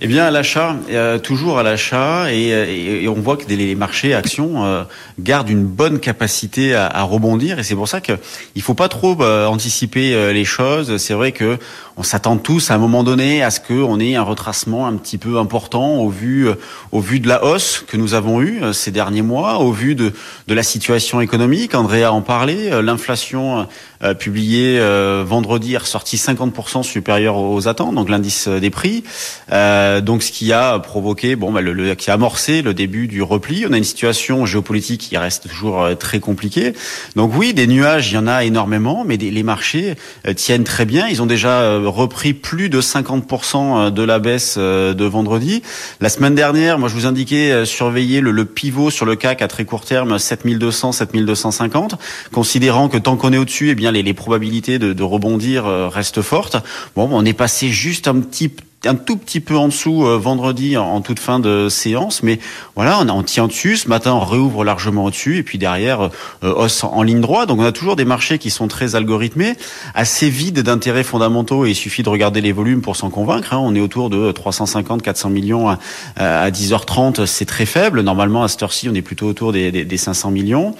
Eh 0.00 0.06
bien, 0.06 0.26
à 0.26 0.30
l'achat, 0.30 0.76
euh, 0.90 1.18
toujours 1.18 1.58
à 1.58 1.64
l'achat, 1.64 2.32
et, 2.32 3.08
on 3.08 3.20
voit 3.20 3.36
que 3.36 3.46
les 3.48 3.74
marchés 3.74 4.14
actions 4.14 4.64
euh, 4.64 4.84
gardent 5.18 5.50
une 5.50 5.64
bonne 5.64 5.98
capacité 5.98 6.74
à, 6.74 7.02
rebondir, 7.02 7.58
et 7.58 7.64
c'est 7.64 7.74
pour 7.74 7.88
ça 7.88 8.00
qu'il 8.00 8.18
ne 8.54 8.60
faut 8.60 8.74
pas 8.74 8.88
trop 8.88 9.20
anticiper 9.22 10.32
les 10.32 10.44
choses. 10.44 10.98
C'est 10.98 11.14
vrai 11.14 11.32
que 11.32 11.58
on 11.96 12.04
s'attend 12.04 12.36
tous 12.36 12.70
à 12.70 12.74
un 12.74 12.78
moment 12.78 13.02
donné 13.02 13.42
à 13.42 13.50
ce 13.50 13.58
qu'on 13.58 13.98
ait 13.98 14.14
un 14.14 14.22
retracement 14.22 14.86
un 14.86 14.94
petit 14.94 15.18
peu 15.18 15.38
important 15.38 15.96
au 15.96 16.10
vu, 16.10 16.48
au 16.92 17.00
vu 17.00 17.18
de 17.18 17.26
la 17.26 17.44
hausse 17.44 17.84
que 17.86 17.96
nous 17.96 18.14
avons 18.14 18.40
eue 18.40 18.60
ces 18.72 18.92
derniers 18.92 19.22
mois, 19.22 19.58
au 19.58 19.72
vu 19.72 19.96
de, 19.96 20.12
de 20.46 20.54
la 20.54 20.62
situation 20.62 21.20
économique. 21.20 21.74
Andrea 21.74 22.12
en 22.12 22.20
parlait, 22.20 22.82
l'inflation 22.82 23.66
euh, 24.04 24.14
publié 24.14 24.78
euh, 24.78 25.24
vendredi 25.26 25.76
ressorti 25.76 26.16
50% 26.16 26.84
supérieur 26.84 27.36
aux 27.36 27.66
attentes, 27.66 27.96
donc 27.96 28.08
l'indice 28.08 28.46
euh, 28.46 28.60
des 28.60 28.70
prix. 28.70 29.02
donc 29.50 30.22
ce 30.22 30.30
qui 30.30 30.52
a 30.52 30.78
provoqué, 30.78 31.34
bon, 31.34 31.50
bah, 31.50 31.60
le, 31.60 31.94
qui 31.96 32.10
a 32.10 32.14
amorcé 32.14 32.62
le 32.62 32.74
début 32.74 33.08
du 33.08 33.22
repli. 33.22 33.66
On 33.68 33.72
a 33.72 33.76
une 33.76 33.82
situation 33.84 34.46
géopolitique 34.46 35.00
qui 35.00 35.16
reste 35.16 35.48
toujours 35.48 35.88
très 35.98 36.20
compliquée. 36.20 36.74
Donc 37.16 37.32
oui, 37.34 37.54
des 37.54 37.66
nuages, 37.66 38.12
il 38.12 38.14
y 38.14 38.18
en 38.18 38.28
a 38.28 38.44
énormément, 38.44 39.04
mais 39.04 39.16
les 39.16 39.42
marchés 39.42 39.94
tiennent 40.36 40.64
très 40.64 40.84
bien. 40.84 41.08
Ils 41.08 41.22
ont 41.22 41.26
déjà 41.26 41.78
repris 41.78 42.34
plus 42.34 42.68
de 42.68 42.80
50% 42.80 43.90
de 43.90 44.02
la 44.02 44.18
baisse 44.18 44.58
de 44.58 45.04
vendredi. 45.04 45.62
La 46.00 46.08
semaine 46.08 46.34
dernière, 46.34 46.78
moi 46.78 46.88
je 46.88 46.94
vous 46.94 47.06
indiquais 47.06 47.64
surveiller 47.64 48.20
le, 48.20 48.30
le 48.30 48.44
pivot 48.44 48.90
sur 48.90 49.06
le 49.06 49.16
CAC 49.16 49.42
à 49.42 49.48
très 49.48 49.64
court 49.64 49.84
terme 49.84 50.18
7200, 50.18 50.92
7250, 50.92 51.96
considérant 52.32 52.88
que 52.88 52.98
tant 52.98 53.16
qu'on 53.16 53.32
est 53.32 53.38
au-dessus, 53.38 53.70
eh 53.70 53.74
bien 53.74 53.87
les, 53.90 54.14
probabilités 54.14 54.78
de, 54.78 54.92
de 54.92 55.02
rebondir 55.02 55.66
euh, 55.66 55.88
restent 55.88 56.22
fortes. 56.22 56.56
Bon, 56.96 57.08
on 57.10 57.24
est 57.24 57.32
passé 57.32 57.68
juste 57.68 58.08
un 58.08 58.20
petit 58.20 58.50
un 58.84 58.94
tout 58.94 59.16
petit 59.16 59.40
peu 59.40 59.56
en 59.56 59.68
dessous 59.68 60.06
euh, 60.06 60.18
vendredi 60.18 60.76
en, 60.76 61.00
toute 61.00 61.18
fin 61.18 61.40
de 61.40 61.68
séance, 61.68 62.22
mais 62.22 62.38
voilà, 62.76 63.00
on, 63.00 63.08
on 63.08 63.22
tient 63.24 63.48
dessus. 63.48 63.76
Ce 63.76 63.88
matin, 63.88 64.12
on 64.12 64.24
réouvre 64.24 64.62
largement 64.64 65.06
au-dessus, 65.06 65.38
et 65.38 65.42
puis 65.42 65.58
derrière, 65.58 66.10
euh, 66.44 66.54
hausse 66.54 66.84
en, 66.84 67.02
ligne 67.02 67.20
droite. 67.20 67.48
Donc 67.48 67.58
on 67.58 67.64
a 67.64 67.72
toujours 67.72 67.96
des 67.96 68.04
marchés 68.04 68.38
qui 68.38 68.50
sont 68.50 68.68
très 68.68 68.94
algorithmés, 68.94 69.54
assez 69.94 70.30
vides 70.30 70.60
d'intérêts 70.60 71.02
fondamentaux, 71.02 71.66
et 71.66 71.70
il 71.70 71.74
suffit 71.74 72.04
de 72.04 72.08
regarder 72.08 72.40
les 72.40 72.52
volumes 72.52 72.80
pour 72.80 72.94
s'en 72.94 73.10
convaincre. 73.10 73.52
Hein. 73.52 73.58
On 73.60 73.74
est 73.74 73.80
autour 73.80 74.10
de 74.10 74.30
350, 74.30 75.02
400 75.02 75.30
millions 75.30 75.68
à, 75.68 75.78
à 76.16 76.50
10h30, 76.50 77.26
c'est 77.26 77.46
très 77.46 77.66
faible. 77.66 78.02
Normalement, 78.02 78.44
à 78.44 78.48
cette 78.48 78.62
heure-ci, 78.62 78.88
on 78.88 78.94
est 78.94 79.02
plutôt 79.02 79.26
autour 79.26 79.52
des, 79.52 79.72
des, 79.72 79.84
des 79.84 79.96
500 79.96 80.30
millions. 80.30 80.74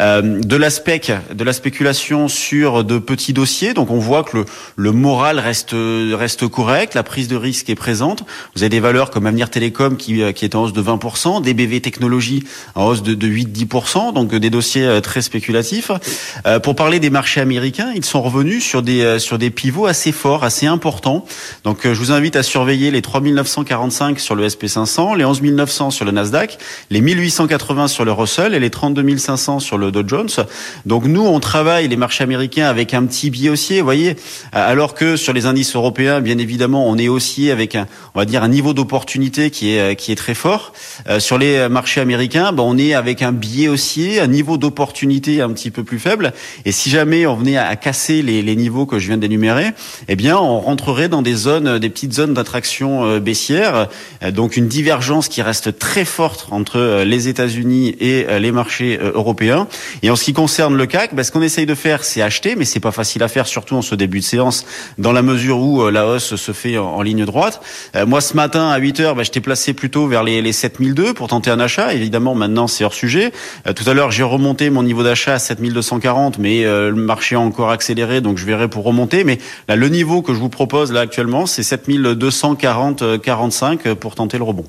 Euh, 0.00 0.40
de 0.40 0.56
l'aspect, 0.56 1.02
de 1.32 1.44
la 1.44 1.52
spéculation 1.52 2.28
sur 2.28 2.82
de 2.82 2.98
petits 2.98 3.34
dossiers, 3.34 3.74
donc 3.74 3.90
on 3.90 3.98
voit 3.98 4.24
que 4.24 4.38
le, 4.38 4.44
le 4.76 4.92
moral 4.92 5.38
reste 5.38 5.74
reste 5.74 6.48
correct, 6.48 6.94
la 6.94 7.02
prise 7.02 7.28
de 7.28 7.41
risque 7.42 7.68
est 7.68 7.74
présente. 7.74 8.24
Vous 8.54 8.62
avez 8.62 8.70
des 8.70 8.80
valeurs 8.80 9.10
comme 9.10 9.26
Avenir 9.26 9.50
Télécom 9.50 9.96
qui, 9.96 10.22
euh, 10.22 10.32
qui 10.32 10.44
est 10.44 10.54
en 10.54 10.62
hausse 10.62 10.72
de 10.72 10.82
20%, 10.82 11.42
DBV 11.42 11.80
Technologies 11.80 12.44
en 12.74 12.86
hausse 12.86 13.02
de, 13.02 13.14
de 13.14 13.26
8-10%, 13.28 14.14
donc 14.14 14.32
euh, 14.32 14.40
des 14.40 14.48
dossiers 14.48 14.86
euh, 14.86 15.00
très 15.00 15.20
spéculatifs. 15.20 15.90
Pour 16.62 16.76
parler 16.76 17.00
des 17.00 17.10
marchés 17.10 17.40
américains, 17.40 17.92
ils 17.94 18.04
sont 18.04 18.22
revenus 18.22 18.64
sur 18.64 18.82
des, 18.82 19.18
sur 19.18 19.38
des 19.38 19.50
pivots 19.50 19.86
assez 19.86 20.12
forts, 20.12 20.44
assez 20.44 20.66
importants. 20.66 21.24
Donc 21.64 21.80
je 21.84 21.98
vous 21.98 22.12
invite 22.12 22.36
à 22.36 22.42
surveiller 22.42 22.90
les 22.90 23.02
3945 23.02 24.20
sur 24.20 24.34
le 24.34 24.46
SP500, 24.46 25.16
les 25.16 25.24
11900 25.24 25.90
sur 25.90 26.04
le 26.04 26.12
Nasdaq, 26.12 26.58
les 26.90 27.00
1880 27.00 27.88
sur 27.88 28.04
le 28.04 28.12
Russell 28.12 28.54
et 28.54 28.60
les 28.60 28.70
32500 28.70 29.60
sur 29.60 29.78
le 29.78 29.90
Dow 29.90 30.02
Jones. 30.06 30.28
Donc 30.86 31.04
nous, 31.04 31.22
on 31.22 31.40
travaille 31.40 31.88
les 31.88 31.96
marchés 31.96 32.24
américains 32.24 32.66
avec 32.66 32.94
un 32.94 33.04
petit 33.04 33.30
biais 33.30 33.50
haussier, 33.50 33.80
vous 33.80 33.86
voyez, 33.86 34.16
alors 34.52 34.94
que 34.94 35.16
sur 35.16 35.32
les 35.32 35.46
indices 35.46 35.74
européens, 35.74 36.20
bien 36.20 36.38
évidemment, 36.38 36.88
on 36.88 36.96
est 36.98 37.08
aussi 37.08 37.31
avec 37.50 37.74
un, 37.74 37.86
on 38.14 38.18
va 38.18 38.24
dire 38.24 38.42
un 38.42 38.48
niveau 38.48 38.74
d'opportunité 38.74 39.50
qui 39.50 39.70
est 39.70 39.96
qui 39.96 40.12
est 40.12 40.16
très 40.16 40.34
fort. 40.34 40.72
Euh, 41.08 41.20
sur 41.20 41.38
les 41.38 41.68
marchés 41.68 42.00
américains, 42.00 42.52
ben, 42.52 42.62
on 42.62 42.76
est 42.78 42.94
avec 42.94 43.22
un 43.22 43.32
biais 43.32 43.68
haussier, 43.68 44.20
un 44.20 44.26
niveau 44.26 44.56
d'opportunité 44.56 45.40
un 45.40 45.50
petit 45.50 45.70
peu 45.70 45.84
plus 45.84 45.98
faible. 45.98 46.32
Et 46.64 46.72
si 46.72 46.90
jamais 46.90 47.26
on 47.26 47.34
venait 47.34 47.56
à, 47.56 47.74
casser 47.76 48.22
les, 48.22 48.42
les, 48.42 48.56
niveaux 48.56 48.86
que 48.86 48.98
je 48.98 49.08
viens 49.08 49.16
d'énumérer, 49.16 49.70
eh 50.08 50.16
bien, 50.16 50.36
on 50.36 50.60
rentrerait 50.60 51.08
dans 51.08 51.22
des 51.22 51.34
zones, 51.34 51.78
des 51.78 51.90
petites 51.90 52.12
zones 52.12 52.34
d'attraction 52.34 53.04
euh, 53.04 53.20
baissière. 53.20 53.88
Euh, 54.22 54.30
donc 54.30 54.56
une 54.56 54.68
divergence 54.68 55.28
qui 55.28 55.42
reste 55.42 55.78
très 55.78 56.04
forte 56.04 56.48
entre 56.50 57.02
les 57.04 57.28
États-Unis 57.28 57.96
et 58.00 58.26
les 58.40 58.52
marchés 58.52 58.98
européens. 59.14 59.66
Et 60.02 60.10
en 60.10 60.16
ce 60.16 60.24
qui 60.24 60.32
concerne 60.32 60.76
le 60.76 60.86
CAC, 60.86 61.14
ben, 61.14 61.22
ce 61.22 61.30
qu'on 61.30 61.42
essaye 61.42 61.66
de 61.66 61.74
faire, 61.74 62.04
c'est 62.04 62.22
acheter, 62.22 62.56
mais 62.56 62.64
c'est 62.64 62.80
pas 62.80 62.92
facile 62.92 63.22
à 63.22 63.28
faire, 63.28 63.46
surtout 63.46 63.76
en 63.76 63.82
ce 63.82 63.94
début 63.94 64.20
de 64.20 64.24
séance, 64.24 64.64
dans 64.98 65.12
la 65.12 65.22
mesure 65.22 65.58
où 65.58 65.88
la 65.90 66.06
hausse 66.06 66.36
se 66.36 66.52
fait 66.52 66.78
en 66.78 67.02
ligne 67.02 67.21
droite. 67.24 67.60
Euh, 67.96 68.06
moi, 68.06 68.20
ce 68.20 68.34
matin, 68.34 68.68
à 68.68 68.78
8 68.78 69.00
heures, 69.00 69.14
bah, 69.14 69.22
je 69.22 69.30
t'ai 69.30 69.40
placé 69.40 69.72
plutôt 69.72 70.06
vers 70.06 70.24
les, 70.24 70.42
les 70.42 70.52
7002 70.52 71.14
pour 71.14 71.28
tenter 71.28 71.50
un 71.50 71.60
achat. 71.60 71.94
Évidemment, 71.94 72.34
maintenant, 72.34 72.66
c'est 72.66 72.84
hors 72.84 72.94
sujet. 72.94 73.32
Euh, 73.66 73.72
tout 73.72 73.88
à 73.88 73.94
l'heure, 73.94 74.10
j'ai 74.10 74.22
remonté 74.22 74.70
mon 74.70 74.82
niveau 74.82 75.02
d'achat 75.02 75.34
à 75.34 75.38
7240, 75.38 76.38
mais 76.38 76.64
euh, 76.64 76.90
le 76.90 76.96
marché 76.96 77.36
a 77.36 77.40
encore 77.40 77.70
accéléré, 77.70 78.20
donc 78.20 78.38
je 78.38 78.46
verrai 78.46 78.68
pour 78.68 78.84
remonter. 78.84 79.24
Mais 79.24 79.38
là, 79.68 79.76
le 79.76 79.88
niveau 79.88 80.22
que 80.22 80.34
je 80.34 80.38
vous 80.38 80.48
propose 80.48 80.92
là 80.92 81.00
actuellement, 81.00 81.46
c'est 81.46 81.62
7240 81.62 83.20
45 83.20 83.94
pour 83.94 84.14
tenter 84.14 84.38
le 84.38 84.44
rebond. 84.44 84.64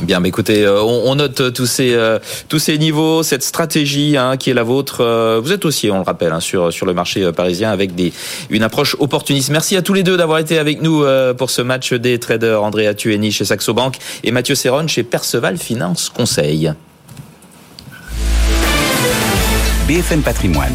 Bien, 0.00 0.18
mais 0.18 0.30
écoutez, 0.30 0.64
euh, 0.64 0.82
on, 0.82 1.14
note 1.14 1.40
euh, 1.40 1.50
tous 1.50 1.66
ces 1.66 1.94
euh, 1.94 2.18
tous 2.48 2.58
ces 2.58 2.76
niveaux, 2.78 3.22
cette 3.22 3.44
stratégie 3.44 4.16
hein, 4.16 4.36
qui 4.36 4.50
est 4.50 4.54
la 4.54 4.64
vôtre. 4.64 5.04
Vous 5.42 5.52
êtes 5.52 5.64
aussi, 5.64 5.90
on 5.90 5.98
le 5.98 6.02
rappelle, 6.02 6.32
hein, 6.32 6.40
sur 6.40 6.72
sur 6.72 6.86
le 6.86 6.94
marché 6.94 7.30
parisien 7.32 7.70
avec 7.70 7.94
des 7.94 8.12
une 8.50 8.62
approche 8.62 8.96
opportuniste. 8.98 9.50
Merci 9.50 9.76
à 9.76 9.82
tous 9.82 9.94
les 9.94 10.02
deux 10.02 10.16
d'avoir 10.16 10.38
été 10.38 10.58
avec 10.58 10.82
nous 10.82 11.04
pour 11.36 11.50
ce 11.50 11.62
match 11.62 11.92
des 11.92 12.18
traders. 12.18 12.62
Andrea 12.62 12.94
Tueni 12.94 13.30
chez 13.30 13.44
Saxo 13.44 13.74
Bank 13.74 13.96
et 14.24 14.32
Mathieu 14.32 14.54
Serron 14.54 14.88
chez 14.88 15.02
Perceval 15.02 15.56
Finance 15.58 16.08
Conseil. 16.08 16.72
BFM 19.86 20.22
Patrimoine, 20.22 20.74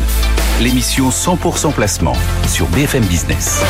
l'émission 0.62 1.10
100% 1.10 1.74
placement 1.74 2.16
sur 2.48 2.68
BFM 2.68 3.04
Business. 3.06 3.62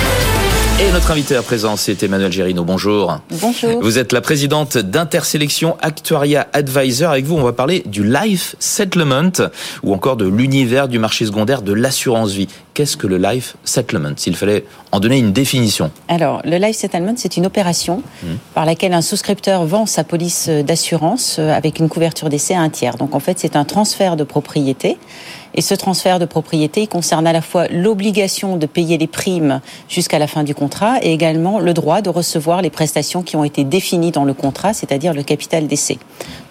Et 0.80 0.92
notre 0.92 1.10
invité 1.10 1.36
à 1.36 1.42
présent, 1.42 1.76
c'est 1.76 2.04
Emmanuel 2.04 2.32
Gérino. 2.32 2.64
Bonjour. 2.64 3.20
Bonjour. 3.42 3.82
Vous 3.82 3.98
êtes 3.98 4.14
la 4.14 4.22
présidente 4.22 4.78
d'Intersélection 4.78 5.76
Actuaria 5.82 6.48
Advisor. 6.54 7.10
Avec 7.10 7.26
vous, 7.26 7.36
on 7.36 7.42
va 7.42 7.52
parler 7.52 7.82
du 7.88 8.04
life 8.04 8.56
settlement 8.60 9.32
ou 9.82 9.96
encore 9.96 10.18
de 10.18 10.28
l'univers 10.28 10.88
du 10.88 11.00
marché 11.00 11.26
secondaire 11.26 11.64
de 11.64 11.74
l'assurance 11.74 12.34
vie. 12.34 12.48
Qu'est-ce 12.76 12.96
que 12.96 13.08
le 13.08 13.18
life 13.18 13.56
settlement? 13.64 14.12
S'il 14.18 14.36
fallait 14.36 14.66
en 14.92 15.00
donner 15.00 15.18
une 15.18 15.34
définition. 15.34 15.90
Alors, 16.10 16.44
le 16.46 16.58
life 16.58 16.76
settlement, 16.76 17.16
c'est 17.18 17.38
une 17.38 17.48
opération 17.48 18.04
mmh. 18.22 18.28
par 18.54 18.68
laquelle 18.68 18.94
un 18.94 19.02
souscripteur 19.02 19.66
vend 19.66 19.88
sa 19.88 20.04
police 20.04 20.48
d'assurance 20.48 21.38
euh, 21.40 21.54
avec 21.54 21.80
une 21.80 21.90
couverture 21.90 22.30
d'essai 22.30 22.54
à 22.54 22.62
un 22.62 22.70
tiers. 22.70 22.98
Donc, 22.98 23.16
en 23.16 23.20
fait, 23.20 23.40
c'est 23.40 23.56
un 23.56 23.66
transfert 23.66 24.16
de 24.16 24.24
propriété 24.24 25.00
et 25.58 25.62
ce 25.62 25.74
transfert 25.74 26.20
de 26.20 26.26
propriété 26.26 26.86
concerne 26.86 27.26
à 27.26 27.34
la 27.34 27.42
fois 27.42 27.68
l'obligation 27.68 28.58
de 28.58 28.68
payer 28.68 29.00
les 29.00 29.08
primes 29.08 29.60
jusqu'à 29.90 30.20
la 30.20 30.28
fin 30.28 30.44
du 30.44 30.54
contrat 30.54 31.00
et 31.02 31.12
également 31.12 31.60
le 31.60 31.74
droit 31.74 32.02
de 32.02 32.12
recevoir 32.12 32.62
les 32.62 32.70
prestations 32.70 33.24
qui 33.24 33.36
ont 33.36 33.44
été 33.44 33.64
définies 33.64 34.12
dans 34.12 34.24
le 34.24 34.36
contrat, 34.36 34.76
c'est-à-dire 34.76 35.16
le 35.16 35.24
capital 35.24 35.66
d'essai. 35.66 35.98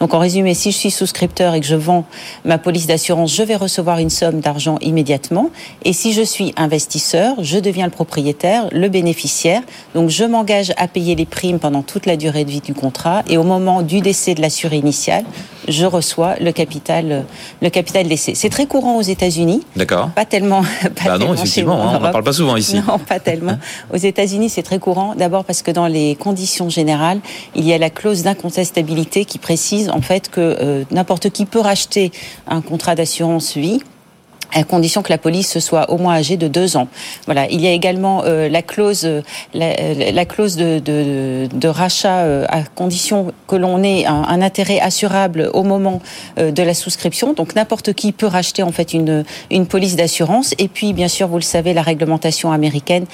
Donc 0.01 0.13
en 0.13 0.19
résumé, 0.19 0.55
si 0.55 0.73
je 0.73 0.77
suis 0.77 0.91
souscripteur 0.91 1.55
et 1.55 1.61
que 1.61 1.67
je 1.67 1.77
vends 1.77 2.05
ma 2.45 2.59
police 2.59 2.89
d'assurance, 2.89 3.33
je 3.33 3.45
vais 3.45 3.55
recevoir 3.55 3.99
une 3.99 4.11
somme 4.11 4.41
d'argent 4.41 4.77
immédiatement. 4.81 5.51
Et 5.85 5.93
si 5.93 6.13
je 6.13 6.23
suis 6.23 6.53
investisseur, 6.57 7.37
je 7.43 7.59
deviens 7.59 7.85
le 7.85 7.93
propriétaire, 7.93 8.69
le 8.73 8.89
bénéficiaire. 8.89 9.63
Donc 9.95 10.11
je 10.11 10.25
m'engage 10.25 10.73
à 10.77 10.89
payer 10.89 11.15
les 11.15 11.27
primes 11.27 11.61
pendant 11.61 11.83
toute 11.83 12.07
la 12.07 12.17
durée 12.17 12.45
de 12.45 12.51
vie 12.51 12.61
du 12.61 12.75
contrat. 12.75 13.23
Et 13.29 13.39
au 13.39 13.45
moment 13.45 13.83
du 13.83 14.01
décès 14.01 14.35
de 14.35 14.43
l'assuré 14.43 14.79
initial, 14.79 15.25
je 15.69 15.87
reçois 15.87 16.37
le 16.41 16.53
capital, 16.53 17.25
le 17.63 17.71
capital 17.71 18.09
d'essai. 18.09 18.35
C'est 18.35 18.51
très 18.51 18.67
courant 18.67 18.96
aux 18.97 19.03
États-Unis. 19.03 19.63
D'accord. 19.77 20.11
Pas 20.11 20.25
tellement. 20.25 20.63
Pas 20.83 21.05
bah 21.05 21.19
non, 21.19 21.35
effectivement, 21.35 21.83
hein, 21.83 21.99
on 21.99 22.01
n'en 22.01 22.13
parle 22.13 22.25
pas 22.25 22.33
souvent 22.33 22.57
ici. 22.57 22.77
Non, 22.77 22.99
pas 22.99 23.21
tellement. 23.21 23.59
aux 23.93 23.97
États-Unis, 23.97 24.49
c'est 24.49 24.63
très 24.63 24.79
courant. 24.79 25.15
D'abord 25.15 25.45
parce 25.45 25.63
que 25.63 25.71
dans 25.71 25.87
les 25.87 26.15
conditions 26.17 26.69
générales, 26.69 27.21
il 27.55 27.65
y 27.65 27.73
a 27.73 27.79
la 27.79 27.91
clause 27.91 28.23
d'incontestabilité 28.23 29.25
qui 29.25 29.39
précise 29.39 29.91
en 29.91 30.01
fait 30.01 30.29
que 30.29 30.41
euh, 30.41 30.85
n'importe 30.91 31.31
qui 31.31 31.47
peut 31.47 31.61
racheter 31.61 32.13
un 32.47 32.61
contrat 32.61 32.95
d'assurance 32.95 33.57
vie 33.57 33.81
à 34.55 34.63
condition 34.65 35.03
que 35.03 35.11
la 35.11 35.19
police 35.19 35.59
soit 35.59 35.91
au 35.91 35.99
moins 35.99 36.15
âgée 36.15 36.37
de 36.37 36.49
deux 36.49 36.77
ans. 36.77 36.89
Voilà. 37.27 37.49
Il 37.51 37.61
y 37.61 37.67
a 37.67 37.73
également 37.73 38.23
euh, 38.25 38.49
la 38.49 38.63
clause, 38.63 39.03
euh, 39.05 39.23
la, 39.55 39.75
la 40.13 40.25
clause 40.25 40.57
de, 40.57 40.79
de, 40.79 41.49
de, 41.53 41.69
rachat 41.69 42.19
euh, 42.19 42.45
à 42.49 42.63
condition 42.63 43.33
que 43.47 43.57
l'on 43.57 43.83
ait 43.83 44.07
un, 44.07 44.23
un, 44.23 44.43
intérêt 44.43 44.81
assurable 44.81 45.51
au 45.55 45.63
moment 45.63 46.01
de 46.37 46.63
la 46.63 46.75
souscription. 46.75 47.33
Donc 47.33 47.55
n'importe 47.55 47.93
qui 47.93 48.13
peut 48.13 48.27
racheter 48.27 48.63
en 48.63 48.73
fait 48.73 48.93
une, 48.93 49.25
une 49.51 49.67
police 49.67 49.97
d'assurance. 49.97 50.55
Et 50.59 50.69
puis 50.69 50.93
bien 50.93 51.09
sûr, 51.09 51.29
vous 51.29 51.37
le 51.37 51.43
savez, 51.43 51.75
la 51.75 51.83
réglementation 51.83 52.53
américaine 52.53 53.07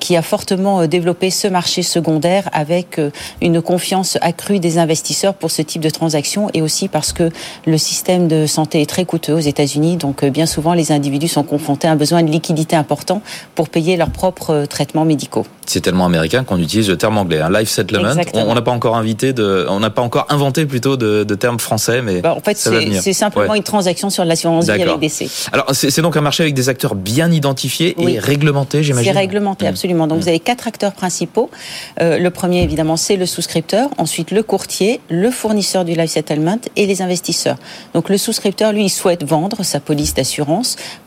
qui 0.00 0.16
a 0.16 0.22
fortement 0.22 0.86
développé 0.86 1.30
ce 1.30 1.48
marché 1.48 1.82
secondaire 1.82 2.48
avec 2.52 3.00
une 3.40 3.62
confiance 3.62 4.18
accrue 4.20 4.58
des 4.58 4.78
investisseurs 4.78 5.34
pour 5.34 5.50
ce 5.50 5.62
type 5.62 5.82
de 5.82 5.90
transaction 5.90 6.48
et 6.52 6.62
aussi 6.62 6.88
parce 6.88 7.12
que 7.12 7.30
le 7.66 7.78
système 7.78 8.28
de 8.28 8.46
santé 8.46 8.82
est 8.82 8.86
très 8.86 9.04
coûteux 9.04 9.34
aux 9.34 9.38
États-Unis. 9.38 9.96
Donc 9.96 10.24
bien 10.24 10.46
souvent 10.46 10.65
les 10.74 10.92
individus 10.92 11.28
sont 11.28 11.42
confrontés 11.42 11.88
à 11.88 11.92
un 11.92 11.96
besoin 11.96 12.22
de 12.22 12.30
liquidité 12.30 12.76
important 12.76 13.22
pour 13.54 13.68
payer 13.68 13.96
leurs 13.96 14.10
propres 14.10 14.50
euh, 14.50 14.66
traitements 14.66 15.04
médicaux. 15.04 15.46
C'est 15.66 15.80
tellement 15.80 16.06
américain 16.06 16.44
qu'on 16.44 16.58
utilise 16.58 16.88
le 16.88 16.96
terme 16.96 17.18
anglais, 17.18 17.40
un 17.40 17.50
life 17.50 17.68
settlement. 17.68 18.14
On 18.34 18.54
n'a 18.54 18.62
pas 18.62 18.70
encore 18.70 18.96
invité 18.96 19.32
de, 19.32 19.66
on 19.68 19.80
n'a 19.80 19.90
pas 19.90 20.02
encore 20.02 20.26
inventé 20.28 20.64
plutôt 20.64 20.96
de, 20.96 21.24
de 21.24 21.34
termes 21.34 21.58
français, 21.58 22.02
mais 22.02 22.20
bah, 22.20 22.34
en 22.36 22.40
fait 22.40 22.56
c'est 22.56 23.12
simplement 23.12 23.54
une 23.54 23.64
transaction 23.64 24.08
sur 24.08 24.24
l'assurance 24.24 24.66
vie 24.66 24.82
avec 24.82 25.00
décès. 25.00 25.28
Alors 25.52 25.66
c'est 25.72 26.00
donc 26.02 26.16
un 26.16 26.20
marché 26.20 26.44
avec 26.44 26.54
des 26.54 26.68
acteurs 26.68 26.94
bien 26.94 27.32
identifiés 27.32 27.96
et 27.98 28.18
réglementés, 28.18 28.82
j'imagine. 28.82 29.12
C'est 29.12 29.18
réglementé 29.18 29.64
mmh. 29.64 29.68
absolument. 29.68 30.06
Donc 30.06 30.18
mmh. 30.18 30.22
vous 30.22 30.28
avez 30.28 30.40
quatre 30.40 30.68
acteurs 30.68 30.92
principaux. 30.92 31.50
Euh, 32.00 32.18
le 32.18 32.30
premier 32.30 32.62
évidemment 32.62 32.96
c'est 32.96 33.16
le 33.16 33.26
souscripteur, 33.26 33.90
ensuite 33.98 34.30
le 34.30 34.42
courtier, 34.42 35.00
le 35.10 35.30
fournisseur 35.30 35.84
du 35.84 35.94
life 35.94 36.12
settlement 36.12 36.60
et 36.76 36.86
les 36.86 37.02
investisseurs. 37.02 37.56
Donc 37.92 38.08
le 38.08 38.18
souscripteur 38.18 38.72
lui 38.72 38.84
il 38.84 38.90
souhaite 38.90 39.24
vendre 39.24 39.64
sa 39.64 39.80
police 39.80 40.14
d'assurance 40.14 40.36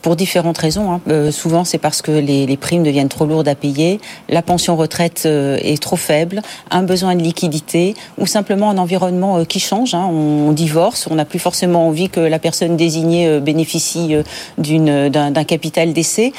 pour 0.02 0.16
différentes 0.16 0.58
raisons. 0.58 0.92
Hein. 0.92 1.02
Euh, 1.08 1.32
souvent, 1.32 1.64
c'est 1.64 1.78
parce 1.78 2.02
que 2.02 2.12
les, 2.12 2.58
primes 2.58 2.84
deviennent 2.84 3.10
trop 3.10 3.26
lourdes 3.26 3.48
à 3.48 3.56
payer, 3.56 4.00
la 4.28 4.42
pension 4.42 4.76
retraite 4.76 5.24
euh, 5.26 5.58
est 5.62 5.82
trop 5.82 5.96
faible, 5.96 6.42
un 6.72 6.84
besoin 6.84 7.16
de 7.16 7.22
liquidité 7.22 7.96
ou 8.18 8.26
simplement 8.26 8.70
un 8.70 8.78
environnement 8.78 9.38
euh, 9.38 9.44
qui 9.46 9.60
change. 9.60 9.94
Hein. 9.94 10.06
On, 10.12 10.52
divorce, 10.52 11.08
on 11.10 11.16
n'a 11.16 11.26
plus 11.26 11.40
forcément 11.40 11.88
envie 11.88 12.10
que 12.10 12.20
la 12.20 12.40
personne 12.40 12.76
désignée 12.76 13.40
bénéficie 13.40 14.16
d'un 14.58 15.44
capital 15.44 15.94
d'essai 15.94 16.34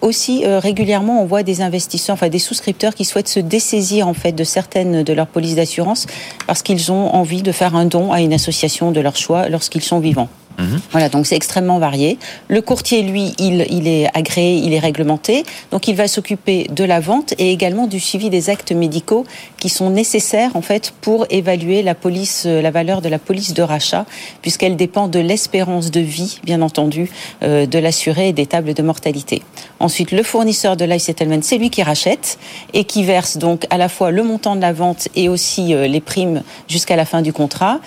aussi 0.00 0.44
régulièrement 0.46 1.22
on 1.22 1.26
voit 1.26 1.42
des 1.42 1.60
investisseurs, 1.60 2.14
enfin 2.14 2.28
des 2.28 2.38
souscripteurs 2.38 2.94
qui 2.94 3.04
souhaitent 3.04 3.28
se 3.28 3.40
dessaisir 3.40 4.08
en 4.08 4.14
fait 4.14 4.32
de 4.32 4.44
certaines 4.44 5.02
de 5.02 5.12
leurs 5.12 5.26
polices 5.26 5.56
d'assurance 5.56 6.06
parce 6.46 6.62
qu'ils 6.62 6.92
ont 6.92 7.14
envie 7.14 7.42
de 7.42 7.52
faire 7.52 7.76
un 7.76 7.86
don 7.86 8.12
à 8.12 8.20
une 8.20 8.32
association 8.32 8.90
de 8.92 9.00
leur 9.00 9.16
choix 9.16 9.48
lorsqu'ils 9.48 9.82
sont 9.82 10.00
vivants. 10.00 10.28
Mhm. 10.58 10.80
Voilà, 10.90 11.08
donc 11.08 11.26
c'est 11.26 11.36
extrêmement 11.36 11.78
varié. 11.78 12.18
Le 12.48 12.62
courtier, 12.62 13.02
lui, 13.02 13.34
il, 13.38 13.66
il 13.70 13.86
est 13.88 14.08
agréé, 14.14 14.56
il 14.56 14.72
est 14.72 14.78
réglementé, 14.78 15.44
donc 15.70 15.88
il 15.88 15.96
va 15.96 16.08
s'occuper 16.08 16.66
de 16.70 16.84
la 16.84 17.00
vente 17.00 17.34
et 17.38 17.52
également 17.52 17.86
du 17.86 18.00
suivi 18.00 18.30
des 18.30 18.48
actes 18.48 18.72
médicaux 18.72 19.24
qui 19.58 19.68
sont 19.68 19.90
nécessaires 19.90 20.56
en 20.56 20.62
fait 20.62 20.92
pour 21.00 21.26
évaluer 21.30 21.82
la 21.82 21.94
police, 21.94 22.44
euh, 22.46 22.62
la 22.62 22.70
valeur 22.70 23.02
de 23.02 23.08
la 23.08 23.18
police 23.18 23.54
de 23.54 23.62
rachat, 23.62 24.06
puisqu'elle 24.42 24.76
dépend 24.76 25.08
de 25.08 25.18
l'espérance 25.18 25.90
de 25.90 26.00
vie, 26.00 26.40
bien 26.44 26.62
entendu, 26.62 27.10
euh, 27.42 27.66
de 27.66 27.78
l'assuré 27.78 28.28
et 28.28 28.32
des 28.32 28.46
tables 28.46 28.74
de 28.74 28.82
mortalité. 28.82 29.42
Ensuite, 29.80 30.12
le 30.12 30.22
fournisseur 30.22 30.76
de 30.76 30.84
life 30.84 31.02
settlement, 31.02 31.38
c'est 31.42 31.58
lui 31.58 31.70
qui 31.70 31.82
rachète 31.82 32.38
et 32.72 32.84
qui 32.84 33.04
verse 33.04 33.36
donc 33.36 33.66
à 33.70 33.76
la 33.76 33.88
fois 33.88 34.10
le 34.10 34.22
montant 34.22 34.56
de 34.56 34.60
la 34.60 34.72
vente 34.72 35.08
et 35.14 35.28
aussi 35.28 35.74
euh, 35.74 35.86
les 35.86 36.00
primes 36.00 36.42
jusqu'à 36.68 36.96
la 36.96 37.04
fin 37.04 37.22
du 37.22 37.32
contrat. 37.32 37.80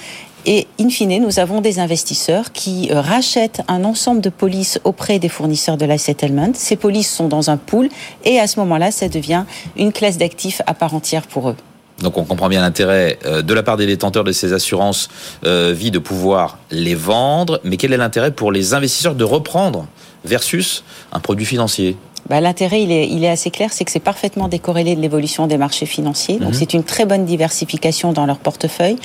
Et 0.45 0.67
in 0.79 0.89
fine, 0.89 1.21
nous 1.21 1.39
avons 1.39 1.61
des 1.61 1.79
investisseurs 1.79 2.51
qui 2.51 2.89
euh, 2.91 3.01
rachètent 3.01 3.61
un 3.67 3.83
ensemble 3.83 4.21
de 4.21 4.29
polices 4.29 4.79
auprès 4.83 5.19
des 5.19 5.29
fournisseurs 5.29 5.77
de 5.77 5.85
la 5.85 5.97
settlement. 5.97 6.51
Ces 6.53 6.75
polices 6.75 7.11
sont 7.11 7.27
dans 7.27 7.49
un 7.49 7.57
pool 7.57 7.89
et 8.23 8.39
à 8.39 8.47
ce 8.47 8.59
moment-là, 8.59 8.91
ça 8.91 9.09
devient 9.09 9.43
une 9.75 9.91
classe 9.91 10.17
d'actifs 10.17 10.61
à 10.65 10.73
part 10.73 10.93
entière 10.95 11.23
pour 11.27 11.49
eux. 11.49 11.55
Donc 12.01 12.17
on 12.17 12.23
comprend 12.23 12.47
bien 12.47 12.61
l'intérêt 12.61 13.19
euh, 13.25 13.41
de 13.41 13.53
la 13.53 13.63
part 13.63 13.75
des 13.75 13.85
détenteurs 13.85 14.23
de 14.23 14.31
ces 14.31 14.53
assurances 14.53 15.09
euh, 15.45 15.73
vie 15.75 15.91
de 15.91 15.99
pouvoir 15.99 16.57
les 16.71 16.95
vendre, 16.95 17.59
mais 17.65 17.75
quel 17.75 17.91
est 17.91 17.97
l'intérêt 17.97 18.31
pour 18.31 18.53
les 18.53 18.73
investisseurs 18.73 19.15
de 19.15 19.23
reprendre 19.25 19.85
versus 20.23 20.85
un 21.11 21.19
produit 21.19 21.45
financier? 21.45 21.97
Bah, 22.29 22.39
L'intérêt, 22.39 22.83
il 22.83 22.91
est, 22.91 23.07
il 23.09 23.23
est 23.23 23.29
assez 23.29 23.51
clair, 23.51 23.73
c'est 23.73 23.83
que 23.83 23.91
c'est 23.91 23.99
parfaitement 23.99 24.47
décorrélé 24.47 24.95
de 24.95 25.01
l'évolution 25.01 25.47
des 25.47 25.57
marchés 25.57 25.85
financiers. 25.85 26.37
Donc 26.37 26.49
mhm. 26.49 26.53
c'est 26.53 26.73
une 26.73 26.83
très 26.83 27.05
bonne 27.05 27.25
diversification 27.25 28.13
dans 28.13 28.25
leur 28.25 28.37
portefeuille 28.37 28.97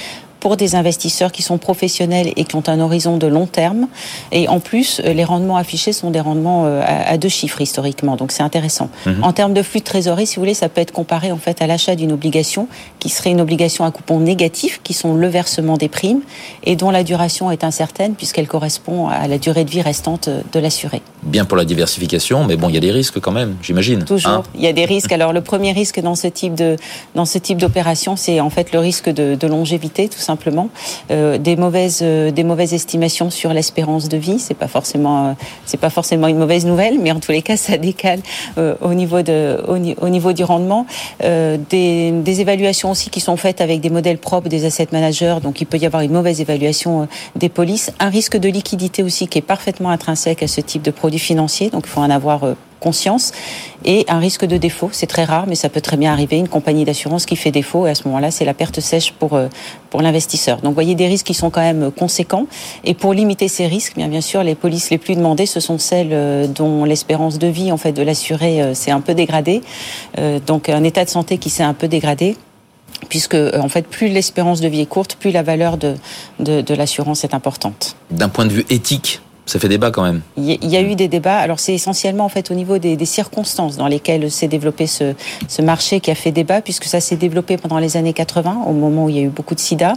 pour 0.45 0.59
des 0.59 0.75
investisseurs 0.75 1.33
qui 1.33 1.41
sont 1.41 1.57
professionnels 1.57 2.31
et 2.37 2.45
qui 2.45 2.55
ont 2.55 2.63
un 2.67 2.79
horizon 2.79 3.17
de 3.17 3.27
long 3.27 3.47
terme. 3.47 3.89
Et 4.31 4.47
en 4.47 4.61
plus, 4.61 5.01
euh, 5.03 5.15
les 5.15 5.25
rendements 5.25 5.57
affichés 5.57 5.95
sont 5.95 6.11
des 6.11 6.21
rendements 6.21 6.65
euh, 6.67 6.83
à 6.85 7.17
deux 7.17 7.31
chiffres 7.31 7.63
historiquement, 7.63 8.17
donc 8.17 8.31
c'est 8.31 8.43
intéressant. 8.43 8.91
Mhm. 9.07 9.25
En 9.25 9.33
termes 9.33 9.55
de 9.55 9.63
flux 9.63 9.81
de 9.81 9.87
trésorerie, 9.87 10.27
si 10.27 10.37
vous 10.37 10.43
voulez, 10.43 10.53
ça 10.53 10.69
peut 10.69 10.83
être 10.83 10.93
comparé 10.93 11.33
en 11.33 11.39
fait 11.39 11.63
à 11.63 11.67
l'achat 11.67 11.95
d'une 11.97 12.13
obligation 12.13 12.69
qui 12.99 13.09
serait 13.09 13.31
une 13.31 13.41
obligation 13.41 13.87
à 13.87 13.91
coupon 13.91 14.21
négatif, 14.21 14.83
qui 14.85 14.93
sont 14.93 15.15
le 15.15 15.29
versement 15.29 15.79
des 15.79 15.89
primes 15.89 16.21
et 16.63 16.77
dont 16.77 16.91
la 16.91 17.05
duration 17.05 17.51
est 17.51 17.65
incertaine 17.65 18.15
puisqu'elle 18.15 18.47
correspond 18.47 19.09
à 19.09 19.27
la 19.29 19.39
durée 19.39 19.65
de 19.65 19.71
vie 19.71 19.81
restante 19.81 20.29
de 20.29 20.61
l'assuré. 20.61 21.01
Bien 21.23 21.47
pour 21.47 21.57
la 21.57 21.65
diversification, 21.65 22.45
mais 22.45 22.57
bon, 22.57 22.69
il 22.69 22.75
y 22.75 22.79
a 22.79 22.83
des 22.83 22.93
risques 22.93 23.19
quand 23.19 23.33
même, 23.33 23.57
j'imagine. 23.63 24.05
Toujours, 24.05 24.31
hein 24.31 24.43
il 24.55 24.61
y 24.61 24.67
a 24.67 24.75
des 24.75 24.85
risques. 24.85 25.13
Alors 25.13 25.33
le 25.33 25.41
premier 25.41 25.73
risque 25.73 26.01
dans 26.01 26.15
ce 26.15 26.27
type 26.27 26.55
de 26.55 26.77
dans 27.15 27.25
ce 27.25 27.39
type 27.39 27.57
d'opération, 27.57 28.17
c'est 28.17 28.41
en 28.41 28.51
fait 28.51 28.73
le 28.73 28.79
risque 28.79 29.09
de, 29.09 29.37
de 29.37 29.47
longévité, 29.47 30.11
tout 30.11 30.19
simplement 30.19 30.34
simplement. 30.35 30.69
Euh, 31.11 31.39
des 31.39 31.57
mauvaises 31.57 32.01
euh, 32.03 32.33
des 32.33 32.45
mauvaises 32.45 32.75
estimations 32.75 33.31
sur 33.31 33.53
l'espérance 33.53 34.09
de 34.09 34.17
vie, 34.17 34.41
c'est 34.41 34.59
pas 34.65 34.69
forcément 34.69 35.17
euh, 35.27 35.33
c'est 35.65 35.81
pas 35.87 35.91
forcément 35.91 36.27
une 36.27 36.39
mauvaise 36.39 36.67
nouvelle, 36.67 36.99
mais 36.99 37.13
en 37.13 37.21
tous 37.21 37.33
les 37.33 37.43
cas 37.43 37.57
ça 37.57 37.77
décale 37.77 38.21
au 38.57 38.95
niveau 38.95 39.23
de 39.23 39.63
au, 39.69 40.09
niveau 40.09 40.33
du 40.33 40.45
rendement. 40.45 40.87
Des, 41.21 42.11
des, 42.11 42.41
évaluations 42.41 42.91
aussi 42.91 43.11
qui 43.11 43.21
sont 43.21 43.37
faites 43.37 43.61
avec 43.61 43.81
des 43.81 43.91
modèles 43.91 44.19
propres 44.19 44.49
des 44.49 44.65
asset 44.65 44.89
managers, 44.93 45.37
donc 45.43 45.61
il 45.61 45.67
peut 45.67 45.79
y 45.79 45.87
avoir 45.87 46.03
une 46.03 46.13
mauvaise 46.13 46.41
évaluation 46.41 47.09
des 47.37 47.49
polices, 47.49 47.93
un 48.01 48.11
risque 48.11 48.37
de 48.37 48.49
liquidité 48.49 49.03
aussi 49.03 49.29
qui 49.29 49.39
est 49.39 49.49
parfaitement 49.55 49.91
intrinsèque 49.91 50.43
à 50.43 50.49
ce 50.49 50.61
type 50.61 50.83
de 50.83 50.91
produit 50.91 51.19
financier, 51.19 51.71
donc 51.71 51.85
il 51.87 51.91
faut 51.91 52.01
en 52.01 52.11
avoir 52.11 52.41
conscience 52.81 53.33
et 53.85 54.05
un 54.09 54.19
risque 54.19 54.45
de 54.45 54.57
défaut. 54.57 54.89
C'est 54.93 55.07
très 55.07 55.25
rare, 55.25 55.47
mais 55.47 55.55
ça 55.55 55.69
peut 55.69 55.81
très 55.81 55.97
bien 55.97 56.13
arriver. 56.13 56.37
Une 56.37 56.49
compagnie 56.49 56.85
d'assurance 56.85 57.27
qui 57.27 57.37
fait 57.37 57.51
défaut 57.51 57.87
et 57.87 57.91
à 57.91 57.95
ce 57.95 58.07
moment-là, 58.09 58.31
c'est 58.31 58.45
la 58.45 58.55
perte 58.55 58.81
sèche 58.81 59.13
pour 59.13 59.35
euh, 59.35 59.49
pour 59.91 60.03
l'investisseur. 60.03 60.57
Donc, 60.59 60.71
vous 60.71 60.75
voyez 60.75 60.95
des 60.95 61.07
risques 61.07 61.27
qui 61.27 61.35
sont 61.35 61.51
quand 61.51 61.61
même 61.61 61.91
conséquents. 61.91 62.47
Et 62.85 62.95
pour 62.95 63.15
limiter 63.15 63.49
ces 63.49 63.67
risques, 63.67 63.97
bien 63.97 64.09
bien 64.09 64.21
sûr, 64.21 64.43
les 64.43 64.55
polices 64.55 64.91
les 64.91 64.99
plus 64.99 65.17
demandées, 65.17 65.47
ce 65.47 65.61
sont 65.61 65.79
celles 65.79 66.13
euh, 66.13 66.47
dont 66.47 66.85
l'espérance 66.85 67.39
de 67.39 67.47
vie 67.47 67.73
en 67.73 67.77
fait 67.77 67.93
de 67.93 68.03
l'assuré 68.03 68.61
euh, 68.61 68.75
s'est 68.75 68.91
un 68.91 69.01
peu 69.01 69.15
dégradée. 69.15 69.63
Donc, 70.47 70.69
un 70.69 70.85
état 70.85 71.05
de 71.05 71.11
santé 71.11 71.39
qui 71.39 71.51
s'est 71.51 71.63
un 71.63 71.75
peu 71.75 71.89
dégradé 71.89 72.37
puisque 73.09 73.35
en 73.37 73.69
fait 73.69 73.87
plus 73.87 74.09
l'espérance 74.09 74.61
de 74.61 74.69
vie 74.69 74.81
est 74.81 74.87
courte, 74.87 75.17
plus 75.17 75.31
la 75.31 75.43
valeur 75.43 75.77
de, 75.77 75.97
de 76.39 76.75
l'assurance 76.75 77.25
est 77.25 77.35
importante. 77.35 77.97
D'un 78.11 78.29
point 78.29 78.47
de 78.47 78.53
vue 78.53 78.67
éthique, 78.71 79.21
ça 79.47 79.59
fait 79.59 79.69
débat 79.69 79.91
quand 79.91 80.03
même. 80.03 80.23
Il 80.39 80.65
y 80.65 80.77
a 80.77 80.81
eu 80.81 80.95
des 80.95 81.09
débats. 81.09 81.37
Alors 81.37 81.61
c'est 81.61 81.75
essentiellement 81.75 82.25
en 82.25 82.29
fait 82.29 82.51
au 82.51 82.55
niveau 82.55 82.79
des, 82.79 83.05
circonstances 83.05 83.77
dans 83.77 83.87
lesquelles 83.87 84.31
s'est 84.31 84.49
développé 84.49 84.87
ce, 84.87 85.15
marché 85.63 86.01
qui 86.01 86.11
a 86.11 86.15
fait 86.15 86.33
débat, 86.33 86.63
puisque 86.63 86.85
ça 86.85 87.01
s'est 87.01 87.17
développé 87.17 87.57
pendant 87.59 87.79
les 87.79 87.97
années 87.97 88.15
80, 88.15 88.65
au 88.67 88.73
moment 88.73 89.05
où 89.05 89.09
il 89.11 89.17
y 89.17 89.19
a 89.19 89.23
eu 89.23 89.29
beaucoup 89.29 89.55
de 89.55 89.61
SIDA. 89.61 89.95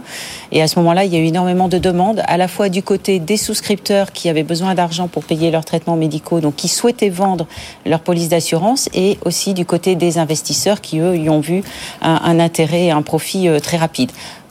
Et 0.52 0.60
à 0.60 0.68
ce 0.68 0.78
moment-là, 0.78 1.04
il 1.04 1.12
y 1.12 1.16
a 1.16 1.20
eu 1.20 1.24
énormément 1.24 1.68
de 1.68 1.78
demandes, 1.78 2.22
à 2.26 2.36
la 2.36 2.48
fois 2.48 2.68
du 2.68 2.82
côté 2.82 3.18
des 3.18 3.36
souscripteurs 3.36 4.12
qui 4.12 4.28
avaient 4.28 4.42
besoin 4.42 4.74
d'argent 4.74 5.08
pour 5.08 5.24
payer 5.24 5.50
leurs 5.50 5.64
traitements 5.64 5.96
médicaux, 5.96 6.40
donc 6.40 6.56
qui 6.56 6.68
souhaitaient 6.68 7.08
vendre 7.08 7.46
leur 7.86 8.00
police 8.00 8.28
d'assurance, 8.28 8.88
et 8.94 9.18
aussi 9.24 9.54
du 9.54 9.64
côté 9.64 9.94
des 9.94 10.18
investisseurs 10.18 10.80
qui 10.80 10.98
eux 10.98 11.16
y 11.16 11.30
ont 11.30 11.40
vu 11.40 11.62
un, 12.02 12.20
un 12.22 12.40
intérêt, 12.40 12.90
un 12.90 13.02
profit 13.02 13.48
euh, 13.48 13.60
très 13.60 13.78
rapide. 13.78 14.10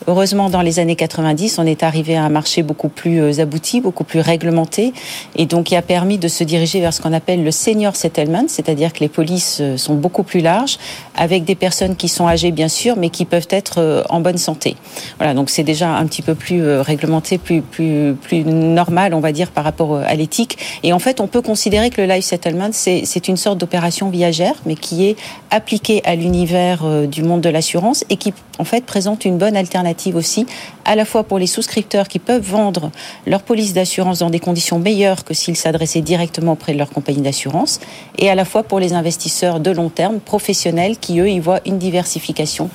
Heureusement, 0.10 0.50
dans 0.50 0.62
les 0.62 0.80
années 0.80 0.96
90, 0.96 1.60
on 1.60 1.66
est 1.66 1.84
arrivé 1.84 2.16
à 2.16 2.24
un 2.24 2.30
marché 2.30 2.64
beaucoup 2.64 2.88
plus 2.88 3.20
euh, 3.20 3.42
abouti, 3.42 3.82
beaucoup 3.82 4.06
plus 4.06 4.22
réglementé, 4.22 4.87
et 5.36 5.46
donc 5.46 5.66
qui 5.66 5.76
a 5.76 5.82
permis 5.82 6.18
de 6.18 6.28
se 6.28 6.44
diriger 6.44 6.80
vers 6.80 6.94
ce 6.94 7.02
qu'on 7.02 7.14
appelle 7.14 7.44
le 7.44 7.52
senior 7.52 7.96
settlement, 7.96 8.46
c'est-à-dire 8.48 8.94
que 8.94 9.00
les 9.00 9.10
polices 9.10 9.60
euh, 9.62 9.78
sont 9.78 9.96
beaucoup 9.96 10.24
plus 10.24 10.40
larges, 10.40 10.78
avec 11.16 11.44
des 11.44 11.56
personnes 11.56 11.96
qui 11.96 12.08
sont 12.08 12.28
âgées 12.28 12.52
bien 12.52 12.68
sûr, 12.68 12.96
mais 12.98 13.10
qui 13.10 13.26
peuvent 13.26 13.48
être 13.50 13.80
euh, 13.80 14.04
en 14.10 14.20
bonne 14.20 14.38
santé. 14.38 14.76
Voilà, 15.18 15.34
donc 15.34 15.50
c'est 15.50 15.64
déjà 15.64 15.90
un 15.90 16.06
petit 16.06 16.22
peu 16.22 16.36
plus 16.36 16.80
réglementé, 16.80 17.38
plus 17.38 17.62
plus 17.62 18.16
plus 18.22 18.44
normal, 18.44 19.14
on 19.14 19.20
va 19.20 19.32
dire, 19.32 19.52
par 19.52 19.64
rapport 19.64 19.98
à 19.98 20.16
l'éthique. 20.16 20.58
Et 20.84 20.94
en 20.94 21.00
fait, 21.00 21.20
on 21.20 21.28
peut 21.28 21.42
considérer 21.42 21.90
que 21.90 22.02
le 22.02 22.08
life 22.08 22.26
settlement 22.26 22.70
c'est 22.72 23.28
une 23.28 23.38
sorte 23.38 23.58
d'opération 23.58 24.10
viagère, 24.10 24.56
mais 24.66 24.76
qui 24.76 25.08
est 25.08 25.16
appliquée 25.52 26.02
à 26.06 26.16
l'univers 26.16 27.08
du 27.08 27.24
monde 27.24 27.42
de 27.42 27.50
l'assurance 27.50 28.04
et 28.10 28.18
qui 28.18 28.34
en 28.60 28.64
fait 28.64 28.86
présente 28.86 29.26
une 29.26 29.38
bonne 29.38 29.56
alternative 29.56 30.16
aussi, 30.16 30.46
à 30.88 30.96
la 30.96 31.06
fois 31.06 31.24
pour 31.24 31.38
les 31.38 31.46
souscripteurs 31.46 32.08
qui 32.08 32.18
peuvent 32.18 32.42
vendre 32.42 32.92
leur 33.28 33.44
police 33.44 33.74
d'assurance 33.74 34.20
dans 34.20 34.32
des 34.32 34.40
conditions 34.40 34.80
meilleures 34.80 35.24
que 35.24 35.34
s'ils 35.34 35.58
s'adressaient 35.58 36.02
directement 36.02 36.54
auprès 36.54 36.74
de 36.74 36.78
leur 36.80 36.90
compagnie 36.90 37.22
d'assurance, 37.22 37.80
et 38.18 38.30
à 38.30 38.36
la 38.36 38.46
fois 38.46 38.64
pour 38.64 38.80
les 38.80 38.94
investisseurs 38.94 39.60
de 39.60 39.70
long 39.70 39.90
terme, 39.90 40.20
professionnels, 40.20 40.98
qui 40.98 41.20
eux 41.20 41.30
y 41.30 41.40
voient 41.40 41.60
une 41.66 41.78
diversification 41.78 42.70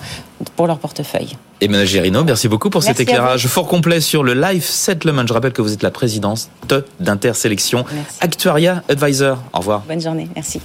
pour 0.56 0.66
leur 0.66 0.78
portefeuille. 0.78 1.36
Emmanuel 1.60 1.86
Gérino, 1.86 2.24
merci 2.24 2.48
beaucoup 2.48 2.70
pour 2.70 2.82
cet 2.82 3.00
éclairage 3.00 3.46
fort 3.46 3.68
complet 3.68 4.00
sur 4.00 4.22
le 4.22 4.34
Life 4.34 4.68
Settlement. 4.68 5.24
Je 5.26 5.32
rappelle 5.32 5.52
que 5.52 5.62
vous 5.62 5.72
êtes 5.72 5.82
la 5.82 5.92
présidente 5.92 6.50
d'Intersélection 7.00 7.84
Actuaria 8.20 8.82
Advisor. 8.88 9.38
Au 9.52 9.58
revoir. 9.58 9.82
Bonne 9.88 10.00
journée, 10.00 10.28
merci. 10.34 10.60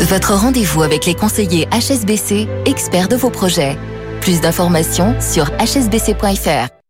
Votre 0.00 0.34
rendez-vous 0.34 0.82
avec 0.82 1.06
les 1.06 1.14
conseillers 1.14 1.66
HSBC, 1.72 2.46
experts 2.66 3.08
de 3.08 3.16
vos 3.16 3.30
projets. 3.30 3.78
Plus 4.22 4.40
d'informations 4.40 5.14
sur 5.20 5.50
hsbc.fr. 5.60 6.81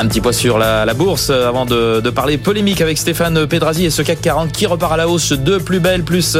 Un 0.00 0.06
petit 0.06 0.20
point 0.20 0.30
sur 0.30 0.58
la, 0.58 0.94
bourse 0.94 1.26
euh, 1.30 1.48
avant 1.48 1.66
de, 1.66 2.08
parler 2.10 2.38
polémique 2.38 2.80
avec 2.80 2.98
Stéphane 2.98 3.48
Pedrazi 3.48 3.84
et 3.84 3.90
ce 3.90 4.02
CAC 4.02 4.20
40 4.20 4.52
qui 4.52 4.64
repart 4.64 4.92
à 4.92 4.96
la 4.96 5.08
hausse 5.08 5.32
de 5.32 5.58
plus 5.58 5.80
belle, 5.80 6.04
plus 6.04 6.36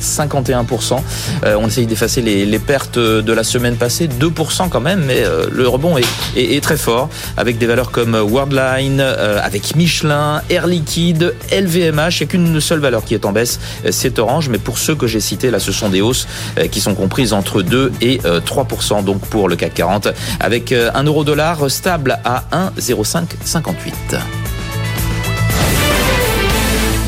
1,51%. 0.00 1.00
Euh, 1.44 1.56
on 1.60 1.66
essaye 1.66 1.86
d'effacer 1.86 2.22
les, 2.22 2.58
pertes 2.60 3.00
de 3.00 3.32
la 3.32 3.42
semaine 3.42 3.74
passée, 3.74 4.06
2% 4.06 4.68
quand 4.68 4.80
même, 4.80 5.02
mais 5.04 5.24
euh, 5.24 5.46
le 5.50 5.66
rebond 5.66 5.96
est, 5.98 6.62
très 6.62 6.76
fort 6.76 7.08
avec 7.36 7.58
des 7.58 7.66
valeurs 7.66 7.90
comme 7.90 8.14
Worldline, 8.14 9.00
avec 9.00 9.74
Michelin, 9.74 10.40
Air 10.48 10.68
Liquide, 10.68 11.34
LVMH. 11.50 12.22
A 12.22 12.26
qu'une 12.26 12.60
seule 12.60 12.78
valeur 12.78 13.04
qui 13.04 13.14
est 13.14 13.24
en 13.24 13.32
baisse, 13.32 13.58
c'est 13.90 14.20
Orange. 14.20 14.48
Mais 14.48 14.58
pour 14.58 14.78
ceux 14.78 14.94
que 14.94 15.08
j'ai 15.08 15.18
cités, 15.18 15.50
là, 15.50 15.58
ce 15.58 15.72
sont 15.72 15.88
des 15.88 16.02
hausses 16.02 16.28
qui 16.70 16.80
sont 16.80 16.94
comprises 16.94 17.32
entre 17.32 17.62
2 17.62 17.90
et 18.00 18.18
3%. 18.18 19.02
Donc 19.02 19.26
pour 19.26 19.48
le 19.48 19.56
CAC 19.56 19.74
40, 19.74 20.08
avec 20.38 20.72
un 20.72 21.02
euro 21.02 21.24
dollar 21.24 21.68
stable 21.68 22.20
à 22.24 22.44
1,0 22.52 22.91
0558. 22.94 24.16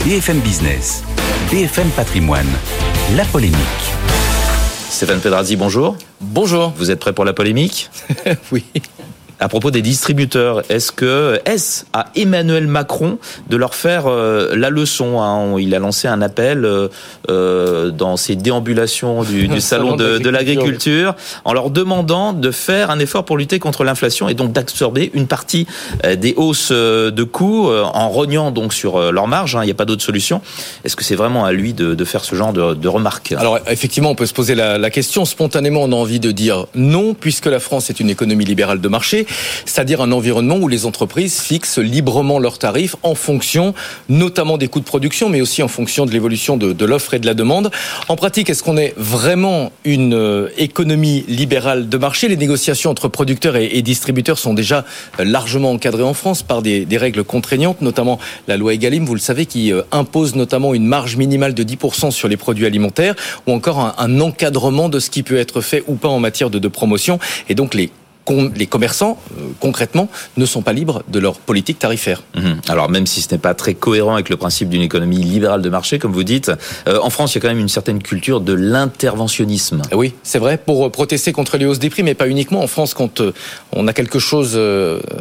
BFM 0.05 0.41
Business, 0.41 1.03
BFM 1.51 1.89
Patrimoine, 1.91 2.47
la 3.17 3.25
polémique. 3.25 3.59
Stéphane 4.91 5.21
Pedrazzi, 5.21 5.57
bonjour. 5.57 5.97
Bonjour. 6.21 6.73
Vous 6.77 6.91
êtes 6.91 7.01
prêt 7.01 7.13
pour 7.13 7.25
la 7.25 7.33
polémique 7.33 7.91
Oui 8.53 8.65
à 9.45 9.49
propos 9.49 9.71
des 9.71 9.83
distributeurs, 9.83 10.63
est-ce 10.71 10.91
que 10.91 11.39
est-ce 11.45 11.85
à 11.93 12.07
Emmanuel 12.17 12.67
Macron 12.67 13.19
de 13.51 13.59
leur 13.59 13.75
faire 13.75 14.05
euh, 14.07 14.57
la 14.57 14.71
leçon 14.71 15.21
hein? 15.21 15.61
Il 15.61 15.75
a 15.75 15.79
lancé 15.79 16.09
un 16.09 16.23
appel 16.23 16.65
euh, 16.65 16.89
euh, 17.29 17.91
dans 17.91 18.17
ses 18.17 18.37
déambulations 18.37 19.23
du, 19.23 19.47
du 19.47 19.61
salon 19.61 19.97
de, 19.97 20.17
de 20.17 20.31
l'agriculture 20.31 21.15
en 21.45 21.53
leur 21.53 21.69
demandant 21.69 22.33
de 22.33 22.51
faire 22.51 22.91
un 22.91 22.99
effort 22.99 23.27
pour 23.27 23.37
lutter 23.37 23.59
contre 23.59 23.85
l'inflation 23.85 24.31
et 24.31 24.35
donc 24.35 24.53
d'absorber 24.53 25.11
une 25.13 25.27
partie 25.27 25.67
des 26.17 26.33
hausses 26.39 26.73
de 26.73 27.23
coûts 27.23 27.69
en 27.71 28.09
rognant 28.09 28.51
donc 28.51 28.73
sur 28.73 29.13
leur 29.13 29.29
marge. 29.29 29.57
Hein, 29.57 29.61
il 29.63 29.67
n'y 29.67 29.73
a 29.73 29.75
pas 29.75 29.85
d'autre 29.85 30.03
solution. 30.03 30.41
Est-ce 30.85 30.97
que 30.97 31.05
c'est 31.05 31.17
vraiment 31.17 31.45
à 31.45 31.53
lui 31.53 31.75
de, 31.75 31.95
de 31.95 32.05
faire 32.07 32.25
ce 32.25 32.35
genre 32.35 32.55
de, 32.55 32.73
de, 32.73 32.89
remarques? 32.89 33.33
Alors 33.33 33.59
effectivement, 33.69 34.11
on 34.11 34.15
peut 34.15 34.25
se 34.25 34.33
poser 34.33 34.55
la, 34.55 34.79
la 34.79 34.89
question. 34.89 35.27
Spontanément, 35.27 35.83
on 35.83 35.93
a 35.93 35.97
envie 35.97 36.21
de 36.21 36.31
dire 36.31 36.67
non, 36.75 37.13
puisque 37.13 37.47
la 37.47 37.61
France 37.61 37.91
est 37.91 38.01
une 38.01 38.09
économie 38.09 38.47
libérale 38.47 38.81
de 38.81 38.89
marché 38.89 39.27
c'est-à-dire 39.65 40.01
un 40.01 40.13
environnement 40.13 40.57
où 40.57 40.69
les 40.69 40.87
entreprises 40.87 41.41
fixent 41.41 41.79
librement 41.79 42.39
leurs 42.39 42.59
tarifs 42.59 42.97
en 43.03 43.15
fonction 43.15 43.75
notamment 44.09 44.59
des 44.59 44.69
coûts 44.69 44.81
de 44.81 44.85
production, 44.85 45.29
mais 45.29 45.41
aussi 45.41 45.63
en 45.63 45.69
fonction 45.69 46.07
de 46.07 46.11
l'évolution 46.11 46.57
de, 46.57 46.85
l'offre 46.85 47.15
et 47.15 47.19
de 47.19 47.27
la 47.27 47.35
demande. 47.35 47.71
En 48.09 48.17
pratique, 48.17 48.51
est-ce 48.51 48.63
qu'on 48.63 48.77
est 48.77 48.95
vraiment 48.97 49.73
une 49.85 50.15
euh, 50.15 50.49
économie 50.59 51.25
libérale 51.29 51.89
de 51.89 51.97
marché? 51.99 52.29
Les 52.29 52.37
négociations 52.37 52.91
entre 52.91 53.09
producteurs 53.09 53.57
et, 53.57 53.83
distributeurs 53.83 54.39
sont 54.39 54.55
déjà 54.55 54.85
euh, 55.21 55.25
largement 55.25 55.73
encadrées 55.73 56.03
en 56.03 56.15
France 56.15 56.43
par 56.43 56.63
des, 56.63 56.87
règles 56.95 57.25
contraignantes, 57.25 57.81
notamment 57.81 58.19
la 58.47 58.57
loi 58.57 58.75
Egalim, 58.75 59.05
vous 59.05 59.15
le 59.15 59.21
savez, 59.21 59.47
qui 59.47 59.73
euh, 59.73 59.83
impose 59.91 60.37
notamment 60.37 60.75
une 60.75 60.87
marge 60.87 61.17
minimale 61.17 61.55
de 61.55 61.65
10% 61.65 62.11
sur 62.11 62.29
les 62.29 62.37
produits 62.37 62.67
alimentaires, 62.67 63.15
ou 63.47 63.53
encore 63.53 63.95
un, 63.99 64.21
encadrement 64.21 64.89
de 64.89 65.01
ce 65.01 65.11
qui 65.11 65.23
peut 65.23 65.37
être 65.37 65.61
fait 65.61 65.83
ou 65.89 65.95
pas 65.95 66.09
en 66.09 66.21
matière 66.21 66.51
de, 66.51 66.59
de 66.59 66.69
promotion. 66.69 67.19
Et 67.49 67.55
donc 67.55 67.75
les 67.75 67.91
les 68.31 68.67
commerçants, 68.67 69.19
euh, 69.39 69.43
concrètement, 69.61 70.09
ne 70.37 70.47
sont 70.47 70.63
pas 70.63 70.73
libres 70.73 71.03
de 71.09 71.19
leur 71.19 71.39
politique 71.39 71.79
tarifaire. 71.79 72.23
Mhm. 72.37 72.61
Alors 72.69 72.89
même 72.91 73.07
si 73.07 73.21
ce 73.21 73.33
n'est 73.33 73.39
pas 73.39 73.55
très 73.55 73.75
cohérent 73.75 74.15
avec 74.15 74.29
le 74.29 74.37
principe 74.37 74.69
d'une 74.69 74.83
économie 74.83 75.19
libérale 75.19 75.63
de 75.63 75.69
marché, 75.69 75.99
comme 75.99 76.13
vous 76.13 76.25
dites, 76.25 76.51
euh, 76.89 76.99
en 77.03 77.11
France, 77.11 77.35
il 77.35 77.37
y 77.37 77.39
a 77.39 77.41
quand 77.43 77.49
même 77.49 77.59
une 77.59 77.69
certaine 77.69 78.03
culture 78.03 78.41
de 78.41 78.53
l'interventionnisme. 78.53 79.83
Eh 79.93 79.95
oui, 79.95 80.15
c'est 80.23 80.39
vrai, 80.39 80.59
pour 80.59 80.91
protester 80.91 81.33
contre 81.33 81.57
les 81.59 81.67
hausses 81.67 81.79
des 81.79 81.91
prix, 81.91 82.03
mais 82.03 82.15
pas 82.15 82.29
uniquement. 82.29 82.63
En 82.63 82.67
France, 82.67 82.95
quand 82.95 83.21
euh, 83.21 83.33
on 83.73 83.87
a 83.89 83.93
quelque 83.93 84.19
chose, 84.19 84.59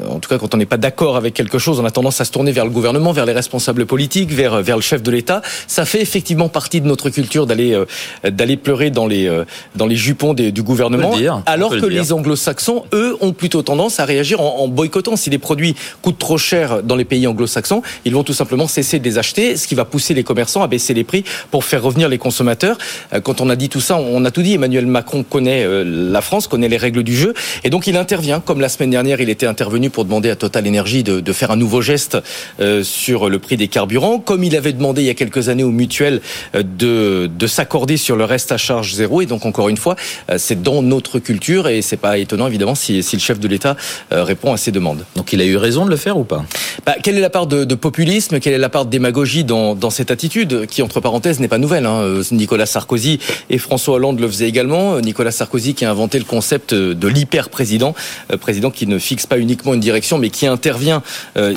en 0.09 0.19
tout 0.19 0.29
cas 0.29 0.37
quand 0.37 0.53
on 0.53 0.57
n'est 0.57 0.65
pas 0.65 0.77
d'accord 0.77 1.17
avec 1.17 1.33
quelque 1.33 1.57
chose, 1.57 1.79
on 1.79 1.85
a 1.85 1.91
tendance 1.91 2.21
à 2.21 2.25
se 2.25 2.31
tourner 2.31 2.51
vers 2.51 2.65
le 2.65 2.71
gouvernement, 2.71 3.11
vers 3.11 3.25
les 3.25 3.33
responsables 3.33 3.85
politiques, 3.85 4.31
vers, 4.31 4.61
vers 4.61 4.75
le 4.75 4.81
chef 4.81 5.01
de 5.01 5.11
l'État. 5.11 5.41
Ça 5.67 5.85
fait 5.85 6.01
effectivement 6.01 6.49
partie 6.49 6.81
de 6.81 6.87
notre 6.87 7.09
culture 7.09 7.45
d'aller 7.47 7.77
d'aller 8.23 8.57
pleurer 8.57 8.91
dans 8.91 9.07
les, 9.07 9.29
dans 9.75 9.87
les 9.87 9.95
jupons 9.95 10.33
des, 10.33 10.51
du 10.51 10.63
gouvernement, 10.63 11.13
alors 11.45 11.71
que 11.71 11.85
les 11.85 12.13
anglo-saxons, 12.13 12.83
eux, 12.93 13.17
ont 13.21 13.33
plutôt 13.33 13.61
tendance 13.61 13.99
à 13.99 14.05
réagir 14.05 14.41
en, 14.41 14.67
boycottant. 14.67 15.15
Si 15.15 15.29
les 15.29 15.37
produits 15.37 15.75
coûtent 16.01 16.17
trop 16.17 16.37
cher 16.37 16.83
dans 16.83 16.95
les 16.95 17.05
pays 17.05 17.27
anglo-saxons, 17.27 17.81
ils 18.05 18.13
vont 18.13 18.23
tout 18.23 18.33
simplement 18.33 18.67
cesser 18.67 18.99
de 18.99 19.03
les 19.03 19.17
acheter, 19.17 19.57
ce 19.57 19.67
qui 19.67 19.75
va 19.75 19.85
pousser 19.85 20.13
les 20.13 20.23
commerçants 20.23 20.63
à 20.63 20.67
baisser 20.67 20.93
les 20.93 21.03
prix 21.03 21.23
pour 21.51 21.65
faire 21.65 21.83
revenir 21.83 22.09
les 22.09 22.17
consommateurs. 22.17 22.77
Euh, 23.13 23.21
quand 23.21 23.41
on 23.41 23.49
a 23.49 23.55
dit 23.55 23.69
tout 23.69 23.81
ça, 23.81 23.97
on 23.97 24.23
a 24.25 24.31
tout 24.31 24.41
dit. 24.41 24.53
Emmanuel 24.53 24.85
Macron 24.85 25.23
connaît 25.23 25.63
euh, 25.63 25.83
la 25.83 26.21
France, 26.21 26.47
connaît 26.47 26.69
les 26.69 26.77
règles 26.77 27.03
du 27.03 27.15
jeu, 27.15 27.33
et 27.63 27.69
donc 27.69 27.87
il 27.87 27.97
intervient. 27.97 28.39
Comme 28.39 28.61
la 28.61 28.69
semaine 28.69 28.91
dernière, 28.91 29.21
il 29.21 29.29
était 29.29 29.47
intervenu 29.47 29.89
pour 29.89 30.05
demander 30.05 30.29
à 30.29 30.35
Total 30.35 30.67
Energy 30.67 31.03
de, 31.03 31.33
faire 31.33 31.49
un 31.49 31.55
nouveau 31.55 31.81
geste 31.81 32.17
euh, 32.59 32.83
sur 32.83 33.27
le 33.27 33.39
prix 33.39 33.57
des 33.57 33.67
carburants, 33.67 34.19
comme 34.19 34.43
il 34.43 34.55
avait 34.55 34.73
demandé 34.73 35.01
il 35.01 35.05
y 35.05 35.09
a 35.09 35.15
quelques 35.15 35.49
années 35.49 35.63
aux 35.63 35.71
mutuelles 35.71 36.21
de, 36.53 37.27
de 37.27 37.47
s'accorder 37.47 37.97
sur 37.97 38.15
le 38.15 38.23
reste 38.23 38.51
à 38.51 38.57
charge 38.57 38.93
zéro. 38.93 39.21
Et 39.21 39.25
donc 39.25 39.45
encore 39.47 39.69
une 39.69 39.77
fois, 39.77 39.95
c'est 40.37 40.61
dans 40.61 40.83
notre 40.83 41.17
culture, 41.17 41.67
et 41.67 41.81
c'est 41.81 41.97
pas 41.97 42.19
étonnant 42.19 42.47
évidemment 42.47 42.75
si, 42.83 43.03
si 43.03 43.15
le 43.15 43.21
chef 43.21 43.39
de 43.39 43.47
l'État 43.47 43.75
euh, 44.11 44.23
répond 44.23 44.53
à 44.53 44.57
ces 44.57 44.71
demandes. 44.71 45.05
Donc 45.15 45.33
il 45.33 45.41
a 45.41 45.45
eu 45.45 45.57
raison 45.57 45.85
de 45.85 45.89
le 45.89 45.95
faire 45.95 46.17
ou 46.17 46.23
pas? 46.23 46.43
Bah, 46.85 46.95
Quelle 47.01 47.17
est 47.17 47.21
la 47.21 47.29
part 47.29 47.47
de, 47.47 47.75
populisme 47.75 48.39
Quelle 48.39 48.53
est 48.53 48.57
la 48.57 48.69
part 48.69 48.85
de 48.85 48.89
démagogie 48.89 49.43
dans, 49.43 49.89
cette 49.89 50.11
attitude 50.11 50.65
qui, 50.67 50.81
entre 50.81 50.99
parenthèses, 50.99 51.39
n'est 51.39 51.47
pas 51.47 51.57
nouvelle 51.57 51.85
hein. 51.85 52.01
euh, 52.01 52.23
Nicolas 52.31 52.65
Sarkozy 52.65 53.19
et 53.49 53.57
François 53.57 53.95
Hollande 53.95 54.19
le 54.19 54.27
faisaient 54.27 54.47
également. 54.47 54.95
Euh, 54.95 55.01
Nicolas 55.01 55.31
Sarkozy 55.31 55.73
qui 55.73 55.85
a 55.85 55.91
inventé 55.91 56.17
le 56.17 56.25
concept 56.25 56.73
de 56.73 57.07
l'hyper-président, 57.07 57.93
président 58.39 58.71
qui 58.71 58.87
ne 58.87 58.97
fixe 58.97 59.25
pas 59.25 59.37
uniquement 59.37 59.73
une 59.73 59.79
direction, 59.79 60.17
mais 60.17 60.29
qui 60.29 60.47
intervient 60.47 61.03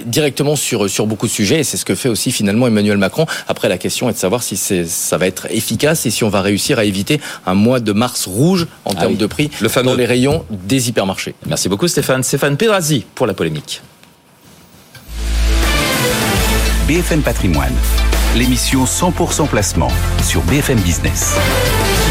directement 0.04 0.56
sur, 0.56 0.90
sur 0.90 1.06
beaucoup 1.06 1.26
de 1.26 1.32
sujets. 1.32 1.60
Et 1.60 1.64
c'est 1.64 1.76
ce 1.76 1.84
que 1.84 1.94
fait 1.94 2.08
aussi 2.08 2.32
finalement 2.32 2.66
Emmanuel 2.66 2.98
Macron. 2.98 3.26
Après, 3.48 3.68
la 3.68 3.78
question 3.78 4.08
est 4.10 4.12
de 4.12 4.18
savoir 4.18 4.42
si 4.42 4.56
ça 4.56 5.18
va 5.18 5.26
être 5.26 5.46
efficace 5.50 6.06
et 6.06 6.10
si 6.10 6.24
on 6.24 6.28
va 6.28 6.42
réussir 6.42 6.78
à 6.78 6.84
éviter 6.84 7.20
un 7.46 7.54
mois 7.54 7.80
de 7.80 7.92
mars 7.92 8.26
rouge 8.26 8.66
en 8.84 8.92
ah 8.96 9.00
termes 9.00 9.16
de 9.16 9.26
prix 9.26 9.50
le 9.60 9.68
fameux... 9.68 9.90
dans 9.90 9.94
les 9.94 10.06
rayons 10.06 10.44
des 10.50 10.88
hypermarchés. 10.88 11.15
Merci 11.46 11.68
beaucoup 11.68 11.88
Stéphane. 11.88 12.22
Stéphane 12.22 12.56
Pedrazzi 12.56 13.04
pour 13.14 13.26
la 13.26 13.34
polémique. 13.34 13.82
BFM 16.86 17.22
Patrimoine, 17.22 17.74
l'émission 18.36 18.84
100% 18.84 19.48
placement 19.48 19.90
sur 20.22 20.40
BFM 20.42 20.78
Business. 20.78 21.34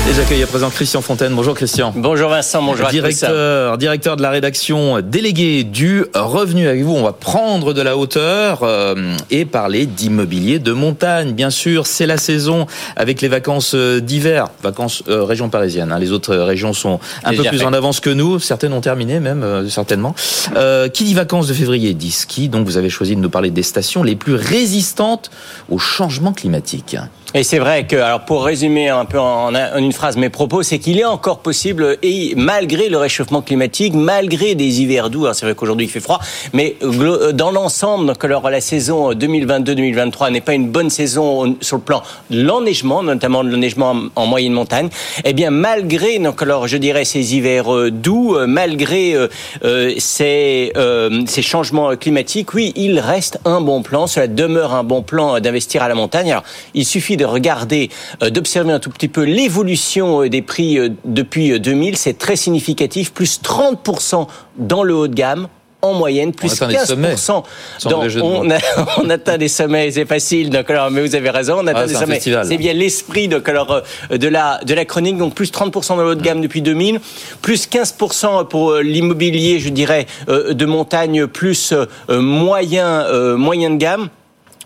Et 0.08 0.14
j'accueille 0.14 0.44
à 0.44 0.48
présent 0.48 0.70
Christian 0.70 1.02
Fontaine. 1.02 1.34
Bonjour 1.34 1.56
Christian. 1.56 1.92
Bonjour 1.96 2.30
Vincent, 2.30 2.62
bonjour 2.62 2.88
directeur, 2.90 3.76
directeur 3.80 4.16
de 4.16 4.22
la 4.22 4.30
rédaction 4.30 5.02
délégué 5.02 5.64
du 5.64 6.06
revenu 6.14 6.68
avec 6.68 6.84
vous. 6.84 6.94
On 6.94 7.02
va 7.02 7.12
prendre 7.12 7.74
de 7.74 7.82
la 7.82 7.98
hauteur 7.98 8.60
euh, 8.62 9.16
et 9.32 9.46
parler 9.46 9.88
d'immobilier 9.88 10.60
de 10.60 10.74
montagne. 10.74 11.32
Bien 11.32 11.50
sûr, 11.50 11.88
c'est 11.88 12.06
la 12.06 12.18
saison 12.18 12.68
avec 12.96 13.20
les 13.22 13.28
vacances 13.28 13.74
euh, 13.74 14.00
d'hiver, 14.00 14.50
vacances 14.62 15.02
euh, 15.08 15.24
région 15.24 15.50
parisienne. 15.50 15.92
Hein. 15.92 15.98
Les 15.98 16.12
autres 16.12 16.36
régions 16.36 16.74
sont 16.74 17.00
un 17.24 17.34
peu 17.34 17.42
plus 17.42 17.64
en 17.64 17.74
avance 17.74 18.00
que 18.00 18.12
nous. 18.12 18.38
Certaines 18.38 18.74
ont 18.74 18.82
terminé 18.82 19.20
même, 19.20 19.68
certainement. 19.72 20.14
qui 20.94 21.04
dit 21.04 21.16
vacances 21.16 21.48
de 21.48 21.54
février 21.56 21.96
dit 21.96 22.12
ski. 22.12 22.48
Donc 22.48 22.68
vous 22.68 22.78
avez 22.78 22.92
choisi 22.92 23.16
de 23.16 23.22
nous 23.22 23.32
parler 23.32 23.50
des 23.50 23.64
stations 23.64 24.04
les 24.04 24.16
plus 24.16 24.36
résistantes 24.36 25.32
au 25.68 25.80
changement 25.80 26.32
climatique. 26.32 26.96
Et 27.34 27.44
c'est 27.44 27.60
vrai 27.60 27.86
que, 27.86 27.96
alors 27.96 28.22
pour 28.22 28.46
résumer 28.46 28.88
un 28.90 29.04
peu 29.04 29.20
en, 29.20 29.54
une 29.78 29.92
phrase 29.92 30.16
mes 30.16 30.30
propos, 30.30 30.64
c'est 30.64 30.80
qu'il 30.80 31.00
est 31.00 31.06
encore 31.06 31.40
possible, 31.40 31.98
et 32.02 32.34
malgré 32.38 32.88
le 32.88 32.98
réchauffement 32.98 33.42
climatique, 33.42 33.94
malgré 33.94 34.56
des 34.56 34.82
hivers 34.82 35.10
doux, 35.10 35.28
c'est 35.34 35.46
vrai 35.46 35.56
qu'aujourd'hui 35.56 35.88
il 35.88 35.90
fait 35.90 36.00
froid, 36.00 36.20
mais 36.54 36.78
dans 37.34 37.52
l'ensemble, 37.52 38.16
que 38.16 38.28
la 38.28 38.62
saison 38.62 39.12
2022-2023 39.12 40.32
n'est 40.32 40.42
pas 40.42 40.54
une 40.54 40.70
bonne 40.70 40.90
saison 40.90 41.58
sur 41.60 41.78
le 41.78 41.82
plan 41.82 42.04
de 42.30 42.42
l'enneigement, 42.42 43.04
notamment 43.04 43.44
de 43.44 43.50
l'enneigement 43.50 43.96
en, 44.16 44.26
moyenne 44.28 44.54
montagne, 44.54 44.90
eh 45.24 45.34
bien 45.34 45.52
malgré, 45.52 46.20
donc 46.20 46.42
alors 46.42 46.68
je 46.68 46.78
dirais 46.78 47.06
ces 47.06 47.36
hivers 47.36 47.74
euh, 47.74 47.92
doux, 47.92 48.36
euh, 48.36 48.48
malgré 48.48 49.14
euh, 49.14 49.94
ces, 49.98 50.72
ces 51.28 51.42
changements 51.42 51.96
climatiques, 51.96 52.54
oui, 52.54 52.72
il 52.76 53.00
reste 53.00 53.40
un 53.46 53.62
bon 53.62 53.82
plan, 53.82 54.08
cela 54.08 54.28
demeure 54.28 54.74
un 54.74 54.84
bon 54.84 55.02
plan 55.02 55.40
d'investir 55.40 55.84
à 55.84 55.90
la 55.90 55.96
montagne. 55.96 56.32
Alors 56.32 56.44
il 56.74 56.86
suffit 56.86 57.15
de 57.18 57.26
regarder, 57.26 57.90
euh, 58.24 58.30
d'observer 58.30 58.72
un 58.72 58.80
tout 58.80 58.90
petit 58.90 59.08
peu 59.08 59.24
l'évolution 59.24 60.24
euh, 60.24 60.30
des 60.30 60.42
prix 60.42 60.78
euh, 60.78 60.90
depuis 61.06 61.60
2000, 61.60 61.98
c'est 61.98 62.18
très 62.18 62.36
significatif, 62.36 63.14
plus 63.14 63.42
30% 63.42 64.28
dans 64.58 64.84
le 64.84 64.96
haut 64.96 65.08
de 65.08 65.14
gamme, 65.14 65.48
en 65.82 65.94
moyenne, 65.94 66.34
plus 66.34 66.60
15%. 66.60 67.44
on, 67.86 68.50
on, 69.04 69.10
atteint 69.10 69.38
des 69.38 69.48
sommets, 69.48 69.92
c'est 69.92 70.06
facile. 70.06 70.50
Donc 70.50 70.68
alors, 70.70 70.90
mais 70.90 71.02
vous 71.02 71.14
avez 71.14 71.30
raison, 71.30 71.58
on 71.60 71.68
atteint 71.68 71.82
ah, 71.84 71.88
des 71.88 71.94
sommets. 71.94 72.20
C'est 72.20 72.58
bien 72.58 72.74
l'esprit 72.74 73.28
donc 73.28 73.48
alors 73.48 73.84
de 74.10 74.28
la 74.28 74.60
de 74.66 74.74
la 74.74 74.86
chronique. 74.86 75.18
Donc 75.18 75.36
plus 75.36 75.52
30% 75.52 75.90
dans 75.90 75.96
le 75.98 76.10
haut 76.10 76.16
de 76.16 76.24
gamme 76.24 76.42
depuis 76.42 76.64
2000, 76.64 77.00
plus 77.44 77.68
15% 77.68 78.48
pour 78.48 78.78
l'immobilier, 78.78 79.60
je 79.60 79.70
dirais, 79.70 80.08
de 80.28 80.66
montagne, 80.66 81.28
plus 81.28 81.72
moyen 82.10 83.36
moyen 83.38 83.70
de 83.70 83.78
gamme. 83.78 84.10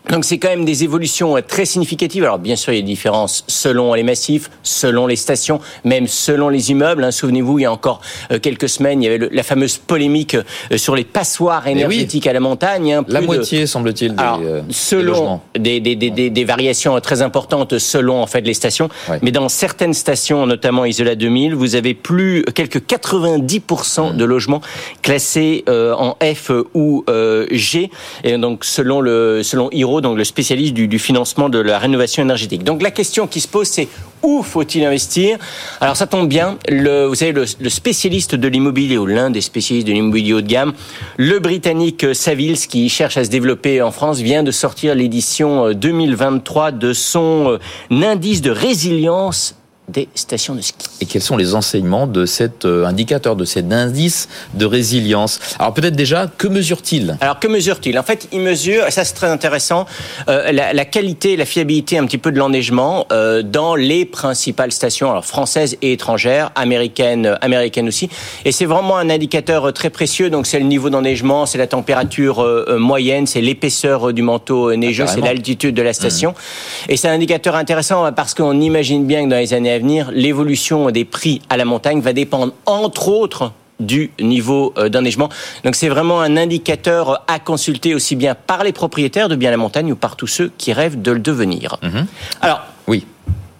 Donc 0.09 0.25
c'est 0.25 0.39
quand 0.39 0.49
même 0.49 0.65
des 0.65 0.83
évolutions 0.83 1.37
euh, 1.37 1.41
très 1.41 1.65
significatives. 1.65 2.23
Alors 2.23 2.39
bien 2.39 2.55
sûr, 2.55 2.73
il 2.73 2.77
y 2.77 2.79
a 2.79 2.81
des 2.81 2.87
différences 2.87 3.43
selon 3.47 3.93
les 3.93 4.03
massifs, 4.03 4.49
selon 4.63 5.05
les 5.05 5.15
stations, 5.15 5.59
même 5.83 6.07
selon 6.07 6.49
les 6.49 6.71
immeubles. 6.71 7.03
Hein. 7.03 7.11
Souvenez-vous, 7.11 7.59
il 7.59 7.63
y 7.63 7.65
a 7.65 7.71
encore 7.71 8.01
euh, 8.31 8.39
quelques 8.39 8.69
semaines, 8.69 9.03
il 9.03 9.05
y 9.05 9.13
avait 9.13 9.29
la 9.31 9.43
fameuse 9.43 9.77
polémique 9.77 10.35
euh, 10.35 10.77
sur 10.77 10.95
les 10.95 11.03
passoires 11.03 11.67
énergétiques 11.67 12.25
à 12.25 12.33
la 12.33 12.39
montagne. 12.39 12.93
Hein. 12.93 13.05
la 13.07 13.21
moitié, 13.21 13.67
semble-t-il, 13.67 14.15
des, 14.15 14.23
selon 14.69 15.41
des, 15.57 15.79
des, 15.79 15.95
des, 15.95 16.29
des, 16.29 16.43
variations 16.43 16.99
très 17.01 17.21
importantes 17.21 17.77
selon 17.77 18.21
en 18.21 18.27
fait 18.27 18.41
les 18.41 18.53
stations. 18.53 18.89
Mais 19.21 19.31
dans 19.31 19.49
certaines 19.49 19.93
stations, 19.93 20.45
notamment 20.47 20.85
Isola 20.85 21.15
2000, 21.15 21.53
vous 21.53 21.75
avez 21.75 21.93
plus 21.93 22.43
quelques 22.55 22.79
90% 22.79 24.15
de 24.15 24.25
logements 24.25 24.61
classés 25.01 25.63
en 25.67 26.15
F 26.23 26.51
ou 26.73 27.05
G. 27.51 27.91
Et 28.23 28.37
donc 28.37 28.65
selon 28.65 29.01
le 29.01 29.41
selon 29.43 29.69
Hiro 29.71 29.98
donc 30.01 30.17
le 30.17 30.23
spécialiste 30.23 30.73
du, 30.73 30.99
financement 30.99 31.49
de 31.49 31.59
la 31.59 31.79
rénovation 31.79 32.23
énergétique. 32.23 32.63
Donc 32.63 32.81
la 32.81 32.91
question 32.91 33.27
qui 33.27 33.41
se 33.41 33.47
pose, 33.47 33.67
c'est 33.67 33.87
où 34.23 34.43
faut-il 34.43 34.83
investir? 34.83 35.37
Alors 35.81 35.95
ça 35.95 36.07
tombe 36.07 36.27
bien, 36.27 36.57
le, 36.67 37.05
vous 37.05 37.15
savez, 37.15 37.31
le, 37.31 37.69
spécialiste 37.69 38.35
de 38.35 38.47
l'immobilier, 38.47 38.97
ou 38.97 39.05
l'un 39.05 39.29
des 39.29 39.41
spécialistes 39.41 39.87
de 39.87 39.93
l'immobilier 39.93 40.33
haut 40.33 40.41
de 40.41 40.47
gamme, 40.47 40.73
le 41.17 41.39
Britannique 41.39 42.13
Savills, 42.13 42.67
qui 42.67 42.89
cherche 42.89 43.17
à 43.17 43.23
se 43.23 43.29
développer 43.29 43.81
en 43.81 43.91
France, 43.91 44.19
vient 44.19 44.43
de 44.43 44.51
sortir 44.51 44.95
l'édition 44.95 45.71
2023 45.73 46.67
euh, 46.67 46.71
de 46.71 46.93
son 46.93 47.57
euh, 47.91 48.03
indice 48.03 48.41
de 48.41 48.51
résilience 48.51 49.55
des 49.89 50.07
stations 50.15 50.55
de 50.55 50.61
ski. 50.61 50.87
Et 51.01 51.05
quels 51.05 51.21
sont 51.21 51.37
les 51.37 51.55
enseignements 51.55 52.07
de 52.07 52.25
cet 52.25 52.65
euh, 52.65 52.85
indicateur, 52.85 53.35
de 53.35 53.45
cet 53.45 53.71
indice 53.71 54.29
de 54.53 54.65
résilience? 54.65 55.39
Alors 55.57 55.73
peut-être 55.73 55.95
déjà, 55.95 56.27
que 56.37 56.47
mesure-t-il? 56.47 57.17
Alors 57.21 57.39
que 57.39 57.47
mesure-t-il? 57.47 57.97
En 57.97 58.03
fait, 58.03 58.27
il 58.31 58.41
mesure, 58.41 58.87
et 58.87 58.91
ça 58.91 59.03
c'est 59.03 59.13
très 59.13 59.29
intéressant, 59.29 59.85
euh, 60.27 60.51
la, 60.51 60.73
la, 60.73 60.85
qualité, 60.85 61.35
la 61.35 61.45
fiabilité 61.45 61.97
un 61.97 62.05
petit 62.05 62.17
peu 62.17 62.31
de 62.31 62.37
l'enneigement 62.37 63.05
euh, 63.11 63.41
dans 63.41 63.75
les 63.75 64.05
principales 64.05 64.71
stations, 64.71 65.09
alors 65.09 65.25
françaises 65.25 65.77
et 65.81 65.93
étrangères, 65.93 66.51
américaines, 66.55 67.37
américaines 67.41 67.87
aussi. 67.87 68.09
Et 68.45 68.51
c'est 68.51 68.65
vraiment 68.65 68.97
un 68.97 69.09
indicateur 69.09 69.73
très 69.73 69.89
précieux. 69.89 70.29
Donc 70.29 70.45
c'est 70.45 70.59
le 70.59 70.65
niveau 70.65 70.89
d'enneigement, 70.89 71.45
c'est 71.45 71.57
la 71.57 71.67
température 71.67 72.45
moyenne, 72.77 73.27
c'est 73.27 73.41
l'épaisseur 73.41 74.13
du 74.13 74.21
manteau 74.21 74.75
neigeux, 74.75 75.05
ah, 75.07 75.11
c'est 75.11 75.21
l'altitude 75.21 75.75
de 75.75 75.81
la 75.81 75.93
station. 75.93 76.31
Mmh. 76.31 76.91
Et 76.91 76.97
c'est 76.97 77.07
un 77.07 77.13
indicateur 77.13 77.55
intéressant 77.55 78.11
parce 78.13 78.33
qu'on 78.33 78.59
imagine 78.61 79.05
bien 79.05 79.25
que 79.25 79.29
dans 79.29 79.37
les 79.37 79.53
années 79.53 79.78
l'évolution 80.11 80.91
des 80.91 81.05
prix 81.05 81.41
à 81.49 81.57
la 81.57 81.65
montagne 81.65 82.01
va 82.01 82.13
dépendre 82.13 82.53
entre 82.65 83.07
autres 83.07 83.51
du 83.79 84.11
niveau 84.19 84.73
euh, 84.77 84.89
d'enneigement. 84.89 85.29
Donc 85.63 85.75
c'est 85.75 85.89
vraiment 85.89 86.21
un 86.21 86.37
indicateur 86.37 87.23
à 87.27 87.39
consulter 87.39 87.95
aussi 87.95 88.15
bien 88.15 88.35
par 88.35 88.63
les 88.63 88.73
propriétaires 88.73 89.29
de 89.29 89.35
biens 89.35 89.49
à 89.49 89.51
la 89.51 89.57
montagne 89.57 89.91
ou 89.91 89.95
par 89.95 90.15
tous 90.15 90.27
ceux 90.27 90.51
qui 90.57 90.73
rêvent 90.73 91.01
de 91.01 91.11
le 91.11 91.19
devenir. 91.19 91.77
Mhm. 91.81 92.05
Alors, 92.41 92.61
oui, 92.87 93.05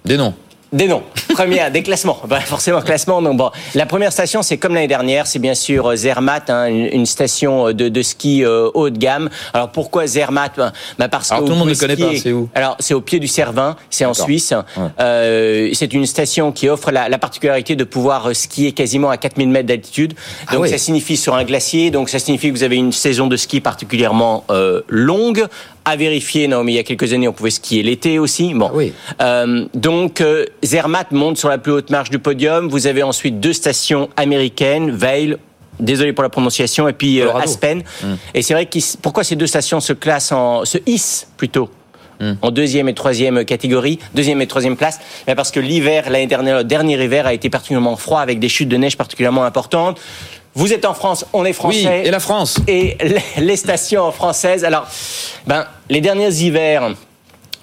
des 0.06 0.18
noms. 0.18 0.34
Des 0.72 0.88
noms. 0.88 1.02
Première, 1.34 1.72
des 1.72 1.82
classements. 1.82 2.20
Bah, 2.28 2.42
forcément, 2.42 2.82
classement. 2.82 3.22
Donc, 3.22 3.38
bon, 3.38 3.50
la 3.74 3.86
première 3.88 4.12
station, 4.12 4.44
c'est 4.44 4.58
comme 4.58 4.76
l'année 4.76 4.88
dernière, 4.88 5.26
c'est 5.26 5.40
bien 5.40 5.56
sûr 5.56 5.88
euh, 5.88 5.96
Zermatt, 5.96 6.50
hein, 6.50 6.68
une, 6.68 7.08
station 7.08 7.72
de, 7.72 7.90
de 7.90 8.02
ski 8.04 8.44
euh, 8.44 8.70
haut 8.76 8.92
de 8.92 8.98
gamme. 8.98 9.30
Alors, 9.54 9.70
pourquoi 9.70 10.06
Zermatt 10.06 10.54
bah, 10.58 10.72
bah 11.00 11.08
Parce 11.08 11.32
Alors, 11.32 11.46
tout 11.46 11.52
le 11.54 11.58
monde 11.58 11.70
ne 11.70 11.74
connaît 11.74 11.96
pas, 11.96 12.16
c'est 12.16 12.32
où? 12.32 12.50
Alors, 12.54 12.76
c'est 12.80 12.94
au 12.94 13.02
pied 13.02 13.20
du 13.20 13.28
Cervin, 13.28 13.76
c'est 13.90 14.06
en 14.06 14.14
Suisse. 14.14 14.54
Euh, 15.00 15.70
c'est 15.74 15.94
une 15.94 16.06
station 16.06 16.52
qui 16.52 16.70
offre 16.70 16.92
la, 16.92 17.10
la, 17.10 17.18
particularité 17.18 17.76
de 17.76 17.84
pouvoir 17.84 18.36
skier 18.36 18.72
quasiment 18.72 19.10
à 19.10 19.18
4000 19.18 19.50
mètres 19.50 19.68
d'altitude. 19.68 20.14
Ah 20.48 20.54
donc, 20.54 20.68
ça 20.68 20.78
signifie 20.78 21.18
sur 21.18 21.36
un 21.36 21.46
glacier, 21.46 21.90
donc 21.90 22.10
ça 22.10 22.20
signifie 22.20 22.50
que 22.50 22.54
vous 22.54 22.64
avez 22.64 22.78
une 22.78 22.92
saison 22.92 23.28
de 23.28 23.38
ski 23.38 23.60
particulièrement 23.60 24.44
euh, 24.52 24.82
longue, 24.88 25.48
à 25.86 25.96
vérifier. 25.96 26.48
Non, 26.48 26.64
mais 26.64 26.74
il 26.74 26.76
y 26.76 26.80
a 26.80 26.84
quelques 26.84 27.14
années, 27.14 27.28
on 27.28 27.34
pouvait 27.34 27.50
skier 27.50 27.84
l'été 27.84 28.20
aussi. 28.20 28.54
Bon. 28.54 28.70
Oui. 28.74 28.94
Euh, 29.22 29.66
donc, 29.74 30.22
euh, 30.22 30.46
Zermatt 30.64 31.12
monte 31.12 31.38
sur 31.38 31.50
la 31.50 31.58
plus 31.58 31.72
haute 31.72 31.90
marche 31.90 32.10
du 32.10 32.20
podium. 32.20 32.68
Vous 32.68 32.88
avez 32.88 33.04
ensuite 33.04 33.40
deux 33.40 33.54
stations 33.54 34.10
américaines, 34.16 34.92
Vail, 34.92 35.38
désolé 35.80 36.14
pour 36.14 36.24
la 36.24 36.30
prononciation, 36.30 36.88
et 36.88 36.94
puis 36.94 37.22
euh, 37.22 37.34
Aspen. 37.34 37.84
Hmm. 38.04 38.16
Et 38.34 38.42
c'est 38.42 38.54
vrai 38.54 38.66
que 38.66 38.80
pourquoi 39.02 39.24
ces 39.24 39.36
deux 39.36 39.48
stations 39.48 39.80
se 39.80 39.94
classent 39.94 40.32
en, 40.32 40.66
se 40.66 40.78
hissent 40.86 41.28
plutôt 41.38 41.70
hmm. 42.20 42.34
en 42.42 42.52
deuxième 42.52 42.90
et 42.90 42.94
troisième 42.94 43.46
catégorie, 43.46 44.00
deuxième 44.14 44.42
et 44.42 44.48
troisième 44.48 44.78
place, 44.78 45.00
ben, 45.26 45.36
parce 45.36 45.52
que 45.52 45.60
l'hiver, 45.60 46.10
l'année 46.10 46.28
dernière, 46.28 46.58
le 46.58 46.64
dernier 46.64 47.02
hiver 47.04 47.26
a 47.26 47.34
été 47.34 47.50
particulièrement 47.50 47.96
froid 47.96 48.20
avec 48.20 48.40
des 48.40 48.50
chutes 48.50 48.70
de 48.70 48.78
neige 48.78 48.98
particulièrement 48.98 49.44
importantes. 49.44 50.00
Vous 50.56 50.74
êtes 50.74 50.86
en 50.86 50.94
France, 50.94 51.26
on 51.34 51.46
est 51.46 51.54
français. 51.54 52.02
Oui, 52.02 52.08
et 52.08 52.12
la 52.12 52.20
France. 52.20 52.60
Et 52.68 52.98
les 53.38 53.56
stations 53.56 54.12
françaises. 54.12 54.66
Alors, 54.66 54.88
ben, 55.46 55.66
les 55.90 56.02
derniers 56.02 56.34
hivers, 56.34 56.92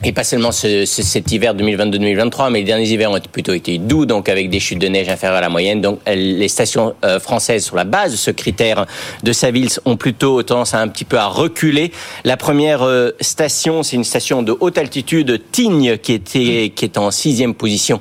et 0.05 0.13
pas 0.13 0.25
seulement 0.25 0.53
cet 0.53 1.33
hiver 1.33 1.55
2022-2023, 1.55 2.51
mais 2.51 2.61
les 2.61 2.65
derniers 2.65 2.89
hivers 2.89 3.11
ont 3.11 3.19
plutôt 3.33 3.55
été 3.55 3.79
doux, 3.79 4.05
donc 4.05 4.29
avec 4.29 4.51
des 4.51 4.61
chutes 4.61 4.79
de 4.79 4.89
neige 4.89 5.09
inférieures 5.09 5.39
à 5.39 5.41
la 5.41 5.49
moyenne. 5.49 5.81
Donc 5.81 6.01
les 6.07 6.49
stations 6.49 6.95
euh, 7.05 7.19
françaises, 7.19 7.65
sur 7.65 7.77
la 7.77 7.85
base 7.85 8.13
de 8.13 8.17
ce 8.17 8.31
critère 8.31 8.87
de 9.23 9.33
Savils, 9.33 9.81
ont 9.87 9.97
plutôt 9.97 10.43
tendance 10.43 10.75
à 10.75 10.81
un 10.81 10.89
petit 10.89 11.07
peu 11.07 11.19
à 11.19 11.27
reculer. 11.27 11.93
La 12.25 12.37
première 12.37 12.83
euh, 12.83 13.13
station, 13.21 13.83
c'est 13.83 13.97
une 13.97 14.05
station 14.05 14.43
de 14.43 14.55
haute 14.61 14.77
altitude, 14.77 15.43
Tignes, 15.51 15.97
qui 15.97 16.13
était 16.13 16.73
qui 16.75 16.85
est 16.85 16.99
en 16.99 17.11
sixième 17.11 17.55
position 17.55 18.01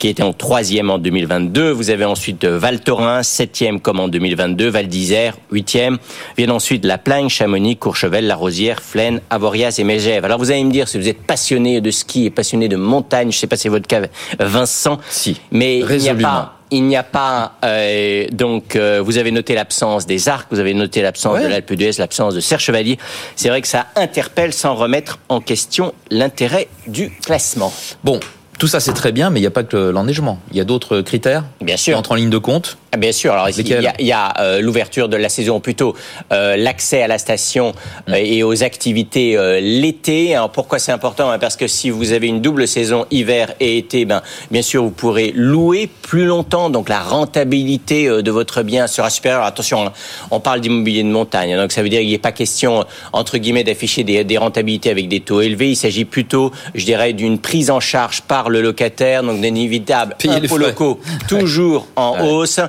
qui 0.00 0.08
était 0.08 0.22
en 0.22 0.32
troisième 0.32 0.90
en 0.90 0.98
2022. 0.98 1.70
Vous 1.70 1.90
avez 1.90 2.06
ensuite 2.06 2.44
Val 2.44 2.80
Thorens, 2.80 3.22
septième 3.22 3.80
comme 3.80 4.00
en 4.00 4.08
2022, 4.08 4.68
Val 4.68 4.88
d'Isère, 4.88 5.36
huitième. 5.52 5.98
Viennent 6.36 6.50
ensuite 6.50 6.84
La 6.86 6.96
Plagne, 6.98 7.28
Chamonix, 7.28 7.76
Courchevel, 7.76 8.26
La 8.26 8.34
Rosière, 8.34 8.80
Flaine, 8.80 9.20
Avoriaz 9.28 9.78
et 9.78 9.84
Megève. 9.84 10.24
Alors 10.24 10.38
vous 10.38 10.50
allez 10.50 10.64
me 10.64 10.72
dire, 10.72 10.88
si 10.88 10.98
vous 10.98 11.06
êtes 11.06 11.22
passionné 11.22 11.82
de 11.82 11.90
ski 11.90 12.24
et 12.24 12.30
passionné 12.30 12.68
de 12.68 12.76
montagne, 12.76 13.30
je 13.30 13.36
sais 13.36 13.46
pas 13.46 13.56
si 13.56 13.64
c'est 13.64 13.68
votre 13.68 13.86
cas, 13.86 14.00
Vincent, 14.40 14.98
si, 15.10 15.38
mais 15.52 15.80
il 15.80 15.98
n'y 15.98 16.08
a 16.08 16.14
pas 16.14 16.56
il 16.72 16.84
n'y 16.84 16.96
a 16.96 17.02
pas 17.02 17.54
euh, 17.64 18.28
donc 18.30 18.76
euh, 18.76 19.02
vous 19.04 19.18
avez 19.18 19.32
noté 19.32 19.54
l'absence 19.54 20.06
des 20.06 20.28
arcs, 20.28 20.46
vous 20.52 20.60
avez 20.60 20.72
noté 20.72 21.02
l'absence 21.02 21.40
de 21.40 21.46
l'Alpe 21.46 21.72
d'Huez, 21.72 21.92
l'absence 21.98 22.34
de 22.34 22.40
Serre 22.40 22.60
Chevalier. 22.60 22.96
C'est 23.34 23.48
vrai 23.48 23.60
que 23.60 23.66
ça 23.66 23.86
interpelle 23.96 24.52
sans 24.52 24.76
remettre 24.76 25.18
en 25.28 25.40
question 25.40 25.92
l'intérêt 26.10 26.68
du 26.86 27.10
classement. 27.10 27.72
Bon, 28.04 28.20
tout 28.60 28.66
ça, 28.66 28.78
c'est 28.78 28.92
très 28.92 29.10
bien, 29.10 29.30
mais 29.30 29.40
il 29.40 29.42
n'y 29.42 29.46
a 29.46 29.50
pas 29.50 29.62
que 29.62 29.78
l'enneigement. 29.78 30.38
Il 30.50 30.58
y 30.58 30.60
a 30.60 30.64
d'autres 30.64 31.00
critères 31.00 31.44
bien 31.62 31.78
sûr. 31.78 31.94
qui 31.94 31.98
entrent 31.98 32.12
en 32.12 32.16
ligne 32.16 32.28
de 32.28 32.36
compte. 32.36 32.76
Ah, 32.92 32.98
bien 32.98 33.10
sûr. 33.10 33.32
Alors 33.32 33.48
il 33.48 34.06
y 34.06 34.12
a, 34.12 34.34
euh, 34.40 34.60
l'ouverture 34.60 35.08
de 35.08 35.16
la 35.16 35.30
saison, 35.30 35.60
plutôt 35.60 35.96
euh, 36.30 36.56
l'accès 36.58 37.00
à 37.00 37.08
la 37.08 37.16
station 37.16 37.72
euh, 38.10 38.14
et 38.16 38.42
aux 38.42 38.62
activités 38.62 39.38
l'été. 39.62 40.34
Alors 40.34 40.50
pourquoi 40.50 40.78
c'est 40.78 40.92
important 40.92 41.38
Parce 41.38 41.56
que 41.56 41.68
si 41.68 41.88
vous 41.88 42.12
avez 42.12 42.26
une 42.26 42.42
double 42.42 42.68
saison 42.68 43.06
hiver 43.10 43.54
et 43.60 43.78
été, 43.78 44.04
ben 44.04 44.20
bien 44.50 44.60
sûr 44.60 44.82
vous 44.82 44.90
pourrez 44.90 45.32
louer 45.34 45.88
plus 46.02 46.26
longtemps. 46.26 46.68
Donc 46.68 46.90
la 46.90 47.00
rentabilité 47.00 48.08
de 48.08 48.30
votre 48.30 48.62
bien 48.62 48.88
sera 48.88 49.08
supérieure. 49.08 49.44
attention, 49.44 49.86
hein, 49.86 49.92
on 50.30 50.40
parle 50.40 50.60
d'immobilier 50.60 51.02
de 51.02 51.08
montagne, 51.08 51.56
donc 51.56 51.72
ça 51.72 51.82
veut 51.82 51.88
dire 51.88 52.00
qu'il 52.00 52.14
a 52.14 52.18
pas 52.18 52.32
question 52.32 52.84
entre 53.14 53.38
guillemets 53.38 53.64
d'afficher 53.64 54.04
des, 54.04 54.22
des 54.24 54.36
rentabilités 54.36 54.90
avec 54.90 55.08
des 55.08 55.20
taux 55.20 55.40
élevés. 55.40 55.70
Il 55.70 55.76
s'agit 55.76 56.04
plutôt, 56.04 56.52
je 56.74 56.84
dirais, 56.84 57.14
d'une 57.14 57.38
prise 57.38 57.70
en 57.70 57.80
charge 57.80 58.20
par 58.20 58.49
le 58.50 58.62
locataire, 58.62 59.22
donc 59.22 59.40
d'inévitables 59.40 60.16
impôts 60.28 60.58
locaux 60.58 61.00
toujours 61.28 61.86
en 61.96 62.24
hausse. 62.24 62.60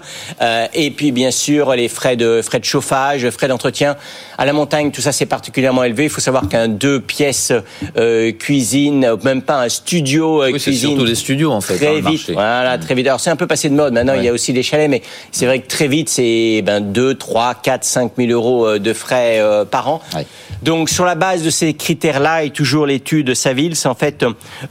Euh, 0.41 0.67
et 0.73 0.91
puis 0.91 1.11
bien 1.11 1.32
sûr 1.32 1.73
les 1.75 1.88
frais 1.88 2.15
de 2.15 2.41
frais 2.41 2.59
de 2.59 2.65
chauffage, 2.65 3.29
frais 3.29 3.47
d'entretien. 3.47 3.95
À 4.38 4.45
la 4.45 4.53
montagne, 4.53 4.91
tout 4.91 5.01
ça 5.01 5.11
c'est 5.11 5.25
particulièrement 5.25 5.84
élevé. 5.84 6.05
Il 6.05 6.09
faut 6.09 6.21
savoir 6.21 6.47
qu'un 6.47 6.67
deux 6.67 6.99
pièces 6.99 7.53
euh, 7.97 8.32
cuisine, 8.32 9.15
même 9.23 9.41
pas 9.41 9.61
un 9.61 9.69
studio 9.69 10.43
euh, 10.43 10.51
oui, 10.51 10.59
cuisine. 10.59 10.89
surtout 10.91 11.05
des 11.05 11.15
studios 11.15 11.51
en 11.51 11.61
fait. 11.61 11.77
Très 11.77 12.01
vite, 12.01 12.32
voilà, 12.32 12.77
très 12.77 12.95
vite. 12.95 13.07
Alors 13.07 13.19
c'est 13.19 13.29
un 13.29 13.36
peu 13.36 13.47
passé 13.47 13.69
de 13.69 13.75
mode. 13.75 13.93
Maintenant 13.93 14.13
il 14.15 14.23
y 14.23 14.29
a 14.29 14.34
aussi 14.34 14.53
des 14.53 14.63
chalets, 14.63 14.89
mais 14.89 15.01
c'est 15.32 15.45
vrai 15.45 15.59
que 15.59 15.67
très 15.67 15.88
vite 15.88 16.09
c'est 16.09 16.61
ben 16.65 16.82
2, 16.82 17.15
3, 17.15 17.55
4, 17.55 17.84
5 17.84 18.11
000 18.17 18.32
euros 18.32 18.77
de 18.77 18.93
frais 18.93 19.41
par 19.69 19.89
an. 19.89 20.01
Donc 20.62 20.89
sur 20.89 21.05
la 21.05 21.16
base 21.16 21.43
de 21.43 21.49
ces 21.49 21.74
critères-là 21.74 22.43
et 22.43 22.51
toujours 22.51 22.86
l'étude 22.86 23.34
Saville, 23.34 23.76
c'est 23.76 23.88
en 23.88 23.95
fait 23.95 24.26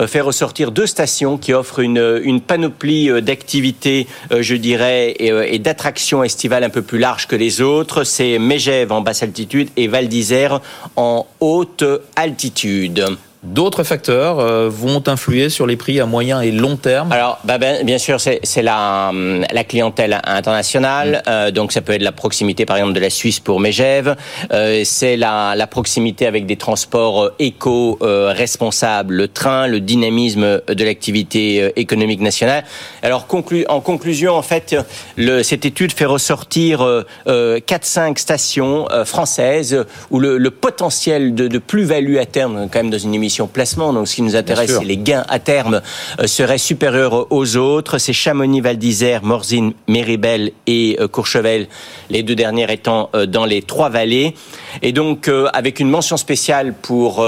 faire 0.06 0.24
ressortir 0.24 0.70
deux 0.70 0.86
stations 0.86 1.36
qui 1.36 1.52
offrent 1.52 1.80
une, 1.80 2.40
panoplie 2.40 3.10
d'activités, 3.22 4.06
je 4.38 4.54
dirais, 4.54 5.10
et, 5.12 5.54
et 5.54 5.58
d'attractions 5.58 6.22
estivales 6.22 6.64
un 6.64 6.70
peu 6.70 6.82
plus 6.82 6.98
larges 6.98 7.26
que 7.26 7.36
les 7.36 7.60
autres. 7.60 8.04
C'est 8.04 8.38
Megève 8.38 8.92
en 8.92 9.00
basse 9.00 9.22
altitude 9.22 9.68
et 9.76 9.88
Val 9.88 10.08
d'Isère 10.08 10.60
en 10.96 11.26
haute 11.40 11.84
altitude. 12.16 13.16
D'autres 13.42 13.84
facteurs 13.84 14.38
euh, 14.38 14.68
vont 14.68 15.02
influer 15.08 15.48
sur 15.48 15.66
les 15.66 15.76
prix 15.76 15.98
à 15.98 16.06
moyen 16.06 16.40
et 16.40 16.50
long 16.50 16.76
terme 16.76 17.10
Alors, 17.10 17.38
bah 17.44 17.58
ben, 17.58 17.84
bien 17.84 17.98
sûr, 17.98 18.20
c'est 18.20 18.62
la, 18.62 19.12
la 19.50 19.64
clientèle 19.64 20.20
internationale. 20.24 21.22
Mm. 21.26 21.30
Euh, 21.30 21.50
donc, 21.50 21.72
ça 21.72 21.80
peut 21.80 21.92
être 21.92 22.02
la 22.02 22.12
proximité, 22.12 22.66
par 22.66 22.76
exemple, 22.76 22.92
de 22.92 23.00
la 23.00 23.10
Suisse 23.10 23.40
pour 23.40 23.60
Megève. 23.60 24.16
Euh, 24.52 24.82
c'est 24.84 25.16
la, 25.16 25.54
la, 25.56 25.66
proximité 25.66 26.26
avec 26.26 26.46
des 26.46 26.56
transports 26.56 27.30
éco-responsables, 27.38 29.14
le 29.14 29.28
train, 29.28 29.66
le 29.66 29.80
dynamisme 29.80 30.60
de 30.66 30.84
l'activité 30.84 31.72
économique 31.76 32.20
nationale. 32.20 32.64
Alors, 33.02 33.26
conclu 33.26 33.64
en 33.68 33.80
conclusion, 33.80 34.34
en 34.34 34.42
fait, 34.42 34.76
le, 35.16 35.42
cette 35.42 35.64
étude 35.64 35.92
fait 35.92 36.04
ressortir 36.04 37.04
4-5 37.26 38.18
stations 38.18 38.86
françaises 39.04 39.84
où 40.10 40.18
le, 40.18 40.38
le 40.38 40.50
potentiel 40.50 41.34
de, 41.34 41.48
de 41.48 41.58
plus-value 41.58 42.16
à 42.16 42.26
terme, 42.26 42.68
quand 42.70 42.80
même 42.80 42.90
dans 42.90 42.98
une 42.98 43.14
émission 43.14 43.29
placement. 43.46 43.92
Donc, 43.92 44.08
ce 44.08 44.16
qui 44.16 44.22
nous 44.22 44.36
intéresse, 44.36 44.72
c'est 44.78 44.84
les 44.84 44.96
gains 44.96 45.24
à 45.28 45.38
terme 45.38 45.80
euh, 46.20 46.26
seraient 46.26 46.58
supérieurs 46.58 47.30
aux 47.30 47.56
autres. 47.56 47.98
C'est 47.98 48.12
Chamonix, 48.12 48.60
Val 48.60 48.78
d'Isère, 48.78 49.22
Morzine, 49.24 49.72
Méribel 49.88 50.52
et 50.66 50.96
euh, 51.00 51.08
Courchevel, 51.08 51.68
les 52.10 52.22
deux 52.22 52.34
dernières 52.34 52.70
étant 52.70 53.10
euh, 53.14 53.26
dans 53.26 53.44
les 53.44 53.62
trois 53.62 53.88
vallées. 53.88 54.34
Et 54.82 54.92
donc, 54.92 55.30
avec 55.52 55.80
une 55.80 55.90
mention 55.90 56.16
spéciale 56.16 56.74
pour 56.80 57.24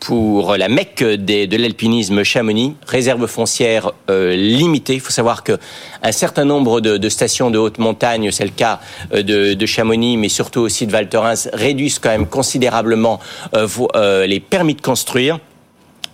pour 0.00 0.56
la 0.56 0.68
Mecque 0.68 1.02
de 1.02 1.56
l'alpinisme 1.56 2.22
Chamonix, 2.22 2.74
réserve 2.86 3.26
foncière 3.26 3.92
limitée. 4.08 4.94
Il 4.94 5.00
faut 5.00 5.10
savoir 5.10 5.42
que 5.42 5.58
un 6.02 6.12
certain 6.12 6.44
nombre 6.44 6.80
de, 6.80 7.08
stations 7.08 7.50
de 7.50 7.58
haute 7.58 7.78
montagne, 7.78 8.30
c'est 8.30 8.44
le 8.44 8.50
cas 8.50 8.80
de, 9.12 9.54
de, 9.54 9.66
Chamonix, 9.66 10.16
mais 10.16 10.28
surtout 10.28 10.60
aussi 10.60 10.86
de 10.86 10.92
Val 10.92 11.08
Thorens, 11.08 11.48
réduisent 11.52 11.98
quand 11.98 12.10
même 12.10 12.26
considérablement 12.26 13.20
les 13.54 14.40
permis 14.40 14.74
de 14.74 14.80
construire. 14.80 15.38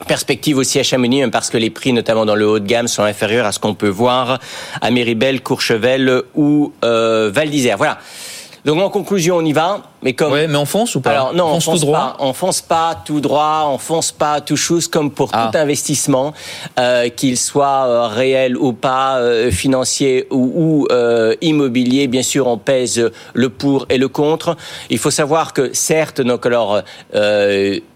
Perspective 0.07 0.59
aussi 0.59 0.79
à 0.79 0.83
Chamonix, 0.83 1.27
parce 1.31 1.49
que 1.49 1.57
les 1.57 1.71
prix, 1.71 1.93
notamment 1.93 2.27
dans 2.27 2.35
le 2.35 2.47
haut 2.47 2.59
de 2.59 2.67
gamme, 2.67 2.87
sont 2.87 3.03
inférieurs 3.03 3.47
à 3.47 3.53
ce 3.53 3.59
qu'on 3.59 3.75
peut 3.75 3.89
voir 3.89 4.39
à 4.83 4.91
Méribel, 4.91 5.41
Courchevel 5.41 6.23
ou 6.35 6.75
euh, 6.85 7.31
Val 7.33 7.49
d'Isère. 7.49 7.79
Voilà. 7.79 7.99
Donc 8.67 8.81
en 8.81 8.91
conclusion, 8.91 9.37
on 9.37 9.45
y 9.45 9.55
va. 9.55 9.83
Mais 10.03 10.13
comme. 10.13 10.33
Ouais, 10.33 10.47
mais 10.47 10.57
on 10.57 10.67
fonce 10.67 10.95
ou 10.95 11.01
pas 11.01 11.11
Alors 11.11 11.35
non, 11.35 11.47
on 11.47 11.61
fonce, 11.61 11.81
droit. 11.81 11.99
Pas, 11.99 12.17
on 12.21 12.33
fonce 12.33 12.61
pas 12.61 13.01
tout 13.05 13.21
droit, 13.21 13.69
on 13.71 13.79
fonce 13.79 14.13
pas 14.13 14.41
tout 14.41 14.57
chose 14.57 14.89
comme 14.89 15.11
pour 15.11 15.31
ah. 15.33 15.51
tout 15.51 15.59
investissement, 15.59 16.35
euh, 16.79 17.09
qu'il 17.09 17.39
soit 17.39 17.87
euh, 17.87 18.07
réel 18.07 18.57
ou 18.57 18.73
pas, 18.73 19.19
euh, 19.19 19.51
financier 19.51 20.27
ou, 20.31 20.87
immobilier. 21.41 22.09
Bien 22.09 22.23
sûr, 22.23 22.47
on 22.47 22.59
pèse 22.59 23.11
le 23.33 23.49
pour 23.49 23.87
et 23.89 23.99
le 23.99 24.09
contre. 24.09 24.57
Il 24.91 24.99
faut 24.99 25.11
savoir 25.11 25.53
que 25.53 25.73
certes, 25.73 26.21
donc 26.21 26.47
alors 26.47 26.83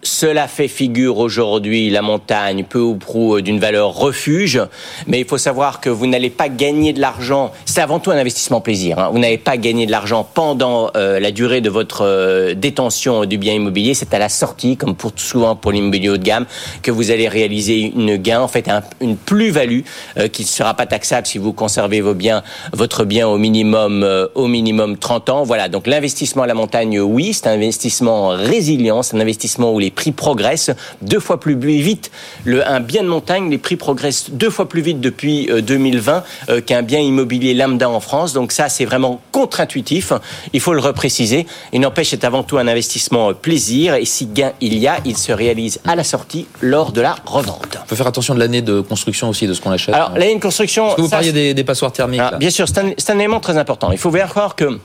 cela 0.02 0.48
fait 0.48 0.68
figure 0.68 1.18
aujourd'hui 1.18 1.90
la 1.90 2.02
montagne 2.02 2.64
peu 2.64 2.80
ou 2.80 2.96
prou 2.96 3.40
d'une 3.40 3.60
valeur 3.60 3.94
refuge, 3.94 4.60
mais 5.06 5.20
il 5.20 5.26
faut 5.26 5.38
savoir 5.38 5.80
que 5.80 5.90
vous 5.90 6.06
n'allez 6.06 6.30
pas 6.30 6.48
gagner 6.48 6.92
de 6.92 7.00
l'argent. 7.00 7.52
C'est 7.66 7.80
avant 7.80 7.98
tout 7.98 8.10
un 8.10 8.16
investissement 8.16 8.60
plaisir. 8.60 8.98
Hein. 8.98 9.10
Vous 9.12 9.18
n'allez 9.18 9.38
pas 9.38 9.56
gagner 9.56 9.86
de 9.86 9.90
l'argent 9.90 10.26
pendant 10.32 10.90
la 10.94 11.30
durée 11.30 11.60
de 11.60 11.70
votre 11.70 11.89
euh, 12.00 12.54
détention 12.54 13.24
du 13.24 13.38
bien 13.38 13.54
immobilier, 13.54 13.94
c'est 13.94 14.14
à 14.14 14.18
la 14.18 14.28
sortie, 14.28 14.76
comme 14.76 14.94
pour 14.94 15.12
souvent 15.16 15.56
pour 15.56 15.72
l'immobilier 15.72 16.08
haut 16.08 16.16
de 16.16 16.22
gamme, 16.22 16.46
que 16.82 16.90
vous 16.90 17.10
allez 17.10 17.28
réaliser 17.28 17.92
une 17.94 18.16
gain, 18.16 18.40
en 18.40 18.48
fait 18.48 18.70
une 19.00 19.16
plus-value 19.16 19.80
euh, 20.18 20.28
qui 20.28 20.42
ne 20.42 20.48
sera 20.48 20.74
pas 20.74 20.86
taxable 20.86 21.26
si 21.26 21.38
vous 21.38 21.52
conservez 21.52 22.00
vos 22.00 22.14
biens, 22.14 22.42
votre 22.72 23.04
bien 23.04 23.28
au 23.28 23.38
minimum, 23.38 24.02
euh, 24.02 24.26
au 24.34 24.46
minimum 24.46 24.96
30 24.96 25.28
ans. 25.30 25.42
Voilà. 25.42 25.68
Donc 25.68 25.86
l'investissement 25.86 26.44
à 26.44 26.46
la 26.46 26.54
montagne, 26.54 27.00
oui, 27.00 27.32
c'est 27.32 27.46
un 27.46 27.52
investissement 27.52 28.28
résilient, 28.28 29.02
c'est 29.02 29.16
un 29.16 29.20
investissement 29.20 29.72
où 29.72 29.78
les 29.78 29.90
prix 29.90 30.12
progressent 30.12 30.70
deux 31.02 31.20
fois 31.20 31.40
plus 31.40 31.56
vite. 31.58 32.10
Le, 32.44 32.66
un 32.66 32.80
bien 32.80 33.02
de 33.02 33.08
montagne, 33.08 33.50
les 33.50 33.58
prix 33.58 33.76
progressent 33.76 34.30
deux 34.30 34.50
fois 34.50 34.68
plus 34.68 34.82
vite 34.82 35.00
depuis 35.00 35.48
2020 35.62 36.24
qu'un 36.66 36.82
bien 36.82 37.00
immobilier 37.00 37.54
lambda 37.54 37.88
en 37.88 38.00
France. 38.00 38.32
Donc 38.32 38.52
ça, 38.52 38.68
c'est 38.68 38.84
vraiment 38.84 39.20
contre-intuitif. 39.32 40.12
Il 40.52 40.60
faut 40.60 40.72
le 40.72 40.80
repréciser. 40.80 41.46
Il 41.80 41.84
n'empêche, 41.84 42.10
c'est 42.10 42.24
avant 42.24 42.42
tout 42.42 42.58
un 42.58 42.68
investissement 42.68 43.32
plaisir 43.32 43.94
et 43.94 44.04
si 44.04 44.26
gain 44.26 44.52
il 44.60 44.76
y 44.76 44.86
a, 44.86 44.98
il 45.06 45.16
se 45.16 45.32
réalise 45.32 45.80
à 45.86 45.96
la 45.96 46.04
sortie 46.04 46.46
lors 46.60 46.92
de 46.92 47.00
la 47.00 47.16
revente. 47.24 47.78
Il 47.84 47.88
faut 47.88 47.96
faire 47.96 48.06
attention 48.06 48.34
de 48.34 48.38
l'année 48.38 48.60
de 48.60 48.82
construction 48.82 49.30
aussi 49.30 49.46
de 49.46 49.54
ce 49.54 49.62
qu'on 49.62 49.70
achète. 49.70 49.94
Alors, 49.94 50.10
l'année 50.10 50.34
de 50.34 50.42
construction. 50.42 50.94
vous 50.98 51.08
parliez 51.08 51.54
des, 51.54 51.64
passoires 51.64 51.90
thermiques. 51.90 52.20
Bien 52.38 52.50
sûr, 52.50 52.68
c'est 52.68 52.80
un, 52.80 52.88
un 52.88 53.18
élément 53.18 53.40
très 53.40 53.56
important. 53.56 53.92
Il 53.92 53.96
faut 53.96 54.10
bien 54.10 54.26
croire 54.26 54.56
que 54.56 54.78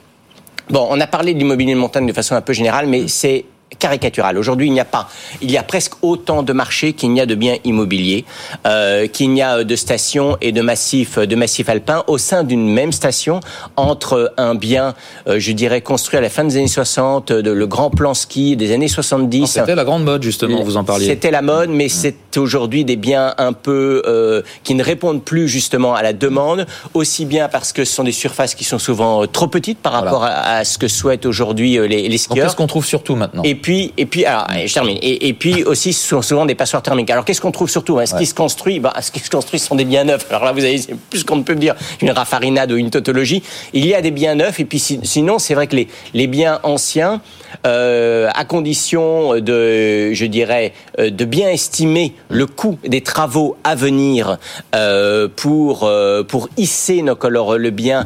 Bon, 0.70 0.88
on 0.90 1.00
a 1.00 1.06
parlé 1.06 1.34
de 1.34 1.38
l'immobilier 1.38 1.74
de 1.74 1.80
montagne 1.80 2.08
de 2.08 2.14
façon 2.14 2.34
un 2.34 2.42
peu 2.42 2.54
générale, 2.54 2.88
mais 2.88 3.08
c'est 3.08 3.46
caricatural. 3.80 4.38
Aujourd'hui, 4.38 4.68
il 4.68 4.74
n'y 4.74 4.80
a 4.80 4.86
pas, 4.86 5.10
il 5.42 5.52
y 5.52 5.58
a 5.58 5.64
presque 5.64 5.94
autant 6.02 6.44
de 6.44 6.54
marchés 6.54 6.94
qu'il 6.94 7.12
n'y 7.12 7.22
a 7.22 7.26
de 7.26 7.36
biens 7.36 7.58
immobiliers, 7.64 8.26
euh, 8.66 9.08
qu'il 9.08 9.32
n'y 9.32 9.42
a 9.42 9.64
de 9.64 9.76
stations 9.76 10.38
et 10.42 10.52
de 10.52 10.62
massifs, 10.62 11.18
de 11.18 11.36
massifs 11.36 11.70
alpins 11.70 12.04
au 12.08 12.18
sein 12.18 12.44
d'une 12.44 12.68
même 12.68 12.92
station 12.92 13.40
entre 13.76 14.34
un 14.38 14.56
bien, 14.56 14.96
euh, 15.28 15.40
je 15.40 15.52
dirais, 15.52 15.82
construit 15.82 16.18
à 16.18 16.22
la 16.22 16.30
fin 16.30 16.44
des 16.44 16.58
années 16.58 16.68
60, 16.68 17.32
de, 17.32 17.52
le 17.52 17.68
grand 17.68 17.90
plan 17.90 18.14
ski 18.14 18.56
des 18.56 18.74
années 18.74 18.88
70. 18.88 19.48
C'était 19.48 19.76
la 19.76 19.84
grande 19.84 20.04
mode 20.04 20.24
justement, 20.24 20.64
vous 20.64 20.78
en 20.78 20.84
parliez. 20.84 21.06
C'était 21.06 21.32
la 21.32 21.42
mode, 21.42 21.70
mais 21.70 21.90
c'est 21.90 22.16
aujourd'hui 22.38 22.86
des 22.86 22.96
biens 22.96 23.34
un 23.38 23.54
peu 23.54 24.02
euh, 24.06 24.42
qui 24.64 24.76
ne 24.76 24.84
répondent 24.84 25.24
plus 25.24 25.48
justement 25.48 25.96
à 25.96 26.04
la 26.04 26.14
demande, 26.14 26.66
aussi 26.94 27.26
bien 27.26 27.48
parce 27.48 27.74
que 27.74 27.86
ce 27.86 27.94
sont 27.94 28.04
des 28.04 28.12
surfaces 28.12 28.56
qui 28.56 28.64
sont 28.64 28.80
souvent 28.80 29.26
trop 29.28 29.48
petites 29.48 29.80
par 29.80 29.94
rapport 29.94 30.24
à, 30.24 30.64
ce 30.64 30.78
que 30.78 30.88
souhaitent 30.88 31.26
aujourd'hui 31.26 31.78
les, 31.88 32.08
les 32.08 32.18
skieurs. 32.18 32.46
Qu'est-ce 32.46 32.56
qu'on 32.56 32.68
trouve 32.68 32.86
surtout 32.86 33.16
maintenant? 33.16 33.44
Et 33.44 33.56
puis, 33.66 33.94
et 33.98 34.06
puis, 34.06 34.26
alors, 34.26 34.46
je 34.64 34.72
termine. 34.72 35.00
Et, 35.02 35.28
et 35.28 35.34
puis 35.34 35.64
aussi, 35.64 35.92
ce 35.92 36.08
sont 36.08 36.22
souvent 36.22 36.46
des 36.46 36.54
passoires 36.54 36.84
thermiques. 36.84 37.10
Alors, 37.10 37.26
qu'est-ce 37.26 37.42
qu'on 37.42 37.52
trouve 37.52 37.68
surtout 37.68 37.98
hein, 37.98 38.06
Ce 38.06 38.14
qui 38.14 38.28
se 38.28 38.36
construit, 38.36 38.80
bah, 38.80 38.94
ce 39.02 39.10
qui 39.10 39.20
se 39.20 39.28
construit, 39.32 39.58
ce 39.58 39.66
sont 39.66 39.74
des 39.74 39.86
biens 39.86 40.04
neufs. 40.04 40.28
Alors 40.30 40.46
là, 40.46 40.52
vous 40.52 40.64
avez 40.64 40.80
plus 41.10 41.24
qu'on 41.24 41.38
ne 41.38 41.42
peut 41.42 41.56
dire 41.56 41.74
une 42.00 42.12
raffarinade 42.12 42.72
ou 42.72 42.78
une 42.78 42.92
tautologie. 42.92 43.42
Il 43.74 43.84
y 43.88 43.96
a 43.96 44.04
des 44.04 44.12
biens 44.12 44.36
neufs, 44.36 44.60
et 44.60 44.66
puis 44.66 44.78
sinon, 44.78 45.40
c'est 45.40 45.56
vrai 45.56 45.66
que 45.66 45.76
les, 45.76 45.88
les 46.14 46.28
biens 46.28 46.60
anciens, 46.62 47.22
euh, 47.66 48.30
à 48.36 48.46
condition 48.46 49.40
de, 49.40 50.14
je 50.14 50.26
dirais, 50.26 50.74
euh, 51.00 51.10
de 51.10 51.26
bien 51.26 51.50
estimer 51.50 52.14
le 52.30 52.46
coût 52.46 52.78
des 52.86 53.02
travaux 53.02 53.58
à 53.64 53.76
venir 53.76 54.38
euh, 54.76 55.28
pour 55.34 55.84
euh, 55.84 56.24
pour 56.24 56.50
hisser 56.58 57.02
nos 57.02 57.16
le 57.26 57.70
bien 57.72 58.06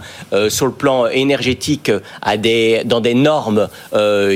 sur 0.50 0.66
le 0.66 0.72
plan 0.72 1.08
énergétique 1.08 1.92
à 2.22 2.38
des 2.38 2.84
dans 2.86 3.02
des 3.02 3.14
normes 3.14 3.68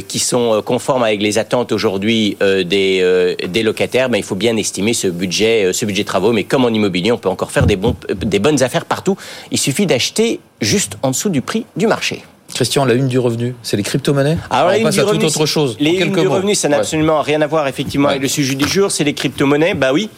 qui 0.07 0.19
sont 0.19 0.61
conformes 0.65 1.03
avec 1.14 1.22
les 1.22 1.38
attentes 1.38 1.72
aujourd'hui 1.72 2.38
des 2.41 3.36
des 3.47 3.64
locataires, 3.64 4.09
mais 4.09 4.20
il 4.20 4.24
faut 4.24 4.36
bien 4.36 4.57
estimer 4.57 4.93
ce 4.93 5.07
budget 5.07 5.72
ce 5.72 5.86
budget 5.86 6.03
de 6.03 6.07
travaux. 6.07 6.34
Mais 6.34 6.43
comme 6.43 6.66
en 6.66 6.70
immobilier, 6.70 7.11
on 7.11 7.18
peut 7.18 7.30
encore 7.30 7.51
faire 7.51 7.66
des 7.66 7.76
bons 7.76 7.95
des 8.16 8.39
bonnes 8.39 8.61
affaires 8.64 8.86
partout. 8.86 9.16
Il 9.51 9.57
suffit 9.57 9.86
d'acheter 9.86 10.39
juste 10.61 10.97
en 11.01 11.11
dessous 11.11 11.30
du 11.30 11.41
prix 11.41 11.66
du 11.78 11.88
marché. 11.88 12.24
Christian, 12.53 12.86
la 12.86 12.93
une 12.93 13.07
du 13.07 13.18
revenu, 13.20 13.55
c'est 13.64 13.78
les 13.78 13.84
crypto-monnaies 13.84 14.38
Alors, 14.51 14.68
la 14.68 14.78
une 14.78 14.84
passe 14.84 14.99
à 14.99 15.05
toute 15.05 15.24
autre 15.24 15.45
chose. 15.45 15.76
Les 15.80 15.91
une 15.91 16.11
du 16.11 16.28
revenu, 16.28 16.53
ça 16.55 16.70
n'a 16.70 16.78
absolument 16.78 17.22
rien 17.22 17.41
à 17.41 17.47
voir 17.47 17.68
effectivement 17.68 18.09
avec 18.09 18.22
le 18.22 18.28
sujet 18.28 18.55
du 18.55 18.68
jour, 18.68 18.91
c'est 18.91 19.03
les 19.03 19.14
crypto-monnaies. 19.14 19.74
Bah 19.74 19.91
oui. 19.93 20.09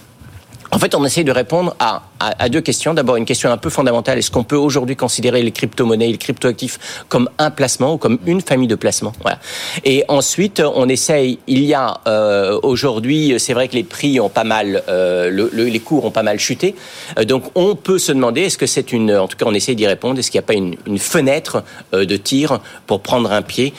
En 0.72 0.80
fait, 0.80 0.95
on 0.95 1.05
essaie 1.05 1.24
de 1.24 1.32
répondre 1.32 1.76
à 1.80 2.03
à, 2.20 2.49
deux 2.49 2.61
questions. 2.61 2.93
D'abord, 2.93 3.18
une 3.18 3.26
question 3.26 3.51
un 3.51 3.57
peu 3.57 3.70
fondamentale. 3.70 4.18
Est-ce 4.18 4.32
qu'on 4.32 4.43
peut 4.43 4.55
aujourd'hui 4.55 4.95
considérer 4.95 5.41
les 5.41 5.51
crypto-monnaies 5.51 6.09
et 6.09 6.11
les 6.13 6.18
crypto-actifs 6.18 7.03
comme 7.09 7.30
un 7.38 7.51
placement 7.51 7.93
ou 7.93 7.97
comme 7.97 8.20
une 8.26 8.41
famille 8.41 8.68
de 8.68 8.76
placements? 8.76 9.13
Voilà. 9.22 9.39
Et 9.84 10.03
ensuite, 10.07 10.61
on 10.76 10.88
essaye, 10.89 11.39
il 11.47 11.63
y 11.63 11.74
a 11.74 11.99
euh, 12.07 12.59
aujourd'hui, 12.63 13.36
c'est 13.39 13.53
vrai 13.53 13.68
que 13.68 13.76
les 13.76 13.84
prix 13.84 14.20
ont 14.20 14.30
pas 14.30 14.43
mal, 14.43 14.84
euh, 14.89 15.30
le, 15.30 15.49
les 15.53 15.80
cours 15.80 16.05
ont 16.05 16.11
pas 16.11 16.24
mal 16.24 16.39
chuté. 16.39 16.76
Euh, 17.20 17.26
donc, 17.26 17.43
on 17.55 17.76
peut 17.76 17.99
se 17.99 18.11
demander, 18.11 18.41
est-ce 18.41 18.57
que 18.57 18.68
c'est 18.68 18.91
une, 18.91 19.16
en 19.16 19.28
tout 19.28 19.38
cas, 19.38 19.45
on 19.47 19.53
essaye 19.53 19.76
d'y 19.76 19.88
répondre, 19.88 20.20
est-ce 20.20 20.32
qu'il 20.32 20.39
n'y 20.39 20.45
a 20.45 20.47
pas 20.47 20.53
une, 20.53 20.76
une 20.88 20.99
fenêtre 20.99 21.63
euh, 21.93 22.05
de 22.05 22.16
tir 22.16 22.59
pour 22.88 23.01
prendre 23.01 23.32
un 23.32 23.41
pied 23.41 23.74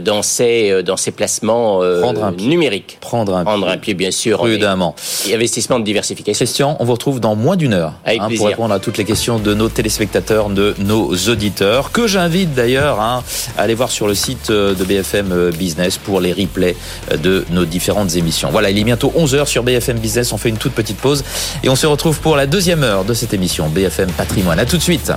dans 0.00 0.22
ces, 0.22 0.82
dans 0.82 0.96
ces 0.96 1.12
placements 1.12 1.80
prendre 2.00 2.24
un 2.24 2.32
numériques? 2.32 2.98
Prendre 3.00 3.36
un 3.36 3.44
prendre 3.44 3.68
un 3.68 3.78
pied, 3.78 3.94
bien 3.94 4.10
sûr. 4.10 4.38
Prudemment. 4.38 4.94
Et 5.28 5.34
investissement 5.34 5.78
de 5.78 5.84
diversification. 5.84 6.19
Christian, 6.24 6.76
on 6.80 6.84
vous 6.84 6.92
retrouve 6.92 7.20
dans 7.20 7.34
moins 7.34 7.56
d'une 7.56 7.72
heure 7.72 7.94
hein, 8.06 8.28
pour 8.36 8.46
répondre 8.46 8.74
à 8.74 8.78
toutes 8.78 8.98
les 8.98 9.04
questions 9.04 9.38
de 9.38 9.54
nos 9.54 9.68
téléspectateurs, 9.68 10.48
de 10.48 10.74
nos 10.78 11.14
auditeurs, 11.28 11.92
que 11.92 12.06
j'invite 12.06 12.54
d'ailleurs 12.54 13.00
hein, 13.00 13.22
à 13.56 13.62
aller 13.62 13.74
voir 13.74 13.90
sur 13.90 14.06
le 14.06 14.14
site 14.14 14.50
euh, 14.50 14.74
de 14.74 14.84
BFM 14.84 15.32
euh, 15.32 15.50
Business 15.50 15.98
pour 15.98 16.20
les 16.20 16.32
replays 16.32 16.76
euh, 17.12 17.16
de 17.16 17.44
nos 17.50 17.64
différentes 17.64 18.16
émissions. 18.16 18.50
Voilà, 18.50 18.70
il 18.70 18.78
est 18.78 18.84
bientôt 18.84 19.12
11h 19.16 19.46
sur 19.46 19.62
BFM 19.62 19.98
Business, 19.98 20.32
on 20.32 20.38
fait 20.38 20.48
une 20.48 20.58
toute 20.58 20.72
petite 20.72 20.98
pause 20.98 21.24
et 21.62 21.68
on 21.68 21.76
se 21.76 21.86
retrouve 21.86 22.20
pour 22.20 22.36
la 22.36 22.46
deuxième 22.46 22.82
heure 22.82 23.04
de 23.04 23.14
cette 23.14 23.34
émission 23.34 23.68
BFM 23.68 24.10
Patrimoine. 24.12 24.58
A 24.58 24.66
tout 24.66 24.76
de 24.76 24.82
suite. 24.82 25.12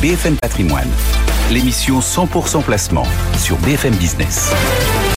BFM 0.00 0.36
Patrimoine, 0.36 0.88
l'émission 1.50 2.00
100% 2.00 2.62
placement 2.62 3.06
sur 3.36 3.56
BFM 3.58 3.94
Business. 3.96 4.52